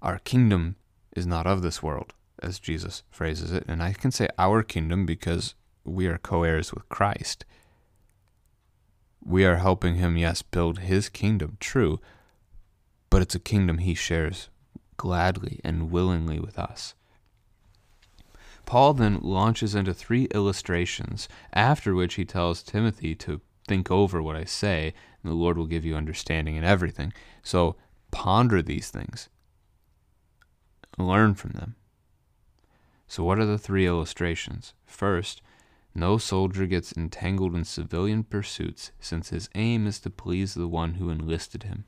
Our 0.01 0.19
kingdom 0.19 0.77
is 1.15 1.27
not 1.27 1.45
of 1.45 1.61
this 1.61 1.84
world, 1.84 2.13
as 2.41 2.59
Jesus 2.59 3.03
phrases 3.11 3.51
it. 3.51 3.65
And 3.67 3.84
I 3.84 3.91
can 3.91 4.11
say 4.11 4.29
our 4.38 4.63
kingdom 4.63 5.05
because 5.05 5.53
we 5.84 6.07
are 6.07 6.17
co 6.17 6.43
heirs 6.43 6.73
with 6.73 6.88
Christ. 6.88 7.43
We 9.21 9.45
are 9.45 9.57
helping 9.57 9.95
him, 9.95 10.15
yes, 10.15 10.41
build 10.41 10.79
his 10.79 11.09
kingdom, 11.09 11.57
true, 11.59 11.99
but 13.09 13.21
it's 13.21 13.36
a 13.36 13.39
kingdom 13.39 13.79
he 13.79 13.93
shares 13.93 14.49
gladly 15.03 15.59
and 15.65 15.91
willingly 15.91 16.39
with 16.39 16.57
us. 16.57 16.95
Paul 18.65 18.93
then 18.93 19.19
launches 19.19 19.75
into 19.75 19.93
three 19.93 20.29
illustrations, 20.33 21.27
after 21.51 21.93
which 21.93 22.13
he 22.13 22.23
tells 22.23 22.63
Timothy 22.63 23.13
to 23.15 23.41
think 23.67 23.91
over 23.91 24.23
what 24.23 24.37
I 24.37 24.45
say, 24.45 24.93
and 25.21 25.29
the 25.29 25.35
Lord 25.35 25.57
will 25.57 25.67
give 25.67 25.83
you 25.83 25.97
understanding 25.97 26.55
in 26.55 26.63
everything. 26.63 27.11
So 27.43 27.75
ponder 28.11 28.61
these 28.61 28.91
things, 28.91 29.27
learn 30.97 31.33
from 31.33 31.51
them. 31.51 31.75
So, 33.05 33.25
what 33.25 33.39
are 33.39 33.45
the 33.45 33.57
three 33.57 33.85
illustrations? 33.85 34.73
First, 34.85 35.41
no 35.93 36.17
soldier 36.17 36.65
gets 36.65 36.93
entangled 36.93 37.55
in 37.55 37.65
civilian 37.65 38.23
pursuits, 38.23 38.93
since 39.01 39.31
his 39.31 39.49
aim 39.53 39.85
is 39.85 39.99
to 39.99 40.09
please 40.09 40.53
the 40.53 40.69
one 40.69 40.93
who 40.93 41.09
enlisted 41.09 41.63
him. 41.63 41.83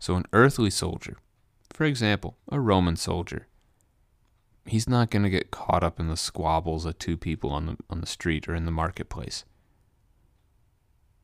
So, 0.00 0.16
an 0.16 0.26
earthly 0.32 0.70
soldier, 0.70 1.18
for 1.78 1.84
example, 1.84 2.36
a 2.50 2.58
Roman 2.58 2.96
soldier, 2.96 3.46
he's 4.66 4.88
not 4.88 5.10
going 5.10 5.22
to 5.22 5.30
get 5.30 5.52
caught 5.52 5.84
up 5.84 6.00
in 6.00 6.08
the 6.08 6.16
squabbles 6.16 6.84
of 6.84 6.98
two 6.98 7.16
people 7.16 7.50
on 7.50 7.66
the, 7.66 7.76
on 7.88 8.00
the 8.00 8.06
street 8.08 8.48
or 8.48 8.54
in 8.56 8.64
the 8.64 8.72
marketplace. 8.72 9.44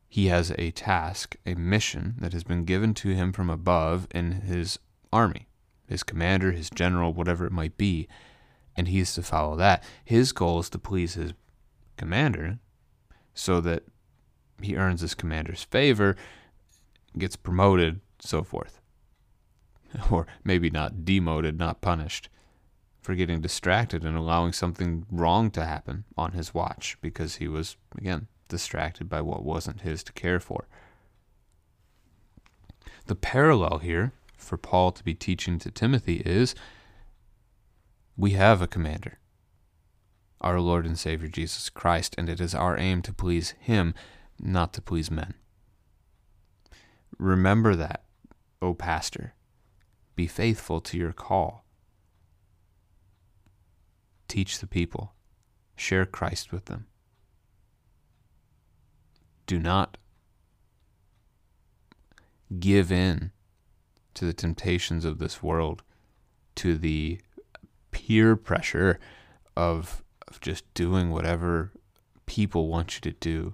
He 0.07 0.27
has 0.27 0.53
a 0.57 0.71
task, 0.71 1.35
a 1.45 1.55
mission 1.55 2.15
that 2.19 2.31
has 2.31 2.45
been 2.45 2.63
given 2.63 2.93
to 2.93 3.09
him 3.09 3.33
from 3.33 3.49
above 3.49 4.07
in 4.11 4.31
his 4.31 4.79
army, 5.11 5.49
his 5.89 6.03
commander, 6.03 6.53
his 6.53 6.69
general, 6.69 7.11
whatever 7.11 7.45
it 7.45 7.51
might 7.51 7.75
be, 7.75 8.07
and 8.77 8.87
he 8.87 9.01
is 9.01 9.13
to 9.15 9.23
follow 9.23 9.57
that. 9.57 9.83
His 10.05 10.31
goal 10.31 10.59
is 10.59 10.69
to 10.69 10.79
please 10.79 11.15
his 11.15 11.33
commander 11.97 12.59
so 13.33 13.59
that 13.59 13.83
he 14.61 14.77
earns 14.77 15.01
his 15.01 15.15
commander's 15.15 15.65
favor, 15.65 16.15
gets 17.17 17.35
promoted, 17.35 17.99
so 18.19 18.41
forth. 18.41 18.79
Or 20.11 20.27
maybe 20.43 20.69
not 20.69 21.05
demoted, 21.05 21.57
not 21.57 21.81
punished 21.81 22.29
for 23.01 23.13
getting 23.15 23.39
distracted 23.39 24.03
and 24.03 24.17
allowing 24.17 24.51
something 24.51 25.05
wrong 25.11 25.51
to 25.51 25.63
happen 25.63 26.05
on 26.17 26.31
his 26.31 26.53
watch 26.53 26.97
because 27.01 27.35
he 27.35 27.47
was, 27.47 27.77
again, 27.95 28.27
distracted 28.49 29.07
by 29.07 29.21
what 29.21 29.45
wasn't 29.45 29.81
his 29.81 30.03
to 30.03 30.13
care 30.13 30.39
for. 30.39 30.67
The 33.05 33.15
parallel 33.15 33.79
here 33.79 34.13
for 34.37 34.57
Paul 34.57 34.91
to 34.91 35.03
be 35.03 35.13
teaching 35.13 35.59
to 35.59 35.69
Timothy 35.71 36.23
is 36.25 36.55
we 38.17 38.31
have 38.31 38.61
a 38.61 38.67
commander, 38.67 39.19
our 40.41 40.59
Lord 40.59 40.85
and 40.85 40.97
Savior 40.97 41.27
Jesus 41.27 41.69
Christ, 41.69 42.15
and 42.17 42.27
it 42.27 42.39
is 42.39 42.55
our 42.55 42.77
aim 42.77 43.01
to 43.03 43.13
please 43.13 43.53
Him, 43.59 43.93
not 44.39 44.73
to 44.73 44.81
please 44.81 45.11
men. 45.11 45.35
Remember 47.19 47.75
that, 47.75 48.03
O 48.61 48.73
pastor. 48.73 49.33
Be 50.15 50.27
faithful 50.27 50.81
to 50.81 50.97
your 50.97 51.13
call. 51.13 51.65
Teach 54.27 54.59
the 54.59 54.67
people. 54.67 55.13
Share 55.75 56.05
Christ 56.05 56.51
with 56.51 56.65
them. 56.65 56.87
Do 59.45 59.59
not 59.59 59.97
give 62.59 62.91
in 62.91 63.31
to 64.13 64.25
the 64.25 64.33
temptations 64.33 65.05
of 65.05 65.19
this 65.19 65.43
world 65.43 65.83
to 66.55 66.77
the 66.77 67.19
peer 67.91 68.35
pressure 68.35 68.99
of, 69.55 70.03
of 70.27 70.39
just 70.41 70.71
doing 70.73 71.11
whatever 71.11 71.71
people 72.25 72.67
want 72.67 72.95
you 72.95 73.01
to 73.01 73.17
do. 73.19 73.53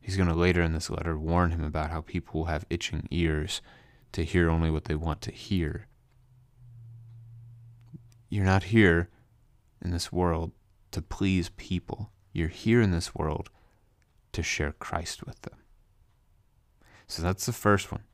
He's 0.00 0.16
going 0.16 0.28
to 0.28 0.34
later 0.34 0.62
in 0.62 0.72
this 0.72 0.90
letter 0.90 1.16
warn 1.16 1.52
him 1.52 1.62
about 1.62 1.90
how 1.90 2.00
people 2.00 2.40
will 2.40 2.46
have 2.46 2.66
itching 2.68 3.06
ears 3.10 3.60
to 4.12 4.24
hear 4.24 4.50
only 4.50 4.70
what 4.70 4.86
they 4.86 4.94
want 4.94 5.20
to 5.22 5.30
hear. 5.30 5.86
You're 8.30 8.44
not 8.44 8.64
here 8.64 9.10
in 9.84 9.90
this 9.90 10.12
world 10.12 10.52
to 10.92 11.02
please 11.02 11.50
people. 11.56 12.10
You're 12.32 12.48
here 12.48 12.80
in 12.80 12.92
this 12.92 13.14
world 13.14 13.50
to 14.32 14.42
share 14.42 14.72
Christ 14.72 15.26
with 15.26 15.42
them. 15.42 15.58
So 17.08 17.22
that's 17.22 17.44
the 17.44 17.52
first 17.52 17.90
one. 17.90 18.04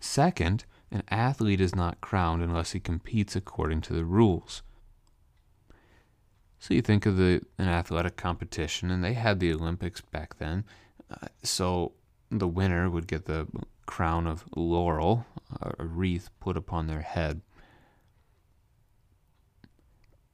Second, 0.00 0.64
an 0.90 1.02
athlete 1.10 1.60
is 1.60 1.74
not 1.74 2.00
crowned 2.00 2.42
unless 2.42 2.72
he 2.72 2.80
competes 2.80 3.36
according 3.36 3.82
to 3.82 3.92
the 3.92 4.04
rules. 4.04 4.62
So 6.58 6.72
you 6.72 6.80
think 6.80 7.04
of 7.04 7.18
the 7.18 7.42
an 7.58 7.68
athletic 7.68 8.16
competition, 8.16 8.90
and 8.90 9.04
they 9.04 9.12
had 9.12 9.38
the 9.38 9.52
Olympics 9.52 10.00
back 10.00 10.38
then. 10.38 10.64
Uh, 11.10 11.28
so 11.42 11.92
the 12.30 12.48
winner 12.48 12.88
would 12.88 13.06
get 13.06 13.26
the 13.26 13.46
crown 13.84 14.26
of 14.26 14.44
laurel, 14.56 15.26
a 15.60 15.84
wreath 15.84 16.30
put 16.40 16.56
upon 16.56 16.86
their 16.86 17.02
head. 17.02 17.42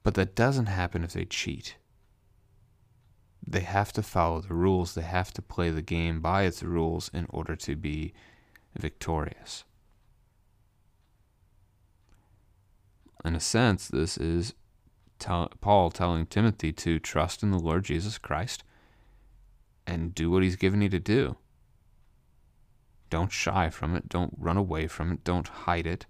But 0.03 0.15
that 0.15 0.35
doesn't 0.35 0.65
happen 0.67 1.03
if 1.03 1.13
they 1.13 1.25
cheat. 1.25 1.77
They 3.45 3.61
have 3.61 3.91
to 3.93 4.03
follow 4.03 4.41
the 4.41 4.53
rules, 4.53 4.95
they 4.95 5.01
have 5.01 5.33
to 5.33 5.41
play 5.41 5.69
the 5.69 5.81
game 5.81 6.21
by 6.21 6.43
its 6.43 6.63
rules 6.63 7.09
in 7.13 7.25
order 7.29 7.55
to 7.57 7.75
be 7.75 8.13
victorious. 8.77 9.63
In 13.25 13.35
a 13.35 13.39
sense, 13.39 13.87
this 13.87 14.17
is 14.17 14.53
Paul 15.19 15.91
telling 15.91 16.25
Timothy 16.25 16.73
to 16.73 16.99
trust 16.99 17.43
in 17.43 17.51
the 17.51 17.59
Lord 17.59 17.85
Jesus 17.85 18.17
Christ 18.17 18.63
and 19.87 20.13
do 20.13 20.29
what 20.29 20.43
he's 20.43 20.57
given 20.57 20.81
you 20.81 20.89
to 20.89 20.99
do. 20.99 21.37
Don't 23.09 23.31
shy 23.31 23.69
from 23.69 23.95
it. 23.95 24.09
Don't 24.09 24.33
run 24.37 24.57
away 24.57 24.87
from 24.87 25.11
it. 25.11 25.23
Don't 25.23 25.47
hide 25.47 25.87
it. 25.87 26.05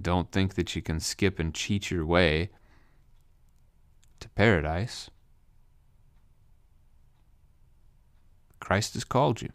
Don't 0.00 0.30
think 0.30 0.54
that 0.54 0.74
you 0.74 0.82
can 0.82 1.00
skip 1.00 1.38
and 1.38 1.54
cheat 1.54 1.90
your 1.90 2.06
way 2.06 2.50
to 4.20 4.28
paradise. 4.30 5.10
Christ 8.60 8.94
has 8.94 9.04
called 9.04 9.42
you, 9.42 9.50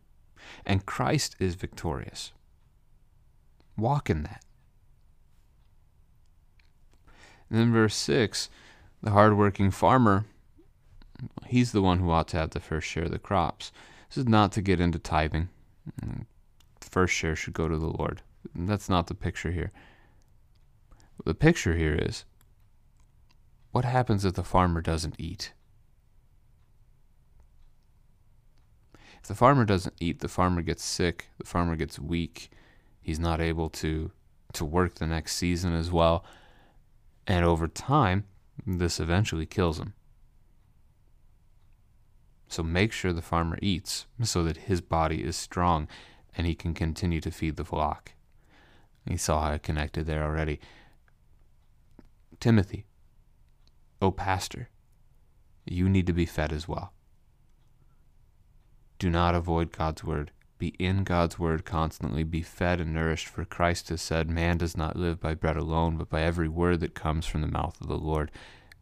and 0.65 0.85
Christ 0.85 1.35
is 1.39 1.55
victorious. 1.55 2.31
Walk 3.77 4.09
in 4.09 4.23
that. 4.23 4.43
And 7.49 7.59
then 7.59 7.73
verse 7.73 7.95
6 7.95 8.49
the 9.03 9.11
hardworking 9.11 9.71
farmer, 9.71 10.25
he's 11.47 11.71
the 11.71 11.81
one 11.81 11.99
who 11.99 12.11
ought 12.11 12.27
to 12.29 12.37
have 12.37 12.51
the 12.51 12.59
first 12.59 12.87
share 12.87 13.05
of 13.05 13.11
the 13.11 13.19
crops. 13.19 13.71
This 14.09 14.17
is 14.17 14.27
not 14.27 14.51
to 14.53 14.61
get 14.61 14.79
into 14.79 14.99
tithing. 14.99 15.49
The 15.99 16.87
first 16.87 17.13
share 17.13 17.35
should 17.35 17.53
go 17.53 17.67
to 17.67 17.77
the 17.77 17.87
Lord. 17.87 18.21
That's 18.53 18.89
not 18.89 19.07
the 19.07 19.15
picture 19.15 19.51
here. 19.51 19.71
The 21.25 21.35
picture 21.35 21.75
here 21.75 21.95
is 21.95 22.25
what 23.71 23.85
happens 23.85 24.25
if 24.25 24.33
the 24.33 24.43
farmer 24.43 24.81
doesn't 24.81 25.15
eat? 25.17 25.53
If 29.21 29.27
the 29.27 29.35
farmer 29.35 29.65
doesn't 29.65 29.95
eat, 29.99 30.19
the 30.19 30.27
farmer 30.27 30.61
gets 30.61 30.83
sick, 30.83 31.29
the 31.37 31.45
farmer 31.45 31.75
gets 31.75 31.99
weak, 31.99 32.49
he's 32.99 33.19
not 33.19 33.39
able 33.39 33.69
to 33.69 34.11
to 34.53 34.65
work 34.65 34.95
the 34.95 35.07
next 35.07 35.35
season 35.35 35.73
as 35.73 35.91
well. 35.91 36.25
And 37.25 37.45
over 37.45 37.67
time, 37.67 38.25
this 38.65 38.99
eventually 38.99 39.45
kills 39.45 39.79
him. 39.79 39.93
So 42.47 42.63
make 42.63 42.91
sure 42.91 43.13
the 43.13 43.21
farmer 43.21 43.57
eats 43.61 44.07
so 44.23 44.43
that 44.43 44.57
his 44.57 44.81
body 44.81 45.23
is 45.23 45.37
strong 45.37 45.87
and 46.35 46.45
he 46.45 46.55
can 46.55 46.73
continue 46.73 47.21
to 47.21 47.31
feed 47.31 47.55
the 47.55 47.63
flock. 47.63 48.11
You 49.05 49.17
saw 49.17 49.41
how 49.41 49.51
I 49.53 49.57
connected 49.57 50.05
there 50.05 50.23
already. 50.23 50.59
Timothy, 52.41 52.85
oh 54.01 54.09
pastor, 54.09 54.69
you 55.63 55.87
need 55.87 56.07
to 56.07 56.13
be 56.13 56.25
fed 56.25 56.51
as 56.51 56.67
well. 56.67 56.91
Do 58.97 59.11
not 59.11 59.35
avoid 59.35 59.71
God's 59.71 60.03
word. 60.03 60.31
Be 60.57 60.69
in 60.79 61.03
God's 61.03 61.37
word 61.37 61.65
constantly. 61.65 62.23
Be 62.23 62.41
fed 62.41 62.81
and 62.81 62.95
nourished, 62.95 63.27
for 63.27 63.45
Christ 63.45 63.89
has 63.89 64.01
said, 64.01 64.27
Man 64.27 64.57
does 64.57 64.75
not 64.75 64.95
live 64.95 65.19
by 65.19 65.35
bread 65.35 65.55
alone, 65.55 65.97
but 65.97 66.09
by 66.09 66.23
every 66.23 66.49
word 66.49 66.79
that 66.79 66.95
comes 66.95 67.27
from 67.27 67.41
the 67.41 67.47
mouth 67.47 67.79
of 67.79 67.87
the 67.87 67.97
Lord. 67.97 68.31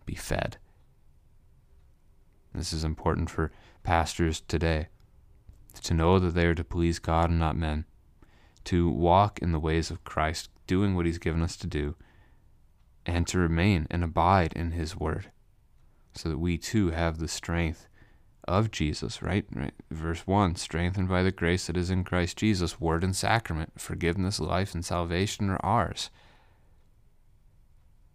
Be 0.06 0.16
fed. 0.16 0.56
This 2.54 2.72
is 2.72 2.86
important 2.86 3.30
for 3.30 3.52
pastors 3.84 4.40
today 4.40 4.88
to 5.84 5.94
know 5.94 6.18
that 6.18 6.34
they 6.34 6.46
are 6.46 6.56
to 6.56 6.64
please 6.64 6.98
God 6.98 7.30
and 7.30 7.40
not 7.40 7.58
men, 7.58 7.84
to 8.66 8.90
walk 8.90 9.40
in 9.40 9.52
the 9.52 9.60
ways 9.60 9.92
of 9.92 10.06
Christ, 10.06 10.50
doing 10.66 10.96
what 10.96 11.06
He's 11.06 11.18
given 11.18 11.42
us 11.42 11.58
to 11.58 11.68
do, 11.68 11.98
and 13.10 13.26
to 13.28 13.40
remain 13.40 13.88
and 13.90 14.04
abide 14.04 14.54
in 14.54 14.72
His 14.72 14.96
word, 14.96 15.32
so 16.14 16.30
that 16.30 16.38
we 16.38 16.60
too 16.60 16.92
have 16.92 17.18
the 17.18 17.28
strength 17.28 17.88
of 18.48 18.70
Jesus, 18.70 19.22
right? 19.22 19.46
right? 19.54 19.74
Verse 19.90 20.28
1 20.28 20.56
strengthened 20.56 21.10
by 21.10 21.24
the 21.24 21.32
grace 21.32 21.68
that 21.68 21.76
is 21.76 21.90
in 21.90 22.04
Christ 22.04 22.38
Jesus, 22.38 22.80
word 22.80 23.04
and 23.04 23.16
sacrament, 23.16 23.74
forgiveness, 23.78 24.40
life, 24.40 24.76
and 24.76 24.86
salvation 24.86 25.50
are 25.50 25.60
ours. 25.64 26.12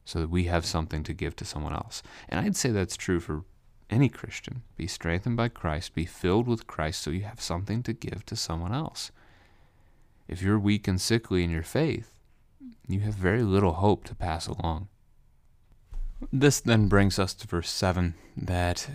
So 0.04 0.20
that 0.20 0.30
we 0.30 0.44
have 0.44 0.64
something 0.64 1.02
to 1.02 1.12
give 1.12 1.34
to 1.36 1.44
someone 1.44 1.72
else. 1.72 2.02
And 2.28 2.40
I'd 2.40 2.56
say 2.56 2.70
that's 2.70 2.96
true 2.96 3.18
for 3.18 3.44
any 3.90 4.08
Christian. 4.08 4.62
Be 4.76 4.86
strengthened 4.86 5.36
by 5.36 5.48
Christ, 5.48 5.94
be 5.94 6.04
filled 6.04 6.46
with 6.46 6.68
Christ 6.68 7.02
so 7.02 7.10
you 7.10 7.22
have 7.22 7.40
something 7.40 7.82
to 7.82 7.92
give 7.92 8.24
to 8.26 8.36
someone 8.36 8.72
else. 8.72 9.10
If 10.28 10.40
you're 10.40 10.58
weak 10.58 10.86
and 10.86 11.00
sickly 11.00 11.42
in 11.42 11.50
your 11.50 11.62
faith, 11.62 12.13
you 12.88 13.00
have 13.00 13.14
very 13.14 13.42
little 13.42 13.74
hope 13.74 14.04
to 14.04 14.14
pass 14.14 14.46
along. 14.46 14.88
This 16.32 16.60
then 16.60 16.88
brings 16.88 17.18
us 17.18 17.34
to 17.34 17.46
verse 17.46 17.70
7 17.70 18.14
that 18.36 18.88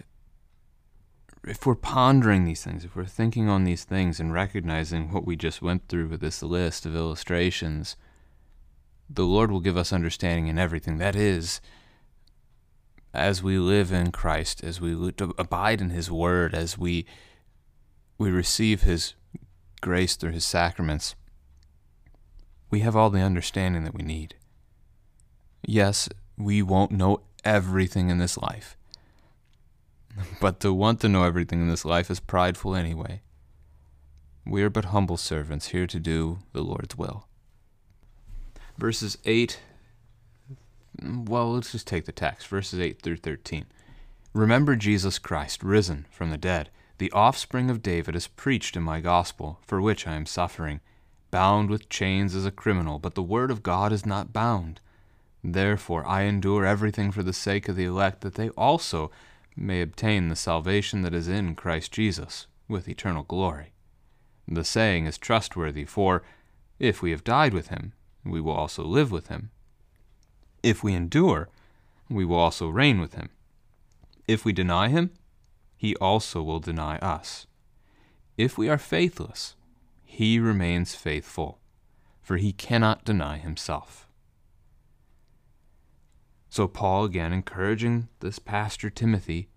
if 1.47 1.65
we're 1.65 1.75
pondering 1.75 2.45
these 2.45 2.63
things, 2.63 2.83
if 2.83 2.95
we're 2.95 3.05
thinking 3.05 3.47
on 3.49 3.63
these 3.63 3.83
things 3.83 4.19
and 4.19 4.33
recognizing 4.33 5.11
what 5.11 5.25
we 5.25 5.35
just 5.35 5.61
went 5.61 5.87
through 5.87 6.07
with 6.07 6.21
this 6.21 6.43
list 6.43 6.85
of 6.85 6.95
illustrations, 6.95 7.95
the 9.09 9.25
Lord 9.25 9.51
will 9.51 9.59
give 9.59 9.77
us 9.77 9.93
understanding 9.93 10.47
in 10.47 10.59
everything. 10.59 10.97
That 10.97 11.15
is, 11.15 11.61
as 13.13 13.41
we 13.41 13.57
live 13.57 13.91
in 13.91 14.11
Christ, 14.11 14.63
as 14.63 14.79
we 14.79 14.93
abide 15.37 15.81
in 15.81 15.89
His 15.89 16.11
Word, 16.11 16.53
as 16.53 16.77
we 16.77 17.05
we 18.17 18.29
receive 18.29 18.83
His 18.83 19.13
grace 19.81 20.15
through 20.15 20.31
His 20.31 20.45
sacraments, 20.45 21.15
we 22.69 22.81
have 22.81 22.95
all 22.95 23.09
the 23.09 23.21
understanding 23.21 23.83
that 23.83 23.93
we 23.93 24.03
need. 24.03 24.35
Yes, 25.65 26.09
we 26.37 26.61
won't 26.61 26.91
know 26.91 27.21
everything 27.43 28.09
in 28.09 28.17
this 28.17 28.37
life. 28.37 28.75
But 30.41 30.59
to 30.61 30.73
want 30.73 30.99
to 31.01 31.09
know 31.09 31.23
everything 31.23 31.61
in 31.61 31.69
this 31.69 31.85
life 31.85 32.09
is 32.09 32.19
prideful 32.19 32.75
anyway. 32.75 33.21
We 34.45 34.63
are 34.63 34.69
but 34.69 34.85
humble 34.85 35.17
servants 35.17 35.67
here 35.67 35.87
to 35.87 35.99
do 35.99 36.39
the 36.53 36.61
Lord's 36.61 36.97
will. 36.97 37.27
Verses 38.77 39.17
8, 39.25 39.59
well, 41.01 41.53
let's 41.53 41.71
just 41.71 41.87
take 41.87 42.05
the 42.05 42.11
text, 42.11 42.47
verses 42.47 42.79
8 42.79 43.01
through 43.01 43.17
13. 43.17 43.65
Remember 44.33 44.75
Jesus 44.75 45.19
Christ, 45.19 45.63
risen 45.63 46.05
from 46.09 46.31
the 46.31 46.37
dead, 46.37 46.69
the 46.97 47.11
offspring 47.11 47.69
of 47.69 47.81
David, 47.81 48.15
is 48.15 48.27
preached 48.27 48.75
in 48.75 48.83
my 48.83 48.99
gospel, 48.99 49.59
for 49.65 49.81
which 49.81 50.07
I 50.07 50.15
am 50.15 50.25
suffering, 50.25 50.81
bound 51.31 51.69
with 51.69 51.89
chains 51.89 52.35
as 52.35 52.45
a 52.45 52.51
criminal, 52.51 52.99
but 52.99 53.15
the 53.15 53.23
word 53.23 53.51
of 53.51 53.63
God 53.63 53.91
is 53.91 54.05
not 54.05 54.33
bound. 54.33 54.79
Therefore 55.43 56.05
I 56.05 56.23
endure 56.23 56.65
everything 56.65 57.11
for 57.11 57.23
the 57.23 57.33
sake 57.33 57.69
of 57.69 57.75
the 57.75 57.85
elect, 57.85 58.21
that 58.21 58.35
they 58.35 58.49
also 58.49 59.11
may 59.55 59.81
obtain 59.81 60.29
the 60.29 60.35
salvation 60.35 61.01
that 61.01 61.13
is 61.13 61.27
in 61.27 61.55
Christ 61.55 61.91
Jesus 61.91 62.47
with 62.67 62.87
eternal 62.87 63.23
glory. 63.23 63.73
The 64.47 64.63
saying 64.63 65.05
is 65.05 65.17
trustworthy, 65.17 65.85
for 65.85 66.23
if 66.79 67.01
we 67.01 67.11
have 67.11 67.23
died 67.23 67.53
with 67.53 67.67
him, 67.67 67.93
we 68.25 68.41
will 68.41 68.53
also 68.53 68.83
live 68.83 69.11
with 69.11 69.27
him. 69.27 69.51
If 70.63 70.83
we 70.83 70.93
endure, 70.93 71.49
we 72.09 72.25
will 72.25 72.37
also 72.37 72.69
reign 72.69 72.99
with 72.99 73.13
him. 73.13 73.29
If 74.27 74.45
we 74.45 74.53
deny 74.53 74.89
him, 74.89 75.11
he 75.77 75.95
also 75.97 76.41
will 76.41 76.59
deny 76.59 76.97
us. 76.97 77.47
If 78.37 78.57
we 78.57 78.69
are 78.69 78.77
faithless, 78.77 79.55
he 80.11 80.39
remains 80.39 80.95
faithful, 80.95 81.59
for 82.19 82.37
he 82.37 82.51
cannot 82.51 83.05
deny 83.05 83.37
himself. 83.37 84.07
So, 86.49 86.67
Paul 86.67 87.05
again 87.05 87.31
encouraging 87.31 88.09
this 88.19 88.39
pastor 88.39 88.89
Timothy 88.89 89.49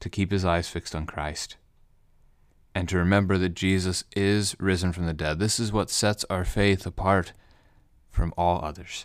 to 0.00 0.08
keep 0.08 0.32
his 0.32 0.46
eyes 0.46 0.66
fixed 0.66 0.96
on 0.96 1.04
Christ 1.04 1.58
and 2.74 2.88
to 2.88 2.96
remember 2.96 3.36
that 3.36 3.50
Jesus 3.50 4.02
is 4.16 4.56
risen 4.58 4.94
from 4.94 5.04
the 5.04 5.12
dead. 5.12 5.38
This 5.38 5.60
is 5.60 5.72
what 5.72 5.90
sets 5.90 6.24
our 6.30 6.46
faith 6.46 6.86
apart 6.86 7.34
from 8.10 8.32
all 8.34 8.64
others. 8.64 9.04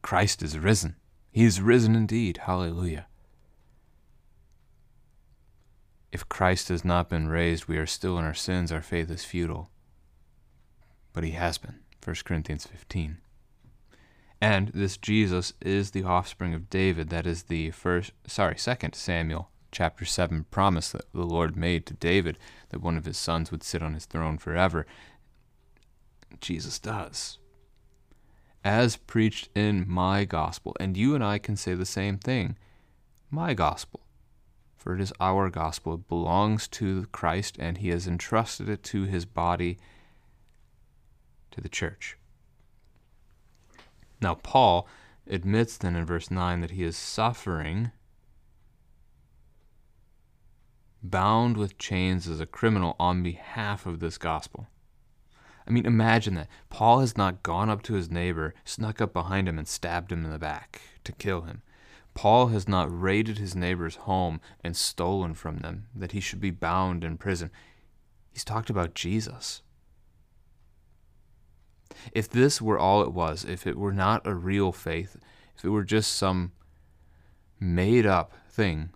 Christ 0.00 0.42
is 0.42 0.58
risen. 0.58 0.96
He 1.30 1.44
is 1.44 1.60
risen 1.60 1.94
indeed. 1.94 2.38
Hallelujah. 2.44 3.08
If 6.12 6.28
Christ 6.28 6.68
has 6.68 6.84
not 6.84 7.08
been 7.08 7.28
raised, 7.28 7.66
we 7.66 7.78
are 7.78 7.86
still 7.86 8.18
in 8.18 8.24
our 8.24 8.34
sins, 8.34 8.72
our 8.72 8.82
faith 8.82 9.10
is 9.10 9.24
futile. 9.24 9.70
But 11.12 11.24
he 11.24 11.32
has 11.32 11.58
been. 11.58 11.80
1 12.04 12.16
Corinthians 12.24 12.66
15. 12.66 13.18
And 14.40 14.68
this 14.68 14.96
Jesus 14.96 15.52
is 15.60 15.90
the 15.90 16.04
offspring 16.04 16.54
of 16.54 16.70
David. 16.70 17.10
That 17.10 17.26
is 17.26 17.44
the 17.44 17.70
first, 17.72 18.12
sorry, 18.26 18.56
second 18.56 18.94
Samuel 18.94 19.50
chapter 19.72 20.04
7 20.04 20.46
promise 20.50 20.90
that 20.90 21.12
the 21.12 21.24
Lord 21.24 21.56
made 21.56 21.86
to 21.86 21.94
David 21.94 22.38
that 22.70 22.80
one 22.80 22.96
of 22.96 23.04
his 23.04 23.18
sons 23.18 23.50
would 23.50 23.62
sit 23.62 23.82
on 23.82 23.94
his 23.94 24.06
throne 24.06 24.38
forever. 24.38 24.86
Jesus 26.40 26.78
does. 26.78 27.38
As 28.64 28.96
preached 28.96 29.48
in 29.54 29.84
my 29.88 30.24
gospel. 30.24 30.76
And 30.80 30.96
you 30.96 31.14
and 31.14 31.24
I 31.24 31.38
can 31.38 31.56
say 31.56 31.74
the 31.74 31.86
same 31.86 32.18
thing. 32.18 32.56
My 33.30 33.54
gospel. 33.54 34.00
For 34.80 34.94
it 34.94 35.00
is 35.02 35.12
our 35.20 35.50
gospel. 35.50 35.94
It 35.94 36.08
belongs 36.08 36.66
to 36.68 37.04
Christ, 37.12 37.56
and 37.58 37.76
he 37.76 37.90
has 37.90 38.06
entrusted 38.06 38.66
it 38.70 38.82
to 38.84 39.02
his 39.02 39.26
body, 39.26 39.76
to 41.50 41.60
the 41.60 41.68
church. 41.68 42.16
Now, 44.22 44.36
Paul 44.36 44.88
admits 45.28 45.76
then 45.76 45.96
in 45.96 46.06
verse 46.06 46.30
9 46.30 46.62
that 46.62 46.70
he 46.70 46.82
is 46.82 46.96
suffering, 46.96 47.90
bound 51.02 51.58
with 51.58 51.76
chains 51.76 52.26
as 52.26 52.40
a 52.40 52.46
criminal 52.46 52.96
on 52.98 53.22
behalf 53.22 53.84
of 53.84 54.00
this 54.00 54.16
gospel. 54.16 54.66
I 55.66 55.72
mean, 55.72 55.84
imagine 55.84 56.36
that. 56.36 56.48
Paul 56.70 57.00
has 57.00 57.18
not 57.18 57.42
gone 57.42 57.68
up 57.68 57.82
to 57.82 57.94
his 57.94 58.10
neighbor, 58.10 58.54
snuck 58.64 59.02
up 59.02 59.12
behind 59.12 59.46
him, 59.46 59.58
and 59.58 59.68
stabbed 59.68 60.10
him 60.10 60.24
in 60.24 60.30
the 60.30 60.38
back 60.38 60.80
to 61.04 61.12
kill 61.12 61.42
him. 61.42 61.60
Paul 62.20 62.48
has 62.48 62.68
not 62.68 63.00
raided 63.00 63.38
his 63.38 63.56
neighbor's 63.56 63.96
home 63.96 64.42
and 64.62 64.76
stolen 64.76 65.32
from 65.32 65.60
them, 65.60 65.86
that 65.94 66.12
he 66.12 66.20
should 66.20 66.38
be 66.38 66.50
bound 66.50 67.02
in 67.02 67.16
prison. 67.16 67.50
He's 68.30 68.44
talked 68.44 68.68
about 68.68 68.92
Jesus. 68.92 69.62
If 72.12 72.28
this 72.28 72.60
were 72.60 72.78
all 72.78 73.00
it 73.00 73.14
was, 73.14 73.46
if 73.46 73.66
it 73.66 73.78
were 73.78 73.94
not 73.94 74.26
a 74.26 74.34
real 74.34 74.70
faith, 74.70 75.16
if 75.56 75.64
it 75.64 75.70
were 75.70 75.82
just 75.82 76.12
some 76.12 76.52
made 77.58 78.04
up 78.04 78.34
thing 78.50 78.90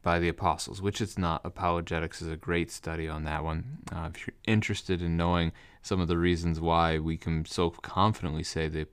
by 0.00 0.20
the 0.20 0.28
apostles, 0.28 0.80
which 0.80 1.00
it's 1.00 1.18
not, 1.18 1.40
apologetics 1.44 2.22
is 2.22 2.28
a 2.28 2.36
great 2.36 2.70
study 2.70 3.08
on 3.08 3.24
that 3.24 3.42
one. 3.42 3.78
Uh, 3.90 4.10
if 4.14 4.24
you're 4.24 4.36
interested 4.46 5.02
in 5.02 5.16
knowing 5.16 5.50
some 5.82 6.00
of 6.00 6.06
the 6.06 6.16
reasons 6.16 6.60
why 6.60 7.00
we 7.00 7.16
can 7.16 7.44
so 7.44 7.70
confidently 7.70 8.44
say 8.44 8.68
the, 8.68 8.86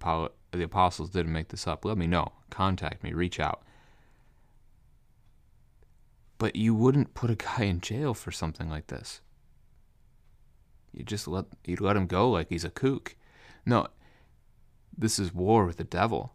the 0.50 0.64
apostles 0.64 1.12
didn't 1.12 1.32
make 1.32 1.50
this 1.50 1.68
up, 1.68 1.86
let 1.86 2.00
me 2.00 2.08
know. 2.08 2.32
Contact 2.50 3.04
me, 3.04 3.14
reach 3.14 3.40
out. 3.40 3.62
But 6.38 6.56
you 6.56 6.76
wouldn't 6.76 7.14
put 7.14 7.30
a 7.30 7.36
guy 7.36 7.64
in 7.64 7.80
jail 7.80 8.14
for 8.14 8.32
something 8.32 8.70
like 8.70 8.88
this. 8.88 9.22
You 10.92 11.04
just 11.04 11.28
let 11.28 11.46
you 11.66 11.78
let 11.80 11.98
him 11.98 12.08
go 12.08 12.30
like 12.30 12.50
he's 12.50 12.64
a 12.64 12.70
kook. 12.70 13.16
No, 13.66 13.88
this 14.98 15.20
is 15.20 15.34
war 15.34 15.66
with 15.66 15.78
the 15.78 15.84
devil. 15.84 16.34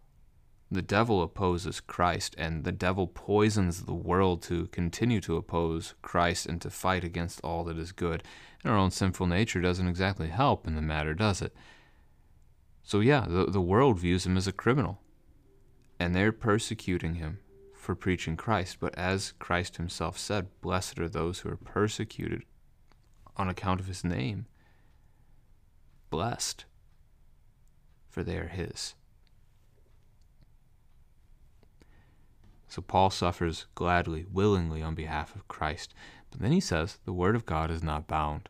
The 0.72 0.82
devil 0.82 1.20
opposes 1.22 1.80
Christ, 1.80 2.36
and 2.38 2.62
the 2.62 2.72
devil 2.72 3.08
poisons 3.08 3.82
the 3.82 3.94
world 3.94 4.40
to 4.42 4.68
continue 4.68 5.20
to 5.22 5.36
oppose 5.36 5.94
Christ 6.00 6.46
and 6.46 6.60
to 6.60 6.70
fight 6.70 7.02
against 7.02 7.40
all 7.42 7.64
that 7.64 7.76
is 7.76 7.90
good. 7.90 8.22
And 8.62 8.72
our 8.72 8.78
own 8.78 8.92
sinful 8.92 9.26
nature 9.26 9.60
doesn't 9.60 9.88
exactly 9.88 10.28
help 10.28 10.68
in 10.68 10.76
the 10.76 10.82
matter, 10.82 11.12
does 11.12 11.42
it? 11.42 11.52
So, 12.84 13.00
yeah, 13.00 13.26
the, 13.28 13.46
the 13.46 13.60
world 13.60 13.98
views 13.98 14.26
him 14.26 14.36
as 14.36 14.46
a 14.46 14.52
criminal, 14.52 15.00
and 15.98 16.14
they're 16.14 16.32
persecuting 16.32 17.16
him 17.16 17.40
for 17.80 17.94
preaching 17.94 18.36
Christ. 18.36 18.76
But 18.80 18.94
as 18.96 19.32
Christ 19.38 19.76
himself 19.76 20.18
said, 20.18 20.48
blessed 20.60 20.98
are 20.98 21.08
those 21.08 21.40
who 21.40 21.50
are 21.50 21.56
persecuted 21.56 22.44
on 23.36 23.48
account 23.48 23.80
of 23.80 23.86
his 23.86 24.04
name. 24.04 24.46
Blessed 26.10 26.64
for 28.10 28.24
they 28.24 28.36
are 28.36 28.48
his. 28.48 28.94
So 32.68 32.82
Paul 32.82 33.10
suffers 33.10 33.66
gladly, 33.74 34.26
willingly 34.30 34.82
on 34.82 34.94
behalf 34.94 35.34
of 35.34 35.48
Christ. 35.48 35.94
But 36.30 36.40
then 36.40 36.52
he 36.52 36.60
says 36.60 36.98
the 37.04 37.12
word 37.12 37.34
of 37.34 37.46
God 37.46 37.70
is 37.70 37.82
not 37.82 38.06
bound. 38.06 38.48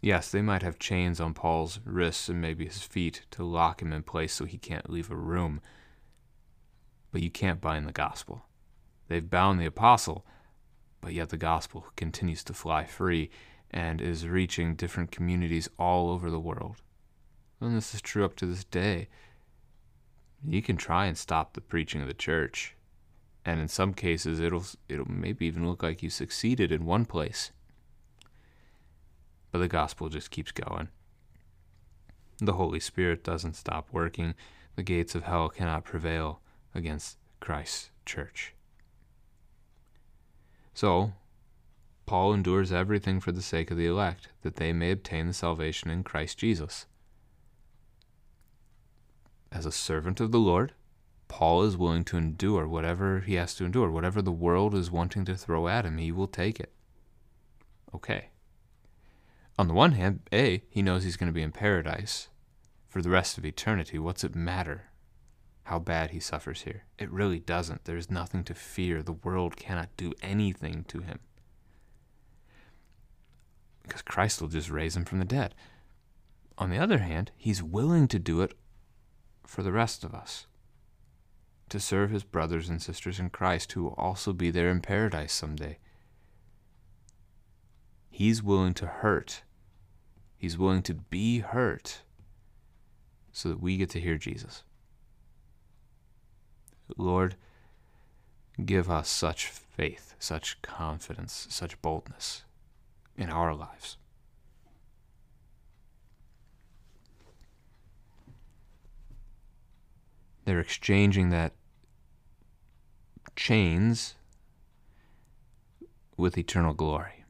Yes, 0.00 0.30
they 0.30 0.42
might 0.42 0.62
have 0.62 0.78
chains 0.78 1.20
on 1.20 1.34
Paul's 1.34 1.80
wrists 1.84 2.28
and 2.28 2.40
maybe 2.40 2.64
his 2.64 2.82
feet 2.82 3.22
to 3.32 3.44
lock 3.44 3.82
him 3.82 3.92
in 3.92 4.02
place 4.02 4.32
so 4.32 4.44
he 4.44 4.58
can't 4.58 4.90
leave 4.90 5.10
a 5.10 5.16
room. 5.16 5.60
But 7.10 7.22
you 7.22 7.30
can't 7.30 7.60
bind 7.60 7.86
the 7.86 7.92
gospel. 7.92 8.46
They've 9.12 9.30
bound 9.30 9.60
the 9.60 9.66
apostle, 9.66 10.24
but 11.00 11.12
yet 11.12 11.28
the 11.28 11.36
gospel 11.36 11.86
continues 11.96 12.42
to 12.44 12.54
fly 12.54 12.84
free 12.84 13.30
and 13.70 14.00
is 14.00 14.26
reaching 14.26 14.74
different 14.74 15.10
communities 15.10 15.68
all 15.78 16.10
over 16.10 16.30
the 16.30 16.40
world 16.40 16.82
and 17.66 17.76
this 17.76 17.94
is 17.94 18.02
true 18.02 18.24
up 18.24 18.36
to 18.36 18.46
this 18.46 18.64
day, 18.64 19.08
you 20.44 20.62
can 20.62 20.76
try 20.76 21.06
and 21.06 21.16
stop 21.16 21.54
the 21.54 21.60
preaching 21.60 22.02
of 22.02 22.08
the 22.08 22.14
church. 22.14 22.74
And 23.44 23.60
in 23.60 23.68
some 23.68 23.94
cases 23.94 24.40
it'll 24.40 24.64
it'll 24.88 25.10
maybe 25.10 25.46
even 25.46 25.66
look 25.68 25.82
like 25.82 26.02
you 26.02 26.10
succeeded 26.10 26.70
in 26.70 26.84
one 26.84 27.04
place. 27.04 27.52
But 29.50 29.58
the 29.58 29.68
gospel 29.68 30.08
just 30.08 30.30
keeps 30.30 30.52
going. 30.52 30.88
The 32.38 32.54
Holy 32.54 32.80
Spirit 32.80 33.24
doesn't 33.24 33.54
stop 33.54 33.88
working. 33.92 34.34
The 34.76 34.82
gates 34.82 35.14
of 35.14 35.24
hell 35.24 35.48
cannot 35.48 35.84
prevail 35.84 36.40
against 36.74 37.18
Christ's 37.40 37.90
church. 38.06 38.54
So, 40.74 41.12
Paul 42.06 42.34
endures 42.34 42.72
everything 42.72 43.20
for 43.20 43.32
the 43.32 43.42
sake 43.42 43.70
of 43.70 43.76
the 43.76 43.86
elect, 43.86 44.28
that 44.42 44.56
they 44.56 44.72
may 44.72 44.90
obtain 44.90 45.26
the 45.26 45.32
salvation 45.32 45.90
in 45.90 46.02
Christ 46.02 46.38
Jesus 46.38 46.86
as 49.52 49.66
a 49.66 49.72
servant 49.72 50.20
of 50.20 50.32
the 50.32 50.38
Lord, 50.38 50.72
Paul 51.28 51.62
is 51.62 51.76
willing 51.76 52.04
to 52.04 52.16
endure 52.16 52.66
whatever 52.66 53.20
he 53.20 53.34
has 53.34 53.54
to 53.56 53.64
endure. 53.64 53.90
Whatever 53.90 54.22
the 54.22 54.32
world 54.32 54.74
is 54.74 54.90
wanting 54.90 55.24
to 55.26 55.36
throw 55.36 55.68
at 55.68 55.84
him, 55.84 55.98
he 55.98 56.12
will 56.12 56.26
take 56.26 56.58
it. 56.58 56.72
Okay. 57.94 58.28
On 59.58 59.68
the 59.68 59.74
one 59.74 59.92
hand, 59.92 60.20
A, 60.32 60.62
he 60.68 60.82
knows 60.82 61.04
he's 61.04 61.16
going 61.16 61.28
to 61.28 61.34
be 61.34 61.42
in 61.42 61.52
paradise 61.52 62.28
for 62.88 63.02
the 63.02 63.10
rest 63.10 63.38
of 63.38 63.44
eternity. 63.44 63.98
What's 63.98 64.24
it 64.24 64.34
matter 64.34 64.84
how 65.72 65.78
bad 65.78 66.10
he 66.10 66.20
suffers 66.20 66.60
here? 66.64 66.84
It 66.98 67.10
really 67.10 67.38
doesn't. 67.38 67.86
There's 67.86 68.10
nothing 68.10 68.44
to 68.44 68.54
fear. 68.54 69.02
The 69.02 69.14
world 69.14 69.56
cannot 69.56 69.88
do 69.96 70.12
anything 70.20 70.84
to 70.88 71.00
him. 71.00 71.20
Because 73.82 74.02
Christ 74.02 74.42
will 74.42 74.48
just 74.48 74.68
raise 74.68 74.94
him 74.94 75.06
from 75.06 75.18
the 75.18 75.24
dead. 75.24 75.54
On 76.58 76.68
the 76.68 76.76
other 76.76 76.98
hand, 76.98 77.30
he's 77.38 77.62
willing 77.62 78.06
to 78.08 78.18
do 78.18 78.42
it 78.42 78.52
for 79.46 79.62
the 79.62 79.72
rest 79.72 80.04
of 80.04 80.14
us 80.14 80.46
to 81.70 81.80
serve 81.80 82.10
his 82.10 82.22
brothers 82.22 82.68
and 82.68 82.82
sisters 82.82 83.18
in 83.18 83.30
Christ 83.30 83.72
who 83.72 83.84
will 83.84 83.94
also 83.96 84.34
be 84.34 84.50
there 84.50 84.68
in 84.68 84.82
paradise 84.82 85.32
someday. 85.32 85.78
He's 88.10 88.42
willing 88.42 88.74
to 88.74 88.86
hurt. 88.86 89.42
He's 90.36 90.58
willing 90.58 90.82
to 90.82 90.92
be 90.92 91.38
hurt 91.38 92.02
so 93.32 93.48
that 93.48 93.62
we 93.62 93.78
get 93.78 93.88
to 93.88 94.00
hear 94.00 94.18
Jesus. 94.18 94.64
Lord, 96.96 97.36
give 98.64 98.90
us 98.90 99.08
such 99.08 99.46
faith, 99.46 100.14
such 100.18 100.60
confidence, 100.62 101.46
such 101.50 101.80
boldness 101.82 102.44
in 103.16 103.30
our 103.30 103.54
lives. 103.54 103.96
They're 110.44 110.60
exchanging 110.60 111.30
that 111.30 111.52
chains 113.36 114.16
with 116.16 116.36
eternal 116.36 116.74
glory. 116.74 117.24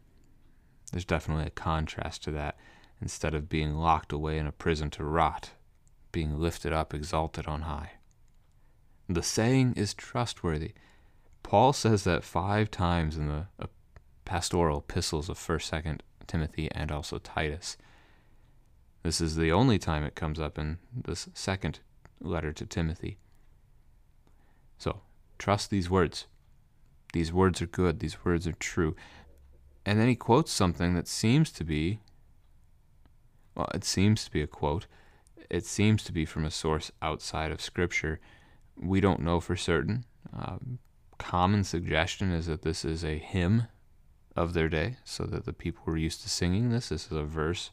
There's 0.90 1.04
definitely 1.04 1.46
a 1.46 1.50
contrast 1.50 2.22
to 2.24 2.30
that. 2.32 2.56
Instead 3.00 3.34
of 3.34 3.48
being 3.48 3.74
locked 3.74 4.12
away 4.12 4.38
in 4.38 4.46
a 4.46 4.52
prison 4.52 4.88
to 4.90 5.04
rot, 5.04 5.50
being 6.12 6.38
lifted 6.38 6.72
up, 6.72 6.94
exalted 6.94 7.46
on 7.46 7.62
high. 7.62 7.92
The 9.12 9.22
saying 9.22 9.74
is 9.76 9.92
trustworthy. 9.92 10.72
Paul 11.42 11.74
says 11.74 12.04
that 12.04 12.24
five 12.24 12.70
times 12.70 13.18
in 13.18 13.28
the 13.28 13.46
uh, 13.60 13.66
pastoral 14.24 14.78
epistles 14.78 15.28
of 15.28 15.38
1st, 15.38 15.82
2nd 15.82 16.00
Timothy, 16.26 16.70
and 16.72 16.90
also 16.90 17.18
Titus. 17.18 17.76
This 19.02 19.20
is 19.20 19.36
the 19.36 19.52
only 19.52 19.78
time 19.78 20.02
it 20.02 20.14
comes 20.14 20.40
up 20.40 20.58
in 20.58 20.78
this 20.94 21.28
second 21.34 21.80
letter 22.22 22.54
to 22.54 22.64
Timothy. 22.64 23.18
So, 24.78 25.02
trust 25.38 25.68
these 25.68 25.90
words. 25.90 26.26
These 27.12 27.34
words 27.34 27.60
are 27.60 27.66
good, 27.66 28.00
these 28.00 28.24
words 28.24 28.46
are 28.46 28.52
true. 28.52 28.96
And 29.84 30.00
then 30.00 30.08
he 30.08 30.16
quotes 30.16 30.50
something 30.50 30.94
that 30.94 31.06
seems 31.06 31.52
to 31.52 31.64
be, 31.64 32.00
well, 33.54 33.68
it 33.74 33.84
seems 33.84 34.24
to 34.24 34.30
be 34.30 34.40
a 34.40 34.46
quote. 34.46 34.86
It 35.50 35.66
seems 35.66 36.02
to 36.04 36.12
be 36.12 36.24
from 36.24 36.46
a 36.46 36.50
source 36.50 36.90
outside 37.02 37.50
of 37.50 37.60
Scripture. 37.60 38.20
We 38.82 39.00
don't 39.00 39.20
know 39.20 39.38
for 39.40 39.56
certain. 39.56 40.04
Um, 40.32 40.78
common 41.18 41.62
suggestion 41.62 42.32
is 42.32 42.46
that 42.46 42.62
this 42.62 42.84
is 42.84 43.04
a 43.04 43.18
hymn 43.18 43.68
of 44.34 44.54
their 44.54 44.68
day, 44.68 44.96
so 45.04 45.24
that 45.24 45.44
the 45.44 45.52
people 45.52 45.82
were 45.86 45.96
used 45.96 46.22
to 46.22 46.28
singing 46.28 46.70
this. 46.70 46.88
This 46.88 47.06
is 47.06 47.12
a 47.12 47.22
verse 47.22 47.70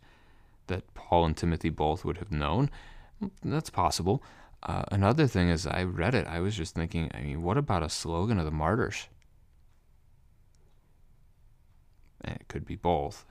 that 0.68 0.94
Paul 0.94 1.26
and 1.26 1.36
Timothy 1.36 1.70
both 1.70 2.06
would 2.06 2.18
have 2.18 2.32
known. 2.32 2.70
That's 3.44 3.70
possible. 3.70 4.22
Uh, 4.62 4.84
another 4.92 5.26
thing 5.26 5.50
is, 5.50 5.66
I 5.66 5.84
read 5.84 6.14
it, 6.14 6.28
I 6.28 6.42
was 6.42 6.56
just 6.56 6.76
thinking, 6.76 7.10
I 7.14 7.22
mean, 7.22 7.42
what 7.42 7.58
about 7.58 7.82
a 7.82 7.90
slogan 7.90 8.38
of 8.38 8.46
the 8.46 8.52
martyrs? 8.52 9.08
And 12.22 12.36
it 12.36 12.48
could 12.50 12.66
be 12.66 12.76
both. 12.76 13.26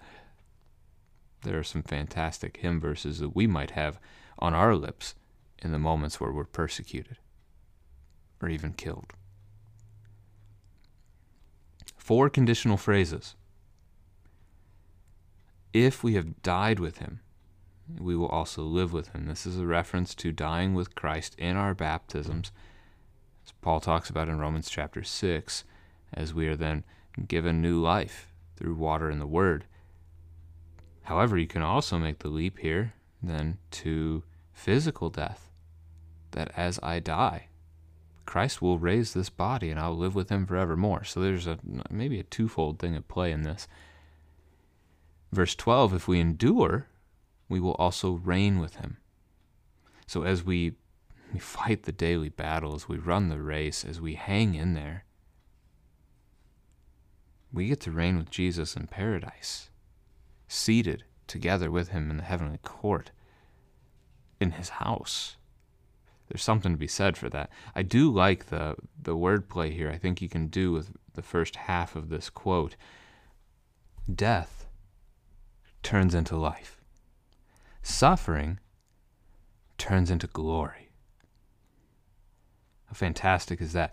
There 1.43 1.59
are 1.59 1.64
some 1.64 1.83
fantastic 1.83 2.57
hymn 2.57 2.81
verses 2.81 3.18
that 3.18 3.37
we 3.37 3.47
might 3.47 3.72
have 3.72 4.01
on 4.39 4.55
our 4.55 4.74
lips 4.74 5.14
in 5.59 5.70
the 5.70 5.79
moments 5.79 6.18
where 6.18 6.33
we're 6.33 6.45
persecuted 6.45 7.18
or 8.43 8.49
even 8.49 8.72
killed. 8.72 9.12
Four 11.97 12.30
conditional 12.30 12.76
phrases. 12.76 13.34
If 15.72 16.03
we 16.03 16.14
have 16.14 16.43
died 16.43 16.80
with 16.80 16.99
him, 16.99 17.20
we 17.99 18.16
will 18.16 18.28
also 18.28 18.62
live 18.62 18.93
with 18.93 19.09
him. 19.09 19.26
This 19.26 19.47
is 19.47 19.59
a 19.59 19.66
reference 19.66 20.14
to 20.16 20.32
dying 20.32 20.74
with 20.74 20.95
Christ 20.95 21.34
in 21.39 21.57
our 21.57 21.74
baptisms, 21.74 22.53
as 23.45 23.53
Paul 23.61 23.80
talks 23.80 24.11
about 24.11 24.28
in 24.28 24.39
Romans 24.39 24.70
chapter 24.70 25.03
6, 25.03 25.64
as 26.12 26.34
we 26.34 26.49
are 26.49 26.57
then 26.57 26.84
given 27.26 27.61
new 27.61 27.80
life 27.80 28.32
through 28.57 28.74
water 28.74 29.11
and 29.11 29.20
the 29.20 29.26
word. 29.26 29.64
However, 31.03 31.39
you 31.39 31.47
can 31.47 31.62
also 31.62 31.99
make 31.99 32.18
the 32.18 32.28
leap 32.28 32.59
here 32.59 32.95
then 33.22 33.59
to 33.70 34.22
physical 34.53 35.11
death, 35.11 35.51
that 36.32 36.51
as 36.57 36.78
I 36.82 37.01
die, 37.01 37.49
Christ 38.29 38.61
will 38.61 38.79
raise 38.79 39.14
this 39.14 39.31
body 39.31 39.70
and 39.70 39.81
I'll 39.81 39.97
live 39.97 40.14
with 40.14 40.29
him 40.29 40.45
forevermore. 40.45 41.03
So 41.03 41.18
there's 41.18 41.47
a 41.47 41.59
maybe 41.89 42.20
a 42.20 42.24
twofold 42.24 42.79
thing 42.79 42.95
at 42.95 43.09
play 43.09 43.33
in 43.33 43.43
this. 43.43 43.66
Verse 45.33 45.55
12, 45.55 45.95
if 45.95 46.07
we 46.07 46.20
endure, 46.20 46.89
we 47.49 47.59
will 47.59 47.72
also 47.76 48.20
reign 48.22 48.59
with 48.59 48.76
him. 48.76 48.99
So 50.07 50.24
as 50.24 50.45
we, 50.45 50.74
we 51.33 51.39
fight 51.39 51.85
the 51.85 51.93
daily 51.93 52.29
battles, 52.29 52.87
we 52.87 52.99
run 52.99 53.31
the 53.31 53.41
race, 53.41 53.83
as 53.83 53.99
we 53.99 54.16
hang 54.16 54.55
in 54.55 54.74
there, 54.74 55.07
we 57.51 57.68
get 57.68 57.81
to 57.81 57.91
reign 57.91 58.18
with 58.18 58.31
Jesus 58.31 58.76
in 58.76 58.89
paradise, 58.89 59.70
seated 60.49 61.05
together 61.26 61.70
with 61.70 61.89
him 61.89 62.11
in 62.11 62.18
the 62.18 62.24
heavenly 62.24 62.59
court, 62.59 63.11
in 64.39 64.51
his 64.51 64.68
house. 64.68 65.38
There's 66.29 66.43
something 66.43 66.72
to 66.72 66.79
be 66.79 66.87
said 66.87 67.16
for 67.16 67.29
that. 67.31 67.51
I 67.74 67.83
do 67.83 68.12
like 68.12 68.47
the 68.47 68.76
the 69.01 69.16
wordplay 69.16 69.72
here. 69.72 69.91
I 69.91 69.99
think 69.99 70.20
you 70.20 70.29
can 70.29 70.49
do 70.49 70.72
with 70.72 70.93
the 71.14 71.22
first 71.22 71.57
half 71.57 71.97
of 71.97 72.09
this 72.09 72.31
quote. 72.31 72.76
Death 74.14 74.66
turns 75.83 76.14
into 76.14 76.37
life 76.37 76.79
suffering 77.89 78.59
turns 79.79 80.11
into 80.11 80.26
glory. 80.26 80.91
How 82.87 82.95
fantastic 82.95 83.61
is 83.61 83.72
that? 83.72 83.93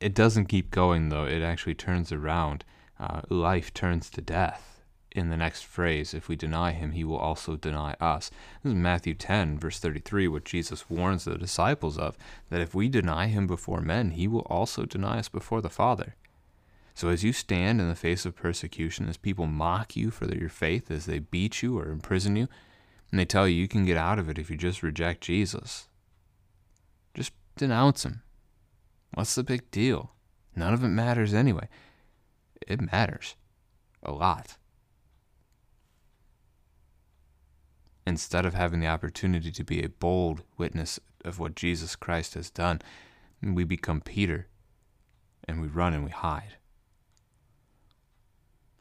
It 0.00 0.14
doesn't 0.14 0.46
keep 0.46 0.70
going, 0.70 1.08
though. 1.08 1.24
It 1.24 1.42
actually 1.42 1.74
turns 1.74 2.12
around. 2.12 2.64
Uh, 2.98 3.22
life 3.28 3.74
turns 3.74 4.08
to 4.10 4.20
death 4.20 4.75
in 5.16 5.30
the 5.30 5.36
next 5.36 5.64
phrase. 5.64 6.14
If 6.14 6.28
we 6.28 6.36
deny 6.36 6.72
him, 6.72 6.92
he 6.92 7.04
will 7.04 7.16
also 7.16 7.56
deny 7.56 7.94
us. 8.00 8.30
This 8.62 8.70
is 8.70 8.76
Matthew 8.76 9.14
10, 9.14 9.58
verse 9.58 9.78
33, 9.78 10.28
what 10.28 10.44
Jesus 10.44 10.90
warns 10.90 11.24
the 11.24 11.38
disciples 11.38 11.98
of 11.98 12.16
that 12.50 12.60
if 12.60 12.74
we 12.74 12.88
deny 12.88 13.26
him 13.26 13.46
before 13.46 13.80
men, 13.80 14.10
he 14.10 14.28
will 14.28 14.46
also 14.46 14.84
deny 14.84 15.18
us 15.18 15.28
before 15.28 15.60
the 15.60 15.70
Father. 15.70 16.14
So 16.94 17.08
as 17.08 17.22
you 17.22 17.32
stand 17.32 17.80
in 17.80 17.88
the 17.88 17.94
face 17.94 18.24
of 18.24 18.34
persecution, 18.34 19.08
as 19.08 19.16
people 19.16 19.46
mock 19.46 19.96
you 19.96 20.10
for 20.10 20.26
your 20.34 20.48
faith, 20.48 20.90
as 20.90 21.06
they 21.06 21.18
beat 21.18 21.62
you 21.62 21.78
or 21.78 21.90
imprison 21.90 22.36
you, 22.36 22.48
and 23.10 23.20
they 23.20 23.26
tell 23.26 23.46
you 23.46 23.54
you 23.54 23.68
can 23.68 23.84
get 23.84 23.96
out 23.96 24.18
of 24.18 24.28
it 24.28 24.38
if 24.38 24.50
you 24.50 24.56
just 24.56 24.82
reject 24.82 25.20
Jesus. 25.20 25.88
Just 27.14 27.32
denounce 27.54 28.04
him. 28.04 28.22
What's 29.14 29.34
the 29.34 29.42
big 29.42 29.70
deal? 29.70 30.12
None 30.54 30.72
of 30.72 30.82
it 30.82 30.88
matters 30.88 31.34
anyway. 31.34 31.68
It 32.66 32.80
matters. 32.80 33.36
A 34.02 34.12
lot. 34.12 34.56
Instead 38.06 38.46
of 38.46 38.54
having 38.54 38.80
the 38.80 38.86
opportunity 38.86 39.50
to 39.50 39.64
be 39.64 39.82
a 39.82 39.88
bold 39.88 40.42
witness 40.56 41.00
of 41.24 41.38
what 41.38 41.56
Jesus 41.56 41.96
Christ 41.96 42.34
has 42.34 42.50
done, 42.50 42.80
we 43.42 43.64
become 43.64 44.00
Peter 44.00 44.46
and 45.44 45.60
we 45.60 45.68
run 45.68 45.92
and 45.92 46.04
we 46.04 46.10
hide. 46.10 46.56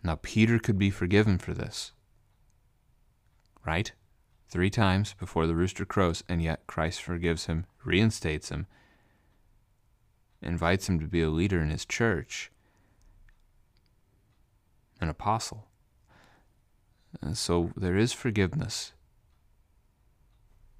Now, 0.03 0.19
Peter 0.21 0.59
could 0.59 0.78
be 0.78 0.91
forgiven 0.91 1.39
for 1.39 1.53
this, 1.53 1.91
right? 3.65 3.91
three 4.55 4.69
times 4.69 5.13
before 5.19 5.47
the 5.47 5.53
rooster 5.53 5.86
crows, 5.86 6.23
and 6.30 6.41
yet 6.41 6.65
Christ 6.65 7.01
forgives 7.01 7.47
him, 7.47 7.65
reinstates 7.84 8.49
him, 8.49 8.67
invites 10.41 10.88
him 10.88 10.97
to 10.99 11.07
be 11.07 11.21
a 11.21 11.30
leader 11.30 11.59
in 11.59 11.69
his 11.69 11.86
church, 11.86 12.51
an 15.01 15.09
apostle. 15.09 15.67
And 17.21 17.38
so 17.38 17.71
there 17.76 17.97
is 17.97 18.13
forgiveness, 18.13 18.93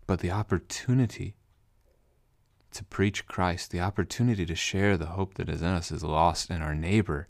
but 0.08 0.20
the 0.20 0.32
opportunity 0.32 1.36
to 2.72 2.84
preach 2.84 3.26
Christ, 3.26 3.72
the 3.72 3.80
opportunity 3.80 4.46
to 4.46 4.56
share 4.56 4.98
the 4.98 5.08
hope 5.08 5.36
that 5.36 5.50
is 5.50 5.62
in 5.62 5.68
us 5.68 5.92
is 5.92 6.04
lost, 6.04 6.50
and 6.50 6.62
our 6.62 6.76
neighbor 6.76 7.28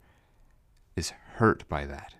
is 0.96 1.12
hurt 1.34 1.68
by 1.68 1.86
that. 1.86 2.14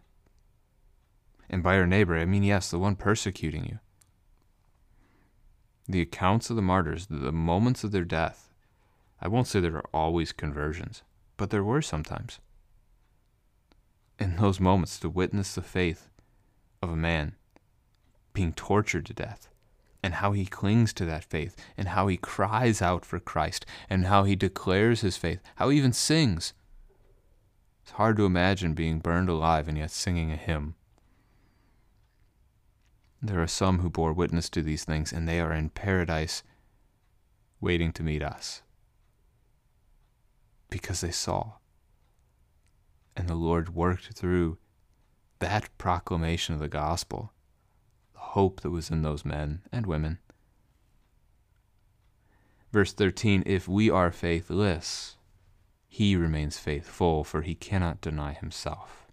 And 1.51 1.63
by 1.63 1.77
our 1.77 1.87
neighbor, 1.87 2.17
I 2.17 2.25
mean, 2.25 2.43
yes, 2.43 2.71
the 2.71 2.79
one 2.79 2.97
persecuting 2.97 3.65
you 3.65 3.79
the 5.89 6.01
accounts 6.01 6.51
of 6.51 6.57
the 6.57 6.63
martyrs, 6.63 7.07
the 7.09 7.33
moments 7.33 7.85
of 7.85 7.93
their 7.93 8.05
death, 8.05 8.51
I 9.21 9.29
won't 9.29 9.47
say 9.47 9.61
there 9.61 9.77
are 9.77 9.91
always 9.95 10.33
conversions, 10.33 11.03
but 11.37 11.51
there 11.51 11.65
were 11.65 11.83
sometimes. 11.83 12.41
In 14.19 14.37
those 14.37 14.59
moments, 14.59 14.99
to 15.01 15.09
witness 15.09 15.55
the 15.55 15.63
faith 15.63 16.09
of 16.83 16.91
a 16.91 16.97
man 16.97 17.37
being 18.33 18.53
tortured 18.53 19.07
to 19.07 19.15
death, 19.15 19.49
and 20.07 20.15
how 20.15 20.31
he 20.31 20.47
clings 20.47 20.93
to 20.93 21.05
that 21.05 21.25
faith, 21.25 21.57
and 21.77 21.89
how 21.89 22.07
he 22.07 22.17
cries 22.17 22.81
out 22.81 23.05
for 23.05 23.19
Christ, 23.19 23.67
and 23.91 24.07
how 24.07 24.23
he 24.23 24.37
declares 24.37 25.01
his 25.01 25.17
faith, 25.17 25.41
how 25.57 25.69
he 25.69 25.79
even 25.79 25.93
sings. 25.93 26.55
It's 27.83 27.91
hard 27.91 28.17
to 28.19 28.25
imagine 28.25 28.75
being 28.75 29.01
burned 29.01 29.29
alive 29.29 29.67
and 29.67 29.77
yet 29.77 29.91
singing 29.91 30.31
a 30.31 30.37
hymn. 30.37 30.77
There 33.21 33.43
are 33.43 33.49
some 33.49 33.81
who 33.81 33.91
bore 33.91 34.13
witness 34.13 34.49
to 34.51 34.63
these 34.63 34.85
things, 34.85 35.13
and 35.13 35.27
they 35.27 35.41
are 35.41 35.53
in 35.53 35.71
paradise 35.71 36.45
waiting 37.61 37.91
to 37.95 38.05
meet 38.05 38.23
us 38.23 38.63
because 40.71 41.01
they 41.01 41.11
saw. 41.11 41.55
And 43.17 43.29
the 43.29 43.35
Lord 43.35 43.75
worked 43.75 44.17
through 44.17 44.59
that 45.41 45.77
proclamation 45.79 46.55
of 46.55 46.61
the 46.61 46.69
gospel, 46.69 47.33
hope 48.37 48.61
that 48.61 48.71
was 48.71 48.91
in 48.91 49.01
those 49.01 49.25
men 49.25 49.63
and 49.73 49.87
women. 49.87 50.19
Verse 52.71 52.93
13 52.93 53.43
If 53.47 53.67
we 53.67 53.89
are 53.89 54.13
faithless, 54.13 55.17
he 55.89 56.15
remains 56.15 56.59
faithful, 56.59 57.25
for 57.25 57.41
he 57.41 57.55
cannot 57.55 58.03
deny 58.03 58.35
himself. 58.35 59.07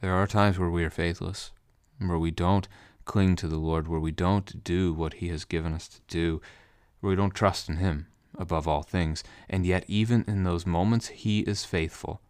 There 0.00 0.14
are 0.14 0.26
times 0.26 0.58
where 0.58 0.68
we 0.68 0.82
are 0.82 0.90
faithless, 0.90 1.52
where 2.00 2.18
we 2.18 2.32
don't 2.32 2.66
cling 3.04 3.36
to 3.36 3.46
the 3.46 3.56
Lord, 3.56 3.86
where 3.86 4.00
we 4.00 4.10
don't 4.10 4.64
do 4.64 4.92
what 4.92 5.14
He 5.14 5.28
has 5.28 5.44
given 5.44 5.72
us 5.72 5.86
to 5.86 6.00
do, 6.08 6.40
where 6.98 7.10
we 7.10 7.16
don't 7.16 7.36
trust 7.36 7.68
in 7.68 7.76
Him 7.76 8.08
above 8.36 8.66
all 8.66 8.82
things. 8.82 9.22
And 9.48 9.64
yet, 9.64 9.84
even 9.86 10.24
in 10.26 10.42
those 10.42 10.66
moments, 10.66 11.06
He 11.08 11.40
is 11.40 11.64
faithful. 11.64 12.20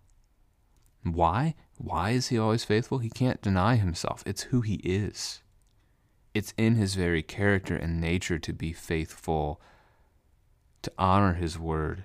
Why? 1.02 1.54
Why 1.82 2.10
is 2.10 2.28
He 2.28 2.38
always 2.38 2.64
faithful? 2.64 2.98
He 2.98 3.10
can't 3.10 3.42
deny 3.42 3.74
Himself. 3.74 4.22
It's 4.24 4.44
who 4.44 4.60
He 4.60 4.74
is. 4.84 5.42
It's 6.32 6.54
in 6.56 6.76
His 6.76 6.94
very 6.94 7.24
character 7.24 7.74
and 7.74 8.00
nature 8.00 8.38
to 8.38 8.52
be 8.52 8.72
faithful, 8.72 9.60
to 10.82 10.92
honor 10.96 11.34
His 11.34 11.58
word. 11.58 12.04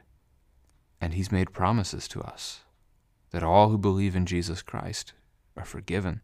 And 0.99 1.13
He's 1.13 1.31
made 1.31 1.53
promises 1.53 2.07
to 2.09 2.21
us 2.21 2.61
that 3.29 3.43
all 3.43 3.69
who 3.69 3.77
believe 3.77 4.15
in 4.15 4.25
Jesus 4.25 4.63
Christ 4.63 5.13
are 5.55 5.65
forgiven, 5.65 6.21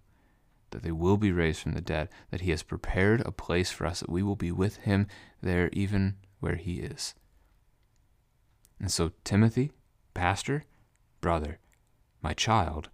that 0.71 0.81
they 0.81 0.91
will 0.91 1.17
be 1.17 1.31
raised 1.31 1.61
from 1.61 1.73
the 1.73 1.81
dead, 1.81 2.09
that 2.31 2.41
He 2.41 2.49
has 2.49 2.63
prepared 2.63 3.21
a 3.21 3.31
place 3.31 3.69
for 3.69 3.85
us, 3.85 3.99
that 3.99 4.09
we 4.09 4.23
will 4.23 4.35
be 4.35 4.51
with 4.51 4.77
Him 4.77 5.05
there, 5.41 5.69
even 5.73 6.15
where 6.39 6.55
He 6.55 6.79
is. 6.79 7.13
And 8.79 8.91
so, 8.91 9.11
Timothy, 9.23 9.71
pastor, 10.15 10.63
brother, 11.21 11.59
my 12.23 12.33
child, 12.33 12.89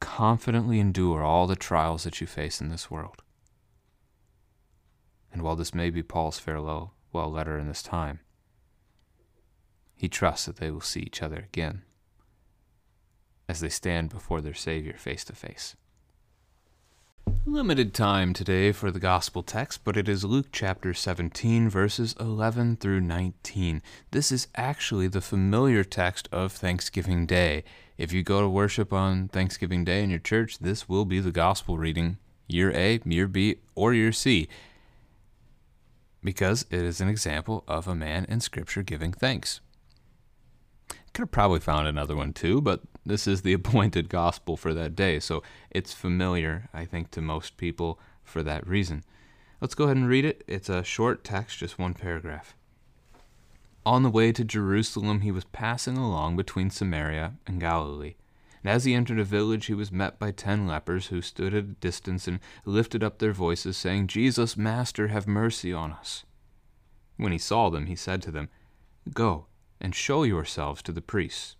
confidently 0.00 0.80
endure 0.80 1.22
all 1.22 1.46
the 1.46 1.56
trials 1.56 2.04
that 2.04 2.20
you 2.20 2.26
face 2.26 2.60
in 2.60 2.68
this 2.68 2.90
world. 2.90 3.22
And 5.32 5.42
while 5.42 5.56
this 5.56 5.74
may 5.74 5.90
be 5.90 6.02
Paul's 6.02 6.38
farewell 6.38 6.94
well 7.12 7.30
letter 7.30 7.58
in 7.58 7.68
this 7.68 7.82
time, 7.82 8.20
he 9.94 10.08
trusts 10.08 10.46
that 10.46 10.56
they 10.56 10.70
will 10.70 10.80
see 10.80 11.00
each 11.00 11.22
other 11.22 11.36
again 11.36 11.82
as 13.48 13.60
they 13.60 13.68
stand 13.68 14.08
before 14.10 14.40
their 14.40 14.54
Savior 14.54 14.94
face 14.96 15.24
to 15.24 15.34
face. 15.34 15.76
Limited 17.46 17.94
time 17.94 18.32
today 18.32 18.70
for 18.70 18.90
the 18.90 19.00
gospel 19.00 19.42
text, 19.42 19.80
but 19.82 19.96
it 19.96 20.08
is 20.08 20.24
Luke 20.24 20.48
chapter 20.52 20.94
17, 20.94 21.68
verses 21.68 22.14
11 22.20 22.76
through 22.76 23.00
19. 23.00 23.82
This 24.10 24.30
is 24.30 24.48
actually 24.56 25.08
the 25.08 25.20
familiar 25.20 25.82
text 25.82 26.28
of 26.30 26.52
Thanksgiving 26.52 27.26
Day. 27.26 27.64
If 28.00 28.14
you 28.14 28.22
go 28.22 28.40
to 28.40 28.48
worship 28.48 28.94
on 28.94 29.28
Thanksgiving 29.28 29.84
Day 29.84 30.02
in 30.02 30.08
your 30.08 30.20
church, 30.20 30.58
this 30.58 30.88
will 30.88 31.04
be 31.04 31.20
the 31.20 31.30
gospel 31.30 31.76
reading, 31.76 32.16
year 32.48 32.72
A, 32.74 32.98
year 33.04 33.28
B, 33.28 33.56
or 33.74 33.92
year 33.92 34.10
C, 34.10 34.48
because 36.24 36.64
it 36.70 36.80
is 36.80 37.02
an 37.02 37.10
example 37.10 37.62
of 37.68 37.86
a 37.86 37.94
man 37.94 38.24
in 38.24 38.40
Scripture 38.40 38.82
giving 38.82 39.12
thanks. 39.12 39.60
Could 41.12 41.24
have 41.24 41.30
probably 41.30 41.60
found 41.60 41.86
another 41.88 42.16
one 42.16 42.32
too, 42.32 42.62
but 42.62 42.80
this 43.04 43.26
is 43.26 43.42
the 43.42 43.52
appointed 43.60 44.08
gospel 44.08 44.56
for 44.56 44.72
that 44.72 44.96
day, 44.96 45.20
so 45.20 45.42
it's 45.70 45.92
familiar, 45.92 46.70
I 46.72 46.86
think, 46.86 47.10
to 47.10 47.20
most 47.20 47.58
people 47.58 48.00
for 48.24 48.42
that 48.42 48.66
reason. 48.66 49.04
Let's 49.60 49.74
go 49.74 49.84
ahead 49.84 49.98
and 49.98 50.08
read 50.08 50.24
it. 50.24 50.42
It's 50.46 50.70
a 50.70 50.82
short 50.82 51.22
text, 51.22 51.58
just 51.58 51.78
one 51.78 51.92
paragraph. 51.92 52.54
On 53.86 54.02
the 54.02 54.10
way 54.10 54.30
to 54.32 54.44
Jerusalem, 54.44 55.22
he 55.22 55.30
was 55.30 55.44
passing 55.44 55.96
along 55.96 56.36
between 56.36 56.70
Samaria 56.70 57.34
and 57.46 57.60
Galilee. 57.60 58.16
And 58.62 58.70
as 58.70 58.84
he 58.84 58.92
entered 58.92 59.18
a 59.18 59.24
village, 59.24 59.66
he 59.66 59.74
was 59.74 59.90
met 59.90 60.18
by 60.18 60.32
ten 60.32 60.66
lepers 60.66 61.06
who 61.06 61.22
stood 61.22 61.54
at 61.54 61.64
a 61.64 61.66
distance 61.66 62.28
and 62.28 62.40
lifted 62.66 63.02
up 63.02 63.18
their 63.18 63.32
voices, 63.32 63.78
saying, 63.78 64.08
Jesus, 64.08 64.56
Master, 64.56 65.08
have 65.08 65.26
mercy 65.26 65.72
on 65.72 65.92
us. 65.92 66.24
When 67.16 67.32
he 67.32 67.38
saw 67.38 67.70
them, 67.70 67.86
he 67.86 67.96
said 67.96 68.20
to 68.22 68.30
them, 68.30 68.50
Go 69.14 69.46
and 69.80 69.94
show 69.94 70.24
yourselves 70.24 70.82
to 70.82 70.92
the 70.92 71.00
priests. 71.00 71.56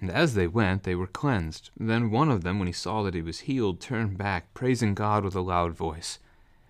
And 0.00 0.10
as 0.10 0.34
they 0.34 0.46
went, 0.46 0.82
they 0.84 0.94
were 0.94 1.06
cleansed. 1.06 1.70
Then 1.78 2.10
one 2.10 2.30
of 2.30 2.42
them, 2.42 2.58
when 2.58 2.66
he 2.66 2.72
saw 2.72 3.02
that 3.02 3.14
he 3.14 3.22
was 3.22 3.40
healed, 3.40 3.80
turned 3.80 4.16
back, 4.16 4.52
praising 4.54 4.94
God 4.94 5.24
with 5.24 5.34
a 5.34 5.40
loud 5.42 5.74
voice. 5.74 6.18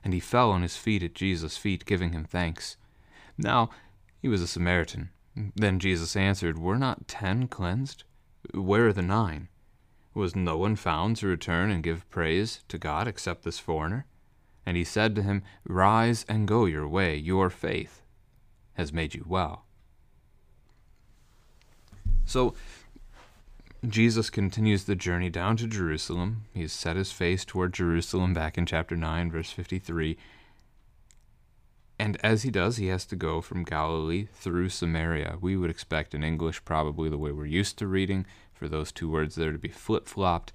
And 0.02 0.12
he 0.12 0.20
fell 0.20 0.50
on 0.50 0.62
his 0.62 0.76
feet 0.76 1.02
at 1.02 1.14
Jesus' 1.14 1.56
feet, 1.56 1.86
giving 1.86 2.12
him 2.12 2.24
thanks. 2.24 2.76
Now 3.38 3.70
he 4.24 4.28
was 4.28 4.40
a 4.40 4.46
Samaritan. 4.46 5.10
Then 5.54 5.78
Jesus 5.78 6.16
answered, 6.16 6.58
Were 6.58 6.78
not 6.78 7.06
ten 7.06 7.46
cleansed? 7.46 8.04
Where 8.54 8.86
are 8.86 8.92
the 8.94 9.02
nine? 9.02 9.48
Was 10.14 10.34
no 10.34 10.56
one 10.56 10.76
found 10.76 11.18
to 11.18 11.26
return 11.26 11.70
and 11.70 11.82
give 11.82 12.08
praise 12.08 12.64
to 12.68 12.78
God 12.78 13.06
except 13.06 13.42
this 13.42 13.58
foreigner? 13.58 14.06
And 14.64 14.78
he 14.78 14.82
said 14.84 15.14
to 15.16 15.22
him, 15.22 15.42
Rise 15.68 16.24
and 16.26 16.48
go 16.48 16.64
your 16.64 16.88
way, 16.88 17.16
your 17.16 17.50
faith 17.50 18.00
has 18.72 18.94
made 18.94 19.14
you 19.14 19.26
well. 19.28 19.66
So 22.24 22.54
Jesus 23.86 24.30
continues 24.30 24.84
the 24.84 24.96
journey 24.96 25.28
down 25.28 25.58
to 25.58 25.66
Jerusalem. 25.66 26.46
He 26.54 26.62
has 26.62 26.72
set 26.72 26.96
his 26.96 27.12
face 27.12 27.44
toward 27.44 27.74
Jerusalem 27.74 28.32
back 28.32 28.56
in 28.56 28.64
chapter 28.64 28.96
9, 28.96 29.30
verse 29.30 29.50
53. 29.50 30.16
And 32.04 32.18
as 32.22 32.42
he 32.42 32.50
does, 32.50 32.76
he 32.76 32.88
has 32.88 33.06
to 33.06 33.16
go 33.16 33.40
from 33.40 33.64
Galilee 33.64 34.28
through 34.34 34.68
Samaria. 34.68 35.38
We 35.40 35.56
would 35.56 35.70
expect 35.70 36.14
in 36.14 36.22
English, 36.22 36.62
probably 36.66 37.08
the 37.08 37.16
way 37.16 37.32
we're 37.32 37.46
used 37.46 37.78
to 37.78 37.86
reading, 37.86 38.26
for 38.52 38.68
those 38.68 38.92
two 38.92 39.08
words 39.08 39.36
there 39.36 39.52
to 39.52 39.58
be 39.58 39.70
flip 39.70 40.06
flopped. 40.06 40.52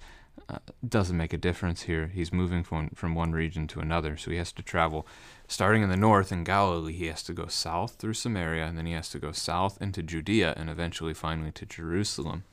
Uh, 0.48 0.58
doesn't 0.88 1.16
make 1.16 1.32
a 1.32 1.36
difference 1.36 1.82
here. 1.82 2.06
He's 2.06 2.32
moving 2.32 2.62
from, 2.62 2.90
from 2.90 3.16
one 3.16 3.32
region 3.32 3.66
to 3.66 3.80
another, 3.80 4.16
so 4.16 4.30
he 4.30 4.36
has 4.36 4.52
to 4.52 4.62
travel. 4.62 5.08
Starting 5.48 5.82
in 5.82 5.90
the 5.90 5.96
north 5.96 6.30
in 6.30 6.44
Galilee, 6.44 6.92
he 6.92 7.06
has 7.06 7.24
to 7.24 7.32
go 7.32 7.48
south 7.48 7.96
through 7.96 8.14
Samaria, 8.14 8.66
and 8.66 8.78
then 8.78 8.86
he 8.86 8.92
has 8.92 9.08
to 9.08 9.18
go 9.18 9.32
south 9.32 9.76
into 9.82 10.04
Judea, 10.04 10.54
and 10.56 10.70
eventually 10.70 11.14
finally 11.14 11.50
to 11.50 11.66
Jerusalem. 11.66 12.44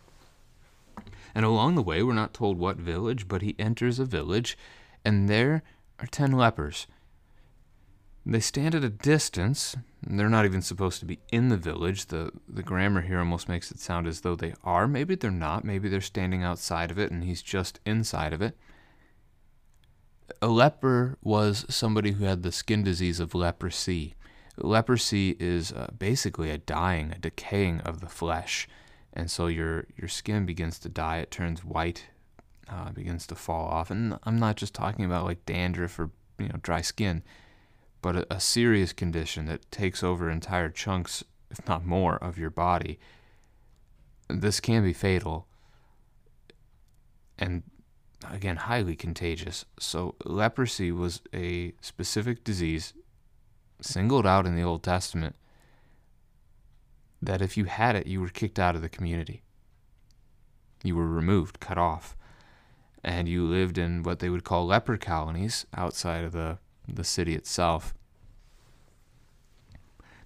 And 1.35 1.45
along 1.45 1.75
the 1.75 1.83
way, 1.83 2.01
we're 2.01 2.13
not 2.13 2.33
told 2.33 2.57
what 2.57 2.77
village, 2.77 3.27
but 3.27 3.43
he 3.43 3.55
enters 3.59 3.99
a 3.99 4.05
village, 4.05 4.57
and 5.05 5.29
there 5.29 5.61
are 5.99 6.07
ten 6.07 6.31
lepers. 6.31 6.87
They 8.29 8.41
stand 8.41 8.75
at 8.75 8.83
a 8.83 8.89
distance. 8.89 9.77
They're 10.05 10.27
not 10.27 10.43
even 10.43 10.61
supposed 10.61 10.99
to 10.99 11.05
be 11.05 11.19
in 11.31 11.47
the 11.47 11.55
village. 11.55 12.07
The, 12.07 12.31
the 12.47 12.61
grammar 12.61 13.01
here 13.01 13.19
almost 13.19 13.47
makes 13.47 13.71
it 13.71 13.79
sound 13.79 14.05
as 14.05 14.21
though 14.21 14.35
they 14.35 14.53
are. 14.63 14.87
Maybe 14.87 15.15
they're 15.15 15.31
not. 15.31 15.63
Maybe 15.63 15.87
they're 15.87 16.01
standing 16.01 16.43
outside 16.43 16.91
of 16.91 16.99
it 16.99 17.09
and 17.09 17.23
he's 17.23 17.41
just 17.41 17.79
inside 17.85 18.33
of 18.33 18.41
it. 18.41 18.57
A 20.41 20.47
leper 20.47 21.17
was 21.23 21.65
somebody 21.69 22.11
who 22.11 22.25
had 22.25 22.43
the 22.43 22.51
skin 22.51 22.83
disease 22.83 23.21
of 23.21 23.33
leprosy. 23.33 24.15
Leprosy 24.57 25.37
is 25.39 25.71
uh, 25.71 25.87
basically 25.97 26.51
a 26.51 26.57
dying, 26.57 27.13
a 27.13 27.19
decaying 27.19 27.79
of 27.81 28.01
the 28.01 28.09
flesh 28.09 28.67
and 29.17 29.31
so 29.31 29.47
your 29.47 29.87
your 29.97 30.07
skin 30.07 30.45
begins 30.45 30.77
to 30.79 30.89
die. 30.89 31.17
It 31.17 31.31
turns 31.31 31.65
white, 31.65 32.05
uh, 32.69 32.91
begins 32.91 33.25
to 33.27 33.35
fall 33.35 33.65
off. 33.65 33.89
And 33.89 34.19
I'm 34.23 34.37
not 34.37 34.57
just 34.57 34.75
talking 34.75 35.05
about 35.05 35.25
like 35.25 35.45
dandruff 35.45 35.99
or 35.99 36.11
you 36.37 36.49
know 36.49 36.59
dry 36.61 36.81
skin, 36.81 37.23
but 38.07 38.25
a, 38.29 38.39
serious 38.39 38.93
condition 38.93 39.47
that 39.47 39.69
takes 39.69 40.01
over 40.01 40.29
entire 40.29 40.69
chunks, 40.69 41.25
if 41.51 41.67
not 41.67 41.85
more, 41.85 42.15
of 42.15 42.37
your 42.37 42.49
body. 42.49 42.97
This 44.29 44.61
can 44.61 44.81
be 44.81 44.93
fatal, 44.93 45.45
and 47.37 47.63
again 48.31 48.55
highly 48.55 48.95
contagious. 48.95 49.65
So 49.77 50.15
leprosy 50.23 50.89
was 50.89 51.19
a 51.33 51.73
specific 51.81 52.45
disease 52.45 52.93
singled 53.81 54.25
out 54.25 54.45
in 54.45 54.55
the 54.55 54.63
Old 54.63 54.83
Testament 54.83 55.35
that 57.21 57.41
if 57.41 57.57
you 57.57 57.65
had 57.65 57.97
it, 57.97 58.07
you 58.07 58.21
were 58.21 58.29
kicked 58.29 58.57
out 58.57 58.77
of 58.77 58.81
the 58.81 58.87
community. 58.87 59.43
You 60.81 60.95
were 60.95 61.09
removed, 61.09 61.59
cut 61.59 61.77
off, 61.77 62.15
and 63.03 63.27
you 63.27 63.43
lived 63.43 63.77
in 63.77 64.01
what 64.01 64.19
they 64.19 64.29
would 64.29 64.45
call 64.45 64.65
leper 64.65 64.95
colonies 64.95 65.65
outside 65.75 66.23
of 66.23 66.31
the, 66.31 66.59
the 66.87 67.03
city 67.03 67.35
itself. 67.35 67.93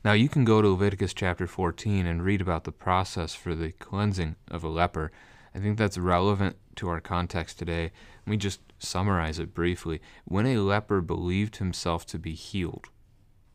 Now, 0.03 0.13
you 0.13 0.29
can 0.29 0.43
go 0.45 0.63
to 0.63 0.69
Leviticus 0.69 1.13
chapter 1.13 1.45
14 1.45 2.07
and 2.07 2.23
read 2.23 2.41
about 2.41 2.63
the 2.63 2.71
process 2.71 3.35
for 3.35 3.53
the 3.53 3.71
cleansing 3.71 4.35
of 4.49 4.63
a 4.63 4.67
leper. 4.67 5.11
I 5.53 5.59
think 5.59 5.77
that's 5.77 5.97
relevant 5.97 6.55
to 6.77 6.89
our 6.89 6.99
context 6.99 7.59
today. 7.59 7.91
Let 8.25 8.31
me 8.31 8.37
just 8.37 8.61
summarize 8.79 9.37
it 9.37 9.53
briefly. 9.53 10.01
When 10.25 10.47
a 10.47 10.57
leper 10.57 11.01
believed 11.01 11.57
himself 11.57 12.07
to 12.07 12.17
be 12.17 12.33
healed, 12.33 12.87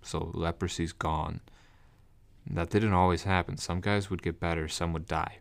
so 0.03 0.30
leprosy's 0.34 0.92
gone, 0.92 1.40
that 2.49 2.70
didn't 2.70 2.92
always 2.92 3.24
happen. 3.24 3.57
Some 3.57 3.80
guys 3.80 4.09
would 4.09 4.22
get 4.22 4.38
better, 4.38 4.68
some 4.68 4.92
would 4.92 5.07
die. 5.07 5.38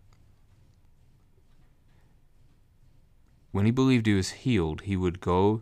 When 3.52 3.66
he 3.66 3.72
believed 3.72 4.08
he 4.08 4.16
was 4.16 4.32
healed, 4.32 4.82
he 4.82 4.98
would 4.98 5.22
go 5.22 5.62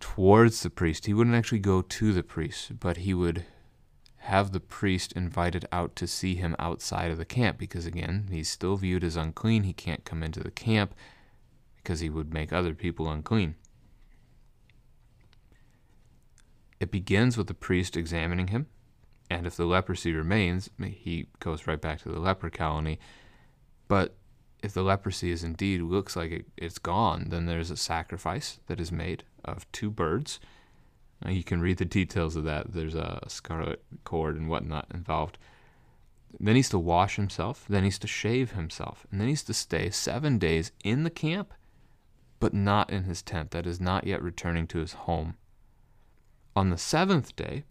towards 0.00 0.62
the 0.62 0.70
priest. 0.70 1.06
He 1.06 1.14
wouldn't 1.14 1.36
actually 1.36 1.58
go 1.58 1.82
to 1.82 2.12
the 2.12 2.22
priest, 2.22 2.78
but 2.80 2.98
he 2.98 3.14
would 3.14 3.44
have 4.18 4.52
the 4.52 4.60
priest 4.60 5.12
invited 5.12 5.66
out 5.70 5.94
to 5.96 6.06
see 6.06 6.34
him 6.34 6.56
outside 6.58 7.10
of 7.10 7.18
the 7.18 7.24
camp 7.24 7.58
because, 7.58 7.86
again, 7.86 8.26
he's 8.30 8.50
still 8.50 8.76
viewed 8.76 9.04
as 9.04 9.16
unclean. 9.16 9.62
He 9.62 9.72
can't 9.72 10.04
come 10.04 10.22
into 10.22 10.40
the 10.40 10.50
camp 10.50 10.94
because 11.76 12.00
he 12.00 12.10
would 12.10 12.34
make 12.34 12.52
other 12.52 12.74
people 12.74 13.08
unclean. 13.08 13.54
It 16.80 16.90
begins 16.90 17.36
with 17.36 17.46
the 17.46 17.54
priest 17.54 17.96
examining 17.96 18.48
him. 18.48 18.66
And 19.30 19.46
if 19.46 19.56
the 19.56 19.64
leprosy 19.64 20.12
remains, 20.12 20.70
he 20.80 21.28
goes 21.40 21.66
right 21.66 21.80
back 21.80 22.00
to 22.02 22.08
the 22.08 22.20
leper 22.20 22.50
colony. 22.50 22.98
But 23.88 24.16
if 24.62 24.72
the 24.72 24.82
leprosy 24.82 25.30
is 25.30 25.44
indeed 25.44 25.82
looks 25.82 26.16
like 26.16 26.30
it, 26.30 26.46
it's 26.56 26.78
gone, 26.78 27.28
then 27.28 27.46
there's 27.46 27.70
a 27.70 27.76
sacrifice 27.76 28.58
that 28.66 28.80
is 28.80 28.90
made 28.90 29.24
of 29.46 29.70
two 29.72 29.90
birds. 29.90 30.40
You 31.26 31.42
can 31.42 31.60
read 31.60 31.78
the 31.78 31.84
details 31.84 32.36
of 32.36 32.44
that. 32.44 32.72
There's 32.72 32.94
a 32.94 33.22
scarlet 33.28 33.82
cord 34.04 34.36
and 34.36 34.48
whatnot 34.48 34.86
involved. 34.92 35.38
Then 36.38 36.56
he's 36.56 36.68
to 36.70 36.78
wash 36.78 37.16
himself. 37.16 37.64
Then 37.68 37.84
he's 37.84 37.98
to 38.00 38.06
shave 38.06 38.52
himself. 38.52 39.06
And 39.10 39.20
then 39.20 39.28
he's 39.28 39.42
to 39.44 39.54
stay 39.54 39.90
seven 39.90 40.38
days 40.38 40.72
in 40.84 41.04
the 41.04 41.10
camp, 41.10 41.54
but 42.38 42.52
not 42.52 42.90
in 42.90 43.04
his 43.04 43.22
tent. 43.22 43.52
That 43.52 43.66
is 43.66 43.80
not 43.80 44.06
yet 44.06 44.22
returning 44.22 44.66
to 44.68 44.78
his 44.78 44.92
home. 44.92 45.36
On 46.54 46.70
the 46.70 46.78
seventh 46.78 47.34
day, 47.36 47.64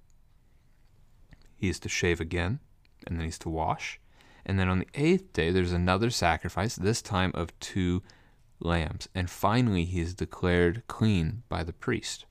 he 1.56 1.70
is 1.70 1.80
to 1.80 1.90
shave 1.90 2.20
again, 2.20 2.60
and 3.06 3.18
then 3.18 3.26
he's 3.26 3.40
to 3.40 3.50
wash. 3.50 4.00
And 4.46 4.60
then 4.60 4.70
on 4.70 4.80
the 4.80 4.88
eighth 4.94 5.34
day, 5.34 5.52
there's 5.52 5.72
another 5.72 6.10
sacrifice, 6.10 6.76
this 6.76 7.02
time 7.02 7.32
of 7.34 7.58
two 7.60 8.04
lambs. 8.60 9.08
And 9.14 9.30
finally, 9.30 9.86
he 9.86 10.02
is 10.02 10.14
declared 10.14 10.84
clean 10.88 11.44
by 11.50 11.64
the 11.64 11.74
priest. 11.74 12.26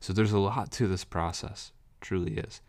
So 0.00 0.12
there's 0.12 0.32
a 0.32 0.38
lot 0.38 0.70
to 0.72 0.86
this 0.86 1.04
process, 1.04 1.72
truly 2.00 2.34
is. 2.38 2.60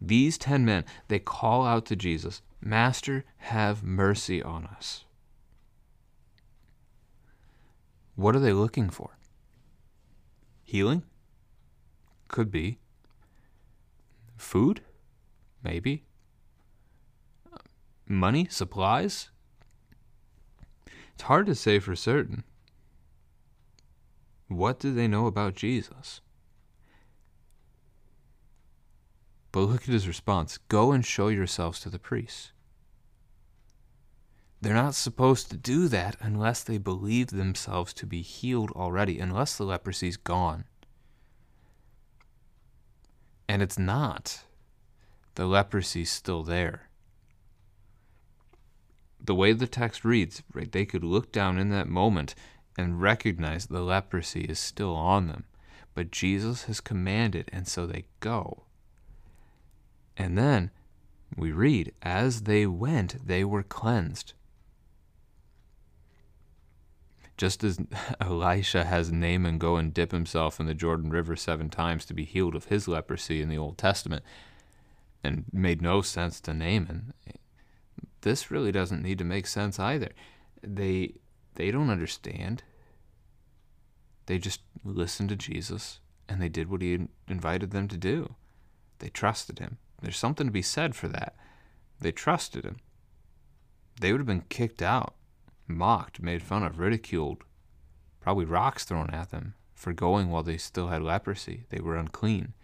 These 0.00 0.36
ten 0.36 0.64
men, 0.64 0.84
they 1.08 1.18
call 1.18 1.64
out 1.64 1.86
to 1.86 1.96
Jesus, 1.96 2.42
Master, 2.60 3.24
have 3.38 3.82
mercy 3.82 4.42
on 4.42 4.66
us. 4.66 5.04
What 8.14 8.36
are 8.36 8.40
they 8.40 8.52
looking 8.52 8.90
for? 8.90 9.16
Healing? 10.64 11.02
Could 12.28 12.50
be. 12.50 12.78
Food? 14.36 14.82
Maybe. 15.62 16.04
Money? 18.06 18.46
Supplies? 18.50 19.30
It's 21.14 21.24
hard 21.24 21.46
to 21.46 21.54
say 21.54 21.78
for 21.78 21.94
certain. 21.96 22.44
What 24.48 24.78
do 24.78 24.92
they 24.92 25.08
know 25.08 25.26
about 25.26 25.54
Jesus? 25.54 26.20
But 29.50 29.60
look 29.60 29.82
at 29.82 29.88
his 29.88 30.08
response 30.08 30.58
Go 30.68 30.92
and 30.92 31.04
show 31.04 31.28
yourselves 31.28 31.80
to 31.80 31.90
the 31.90 31.98
priests. 31.98 32.52
They're 34.60 34.74
not 34.74 34.94
supposed 34.94 35.50
to 35.50 35.56
do 35.56 35.88
that 35.88 36.16
unless 36.20 36.62
they 36.62 36.78
believe 36.78 37.28
themselves 37.28 37.92
to 37.94 38.06
be 38.06 38.22
healed 38.22 38.70
already, 38.70 39.18
unless 39.18 39.56
the 39.56 39.64
leprosy's 39.64 40.16
gone. 40.16 40.64
And 43.48 43.60
it's 43.60 43.78
not. 43.78 44.44
The 45.34 45.48
leprosy's 45.48 46.10
still 46.10 46.44
there. 46.44 46.88
The 49.24 49.34
way 49.34 49.52
the 49.52 49.66
text 49.66 50.04
reads, 50.04 50.42
right, 50.52 50.70
they 50.70 50.84
could 50.84 51.04
look 51.04 51.30
down 51.30 51.58
in 51.58 51.68
that 51.70 51.88
moment 51.88 52.34
and 52.76 53.00
recognize 53.00 53.66
the 53.66 53.80
leprosy 53.80 54.42
is 54.42 54.58
still 54.58 54.96
on 54.96 55.28
them. 55.28 55.44
But 55.94 56.10
Jesus 56.10 56.64
has 56.64 56.80
commanded, 56.80 57.48
and 57.52 57.68
so 57.68 57.86
they 57.86 58.06
go. 58.20 58.64
And 60.16 60.36
then 60.36 60.70
we 61.36 61.52
read, 61.52 61.92
as 62.02 62.42
they 62.42 62.66
went, 62.66 63.26
they 63.26 63.44
were 63.44 63.62
cleansed. 63.62 64.32
Just 67.36 67.62
as 67.62 67.78
Elisha 68.20 68.84
has 68.84 69.12
Naaman 69.12 69.58
go 69.58 69.76
and 69.76 69.94
dip 69.94 70.12
himself 70.12 70.58
in 70.58 70.66
the 70.66 70.74
Jordan 70.74 71.10
River 71.10 71.36
seven 71.36 71.70
times 71.70 72.04
to 72.06 72.14
be 72.14 72.24
healed 72.24 72.54
of 72.54 72.66
his 72.66 72.88
leprosy 72.88 73.40
in 73.40 73.48
the 73.48 73.58
Old 73.58 73.78
Testament, 73.78 74.24
and 75.22 75.44
made 75.52 75.80
no 75.80 76.02
sense 76.02 76.40
to 76.40 76.54
Naaman, 76.54 77.12
this 78.22 78.50
really 78.50 78.72
doesn't 78.72 79.02
need 79.02 79.18
to 79.18 79.24
make 79.24 79.46
sense 79.46 79.78
either. 79.78 80.10
They 80.62 81.14
they 81.54 81.70
don't 81.70 81.90
understand. 81.90 82.62
They 84.26 84.38
just 84.38 84.60
listened 84.84 85.28
to 85.28 85.36
Jesus 85.36 86.00
and 86.28 86.40
they 86.40 86.48
did 86.48 86.70
what 86.70 86.82
he 86.82 87.08
invited 87.28 87.72
them 87.72 87.88
to 87.88 87.96
do. 87.96 88.34
They 89.00 89.08
trusted 89.08 89.58
him. 89.58 89.78
There's 90.00 90.16
something 90.16 90.46
to 90.46 90.52
be 90.52 90.62
said 90.62 90.94
for 90.94 91.08
that. 91.08 91.36
They 92.00 92.12
trusted 92.12 92.64
him. 92.64 92.78
They 94.00 94.12
would 94.12 94.20
have 94.20 94.26
been 94.26 94.44
kicked 94.48 94.80
out 94.80 95.14
mocked, 95.76 96.22
made 96.22 96.42
fun 96.42 96.62
of, 96.62 96.78
ridiculed, 96.78 97.44
probably 98.20 98.44
rocks 98.44 98.84
thrown 98.84 99.10
at 99.10 99.30
them 99.30 99.54
for 99.74 99.92
going 99.92 100.30
while 100.30 100.42
they 100.42 100.56
still 100.56 100.88
had 100.88 101.02
leprosy. 101.02 101.64
They 101.70 101.80
were 101.80 101.96
unclean. 101.96 102.54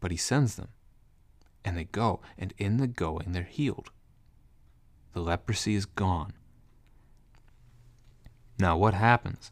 But 0.00 0.10
he 0.10 0.16
sends 0.16 0.56
them, 0.56 0.68
and 1.64 1.76
they 1.76 1.84
go, 1.84 2.20
and 2.38 2.54
in 2.58 2.78
the 2.78 2.86
going, 2.86 3.32
they're 3.32 3.42
healed. 3.42 3.90
The 5.12 5.20
leprosy 5.20 5.74
is 5.74 5.86
gone. 5.86 6.32
Now, 8.58 8.76
what 8.76 8.94
happens? 8.94 9.50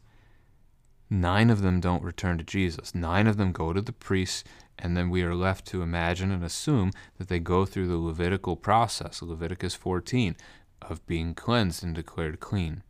Nine 1.09 1.49
of 1.49 1.61
them 1.61 1.81
don't 1.81 2.03
return 2.03 2.37
to 2.37 2.43
Jesus. 2.43 2.95
Nine 2.95 3.27
of 3.27 3.35
them 3.35 3.51
go 3.51 3.73
to 3.73 3.81
the 3.81 3.91
priests, 3.91 4.45
and 4.79 4.95
then 4.95 5.09
we 5.09 5.23
are 5.23 5.35
left 5.35 5.65
to 5.67 5.81
imagine 5.81 6.31
and 6.31 6.43
assume 6.43 6.91
that 7.17 7.27
they 7.27 7.39
go 7.39 7.65
through 7.65 7.89
the 7.89 7.97
Levitical 7.97 8.55
process, 8.55 9.21
Leviticus 9.21 9.75
14, 9.75 10.37
of 10.81 11.05
being 11.05 11.33
cleansed 11.33 11.83
and 11.83 11.93
declared 11.93 12.39
clean. 12.39 12.83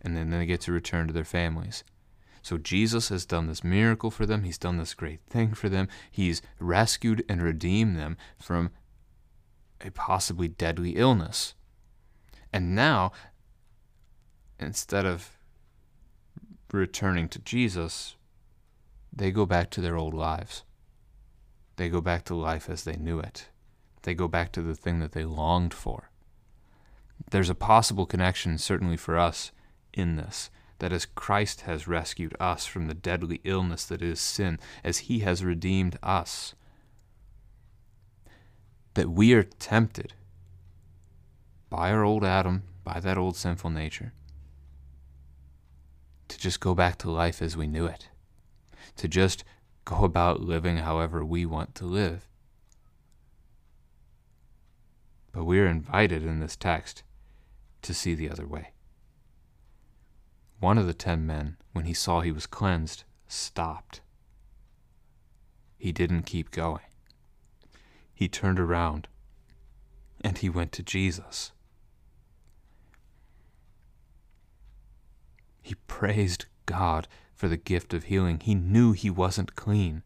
And 0.00 0.16
then 0.16 0.30
they 0.30 0.46
get 0.46 0.62
to 0.62 0.72
return 0.72 1.06
to 1.08 1.12
their 1.12 1.24
families. 1.24 1.84
So 2.42 2.56
Jesus 2.56 3.10
has 3.10 3.26
done 3.26 3.46
this 3.46 3.62
miracle 3.62 4.10
for 4.10 4.24
them. 4.24 4.44
He's 4.44 4.56
done 4.56 4.78
this 4.78 4.94
great 4.94 5.20
thing 5.28 5.52
for 5.52 5.68
them. 5.68 5.88
He's 6.10 6.40
rescued 6.58 7.22
and 7.28 7.42
redeemed 7.42 7.98
them 7.98 8.16
from 8.38 8.70
a 9.82 9.90
possibly 9.90 10.48
deadly 10.48 10.92
illness. 10.92 11.54
And 12.52 12.74
now, 12.74 13.12
instead 14.58 15.06
of 15.06 15.30
returning 16.72 17.28
to 17.28 17.38
Jesus, 17.38 18.16
they 19.12 19.30
go 19.30 19.46
back 19.46 19.70
to 19.70 19.80
their 19.80 19.96
old 19.96 20.14
lives. 20.14 20.64
They 21.76 21.88
go 21.88 22.00
back 22.00 22.24
to 22.26 22.34
life 22.34 22.68
as 22.68 22.84
they 22.84 22.96
knew 22.96 23.18
it. 23.18 23.48
They 24.02 24.14
go 24.14 24.28
back 24.28 24.52
to 24.52 24.62
the 24.62 24.74
thing 24.74 25.00
that 25.00 25.12
they 25.12 25.24
longed 25.24 25.74
for 25.74 26.10
there's 27.30 27.50
a 27.50 27.54
possible 27.54 28.06
connection, 28.06 28.58
certainly 28.58 28.96
for 28.96 29.18
us, 29.18 29.52
in 29.92 30.16
this. 30.16 30.50
That 30.78 30.92
as 30.92 31.04
Christ 31.04 31.62
has 31.62 31.86
rescued 31.86 32.34
us 32.40 32.64
from 32.64 32.86
the 32.86 32.94
deadly 32.94 33.40
illness 33.44 33.84
that 33.86 34.02
is 34.02 34.20
sin, 34.20 34.58
as 34.82 34.98
he 34.98 35.20
has 35.20 35.44
redeemed 35.44 35.98
us, 36.02 36.54
that 38.94 39.10
we 39.10 39.34
are 39.34 39.42
tempted 39.42 40.14
by 41.70 41.92
our 41.92 42.04
old 42.04 42.24
Adam, 42.24 42.64
by 42.84 42.98
that 43.00 43.16
old 43.16 43.36
sinful 43.36 43.70
nature, 43.70 44.12
to 46.28 46.38
just 46.38 46.60
go 46.60 46.74
back 46.74 46.98
to 46.98 47.10
life 47.10 47.40
as 47.40 47.56
we 47.56 47.66
knew 47.66 47.86
it, 47.86 48.08
to 48.96 49.08
just 49.08 49.44
go 49.84 50.04
about 50.04 50.40
living 50.40 50.78
however 50.78 51.24
we 51.24 51.46
want 51.46 51.74
to 51.76 51.84
live. 51.84 52.28
But 55.32 55.44
we 55.44 55.60
are 55.60 55.66
invited 55.66 56.24
in 56.24 56.40
this 56.40 56.56
text 56.56 57.04
to 57.82 57.94
see 57.94 58.14
the 58.14 58.28
other 58.28 58.46
way. 58.46 58.72
One 60.58 60.76
of 60.76 60.86
the 60.86 60.94
ten 60.94 61.24
men, 61.24 61.56
when 61.72 61.84
he 61.84 61.94
saw 61.94 62.20
he 62.20 62.32
was 62.32 62.46
cleansed, 62.46 63.04
stopped. 63.28 64.00
He 65.78 65.92
didn't 65.92 66.24
keep 66.24 66.50
going. 66.50 66.82
He 68.12 68.28
turned 68.28 68.60
around 68.60 69.08
and 70.20 70.36
he 70.36 70.50
went 70.50 70.72
to 70.72 70.82
Jesus. 70.82 71.52
He 75.70 75.76
praised 75.86 76.46
God 76.66 77.06
for 77.32 77.46
the 77.46 77.56
gift 77.56 77.94
of 77.94 78.02
healing. 78.02 78.40
He 78.40 78.56
knew 78.56 78.90
he 78.90 79.08
wasn't 79.08 79.54
clean. 79.54 80.02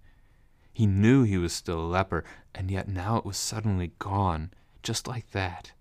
He 0.74 0.84
knew 0.84 1.22
he 1.22 1.38
was 1.38 1.54
still 1.54 1.80
a 1.80 1.88
leper, 1.88 2.22
and 2.54 2.70
yet 2.70 2.86
now 2.86 3.16
it 3.16 3.24
was 3.24 3.38
suddenly 3.38 3.92
gone, 3.98 4.52
just 4.82 5.08
like 5.08 5.30
that. 5.30 5.72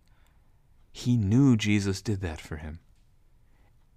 He 0.93 1.17
knew 1.17 1.57
Jesus 1.57 2.01
did 2.01 2.21
that 2.21 2.39
for 2.39 2.55
him. 2.55 2.79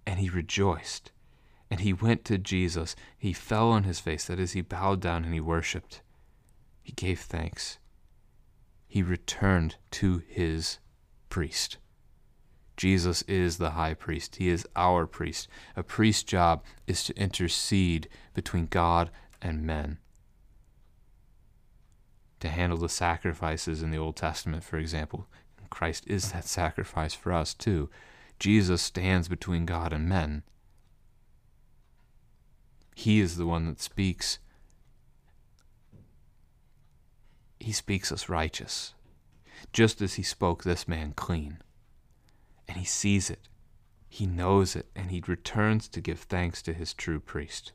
And 0.05 0.19
he 0.19 0.27
rejoiced. 0.29 1.13
And 1.71 1.79
he 1.79 1.93
went 1.93 2.25
to 2.25 2.37
Jesus. 2.37 2.93
He 3.17 3.31
fell 3.31 3.69
on 3.69 3.85
his 3.85 4.01
face. 4.01 4.25
That 4.25 4.41
is, 4.41 4.51
he 4.51 4.59
bowed 4.59 4.99
down 4.99 5.23
and 5.23 5.33
he 5.33 5.39
worshiped. 5.39 6.01
He 6.83 6.91
gave 6.91 7.21
thanks. 7.21 7.77
He 8.89 9.01
returned 9.01 9.77
to 9.91 10.21
his 10.27 10.79
priest. 11.29 11.77
Jesus 12.77 13.23
is 13.23 13.57
the 13.57 13.71
high 13.71 13.95
priest. 13.95 14.35
He 14.35 14.49
is 14.49 14.67
our 14.75 15.07
priest. 15.07 15.49
A 15.75 15.81
priest's 15.81 16.23
job 16.23 16.63
is 16.85 17.03
to 17.05 17.17
intercede 17.17 18.07
between 18.35 18.67
God 18.67 19.09
and 19.41 19.63
men. 19.63 19.97
To 22.41 22.49
handle 22.49 22.77
the 22.77 22.87
sacrifices 22.87 23.81
in 23.81 23.89
the 23.89 23.97
Old 23.97 24.15
Testament, 24.15 24.63
for 24.63 24.77
example, 24.77 25.27
Christ 25.71 26.05
is 26.07 26.31
that 26.31 26.45
sacrifice 26.45 27.15
for 27.15 27.33
us, 27.33 27.55
too. 27.55 27.89
Jesus 28.39 28.83
stands 28.83 29.27
between 29.27 29.65
God 29.65 29.91
and 29.91 30.07
men. 30.07 30.43
He 32.95 33.19
is 33.19 33.37
the 33.37 33.47
one 33.47 33.65
that 33.65 33.81
speaks. 33.81 34.37
He 37.59 37.71
speaks 37.71 38.11
us 38.11 38.29
righteous, 38.29 38.93
just 39.73 39.99
as 40.01 40.13
he 40.13 40.23
spoke 40.23 40.63
this 40.63 40.87
man 40.87 41.13
clean. 41.15 41.57
And 42.67 42.77
he 42.77 42.85
sees 42.85 43.29
it, 43.29 43.47
he 44.09 44.25
knows 44.25 44.75
it, 44.75 44.87
and 44.95 45.11
he 45.11 45.23
returns 45.25 45.87
to 45.89 46.01
give 46.01 46.19
thanks 46.19 46.61
to 46.63 46.73
his 46.73 46.93
true 46.93 47.19
priest. 47.19 47.73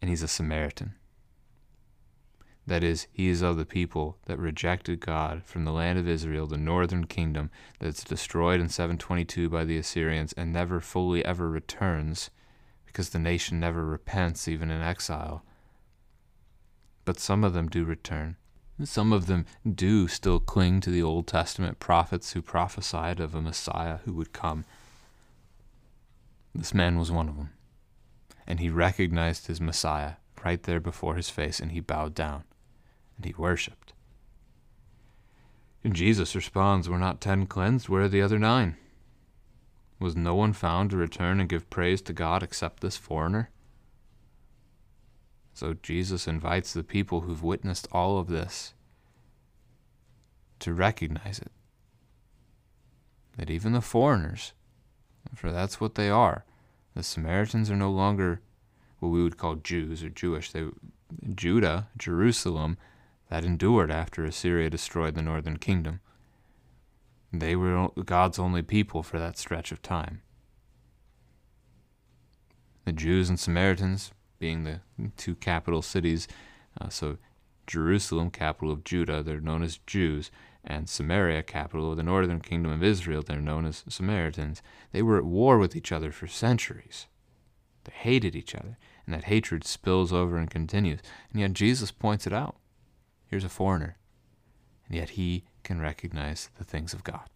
And 0.00 0.08
he's 0.08 0.22
a 0.22 0.28
Samaritan. 0.28 0.94
That 2.66 2.84
is, 2.84 3.08
he 3.12 3.28
is 3.28 3.42
of 3.42 3.56
the 3.56 3.66
people 3.66 4.18
that 4.26 4.38
rejected 4.38 5.00
God 5.00 5.42
from 5.44 5.64
the 5.64 5.72
land 5.72 5.98
of 5.98 6.08
Israel, 6.08 6.46
the 6.46 6.56
northern 6.56 7.06
kingdom 7.06 7.50
that's 7.78 8.04
destroyed 8.04 8.60
in 8.60 8.68
722 8.68 9.48
by 9.48 9.64
the 9.64 9.76
Assyrians 9.76 10.32
and 10.34 10.52
never 10.52 10.80
fully 10.80 11.24
ever 11.24 11.48
returns 11.48 12.30
because 12.86 13.10
the 13.10 13.18
nation 13.18 13.58
never 13.58 13.84
repents, 13.84 14.46
even 14.46 14.70
in 14.70 14.82
exile. 14.82 15.44
But 17.04 17.18
some 17.18 17.44
of 17.44 17.54
them 17.54 17.68
do 17.68 17.84
return. 17.84 18.36
Some 18.84 19.12
of 19.12 19.26
them 19.26 19.46
do 19.70 20.08
still 20.08 20.40
cling 20.40 20.80
to 20.80 20.90
the 20.90 21.02
Old 21.02 21.26
Testament 21.26 21.78
prophets 21.78 22.32
who 22.32 22.42
prophesied 22.42 23.20
of 23.20 23.34
a 23.34 23.42
Messiah 23.42 23.98
who 24.04 24.14
would 24.14 24.32
come. 24.32 24.64
This 26.54 26.72
man 26.72 26.98
was 26.98 27.12
one 27.12 27.28
of 27.28 27.36
them. 27.36 27.50
And 28.46 28.58
he 28.58 28.70
recognized 28.70 29.46
his 29.46 29.60
Messiah 29.60 30.14
right 30.44 30.62
there 30.62 30.80
before 30.80 31.16
his 31.16 31.30
face, 31.30 31.60
and 31.60 31.72
he 31.72 31.80
bowed 31.80 32.14
down 32.14 32.44
and 33.16 33.26
he 33.26 33.34
worshipped. 33.36 33.92
And 35.84 35.94
Jesus 35.94 36.34
responds, 36.34 36.88
Were 36.88 36.98
not 36.98 37.20
ten 37.20 37.46
cleansed? 37.46 37.88
Where 37.88 38.02
are 38.02 38.08
the 38.08 38.22
other 38.22 38.38
nine? 38.38 38.76
Was 39.98 40.16
no 40.16 40.34
one 40.34 40.54
found 40.54 40.90
to 40.90 40.96
return 40.96 41.40
and 41.40 41.48
give 41.48 41.68
praise 41.68 42.00
to 42.02 42.14
God 42.14 42.42
except 42.42 42.80
this 42.80 42.96
foreigner? 42.96 43.50
So 45.60 45.74
Jesus 45.82 46.26
invites 46.26 46.72
the 46.72 46.82
people 46.82 47.20
who've 47.20 47.42
witnessed 47.42 47.86
all 47.92 48.18
of 48.18 48.28
this 48.28 48.72
to 50.60 50.72
recognize 50.72 51.38
it. 51.38 51.52
That 53.36 53.50
even 53.50 53.74
the 53.74 53.82
foreigners, 53.82 54.54
for 55.34 55.52
that's 55.52 55.78
what 55.78 55.96
they 55.96 56.08
are, 56.08 56.46
the 56.94 57.02
Samaritans 57.02 57.70
are 57.70 57.76
no 57.76 57.90
longer 57.90 58.40
what 59.00 59.10
we 59.10 59.22
would 59.22 59.36
call 59.36 59.56
Jews 59.56 60.02
or 60.02 60.08
Jewish. 60.08 60.50
They, 60.50 60.64
Judah, 61.34 61.88
Jerusalem, 61.98 62.78
that 63.28 63.44
endured 63.44 63.90
after 63.90 64.24
Assyria 64.24 64.70
destroyed 64.70 65.14
the 65.14 65.20
northern 65.20 65.58
kingdom. 65.58 66.00
They 67.34 67.54
were 67.54 67.90
God's 68.06 68.38
only 68.38 68.62
people 68.62 69.02
for 69.02 69.18
that 69.18 69.36
stretch 69.36 69.72
of 69.72 69.82
time. 69.82 70.22
The 72.86 72.92
Jews 72.92 73.28
and 73.28 73.38
Samaritans 73.38 74.12
being 74.40 74.64
the 74.64 74.80
two 75.16 75.36
capital 75.36 75.82
cities, 75.82 76.26
uh, 76.80 76.88
so 76.88 77.18
Jerusalem, 77.68 78.30
capital 78.30 78.72
of 78.72 78.82
Judah, 78.82 79.22
they're 79.22 79.40
known 79.40 79.62
as 79.62 79.78
Jews, 79.86 80.32
and 80.64 80.88
Samaria, 80.88 81.44
capital 81.44 81.90
of 81.90 81.96
the 81.96 82.02
northern 82.02 82.40
kingdom 82.40 82.72
of 82.72 82.82
Israel, 82.82 83.22
they're 83.22 83.40
known 83.40 83.64
as 83.64 83.84
Samaritans. 83.88 84.60
They 84.92 85.02
were 85.02 85.18
at 85.18 85.24
war 85.24 85.58
with 85.58 85.76
each 85.76 85.92
other 85.92 86.10
for 86.10 86.26
centuries. 86.26 87.06
They 87.84 87.92
hated 87.92 88.34
each 88.34 88.54
other, 88.54 88.76
and 89.06 89.14
that 89.14 89.24
hatred 89.24 89.64
spills 89.64 90.12
over 90.12 90.36
and 90.36 90.50
continues. 90.50 91.00
And 91.30 91.40
yet 91.40 91.52
Jesus 91.52 91.92
points 91.92 92.26
it 92.26 92.32
out. 92.32 92.56
Here's 93.26 93.44
a 93.44 93.48
foreigner, 93.48 93.96
and 94.86 94.96
yet 94.96 95.10
he 95.10 95.44
can 95.62 95.80
recognize 95.80 96.50
the 96.58 96.64
things 96.64 96.92
of 96.92 97.04
God. 97.04 97.28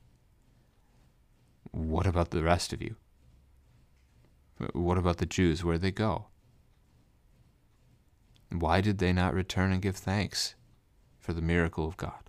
What 1.70 2.06
about 2.06 2.30
the 2.30 2.42
rest 2.42 2.72
of 2.72 2.82
you? 2.82 2.96
What 4.72 4.98
about 4.98 5.18
the 5.18 5.26
Jews? 5.26 5.64
Where'd 5.64 5.80
they 5.80 5.90
go? 5.90 6.26
Why 8.60 8.80
did 8.80 8.98
they 8.98 9.12
not 9.12 9.34
return 9.34 9.72
and 9.72 9.82
give 9.82 9.96
thanks 9.96 10.54
for 11.18 11.32
the 11.32 11.42
miracle 11.42 11.86
of 11.86 11.96
God? 11.96 12.24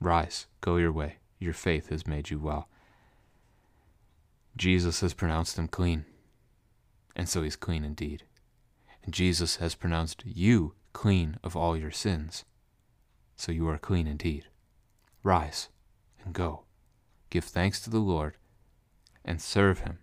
Rise, 0.00 0.46
go 0.60 0.76
your 0.76 0.92
way. 0.92 1.16
Your 1.38 1.52
faith 1.52 1.88
has 1.88 2.06
made 2.06 2.30
you 2.30 2.38
well. 2.38 2.68
Jesus 4.56 5.00
has 5.00 5.14
pronounced 5.14 5.58
him 5.58 5.68
clean, 5.68 6.04
and 7.16 7.28
so 7.28 7.42
he's 7.42 7.56
clean 7.56 7.84
indeed. 7.84 8.24
And 9.04 9.14
Jesus 9.14 9.56
has 9.56 9.74
pronounced 9.74 10.22
you 10.24 10.74
clean 10.92 11.38
of 11.42 11.56
all 11.56 11.76
your 11.76 11.90
sins, 11.90 12.44
so 13.36 13.50
you 13.50 13.68
are 13.68 13.78
clean 13.78 14.06
indeed. 14.06 14.46
Rise 15.22 15.68
and 16.24 16.32
go. 16.32 16.64
Give 17.30 17.44
thanks 17.44 17.80
to 17.80 17.90
the 17.90 17.98
Lord 17.98 18.36
and 19.24 19.40
serve 19.40 19.80
him 19.80 19.98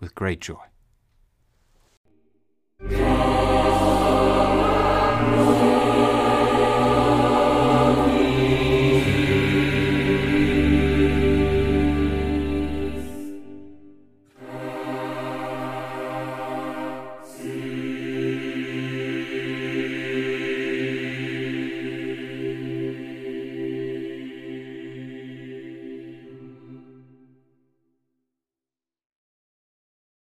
with 0.00 0.14
great 0.14 0.40
joy. 0.40 0.71
Yeah. 2.90 4.01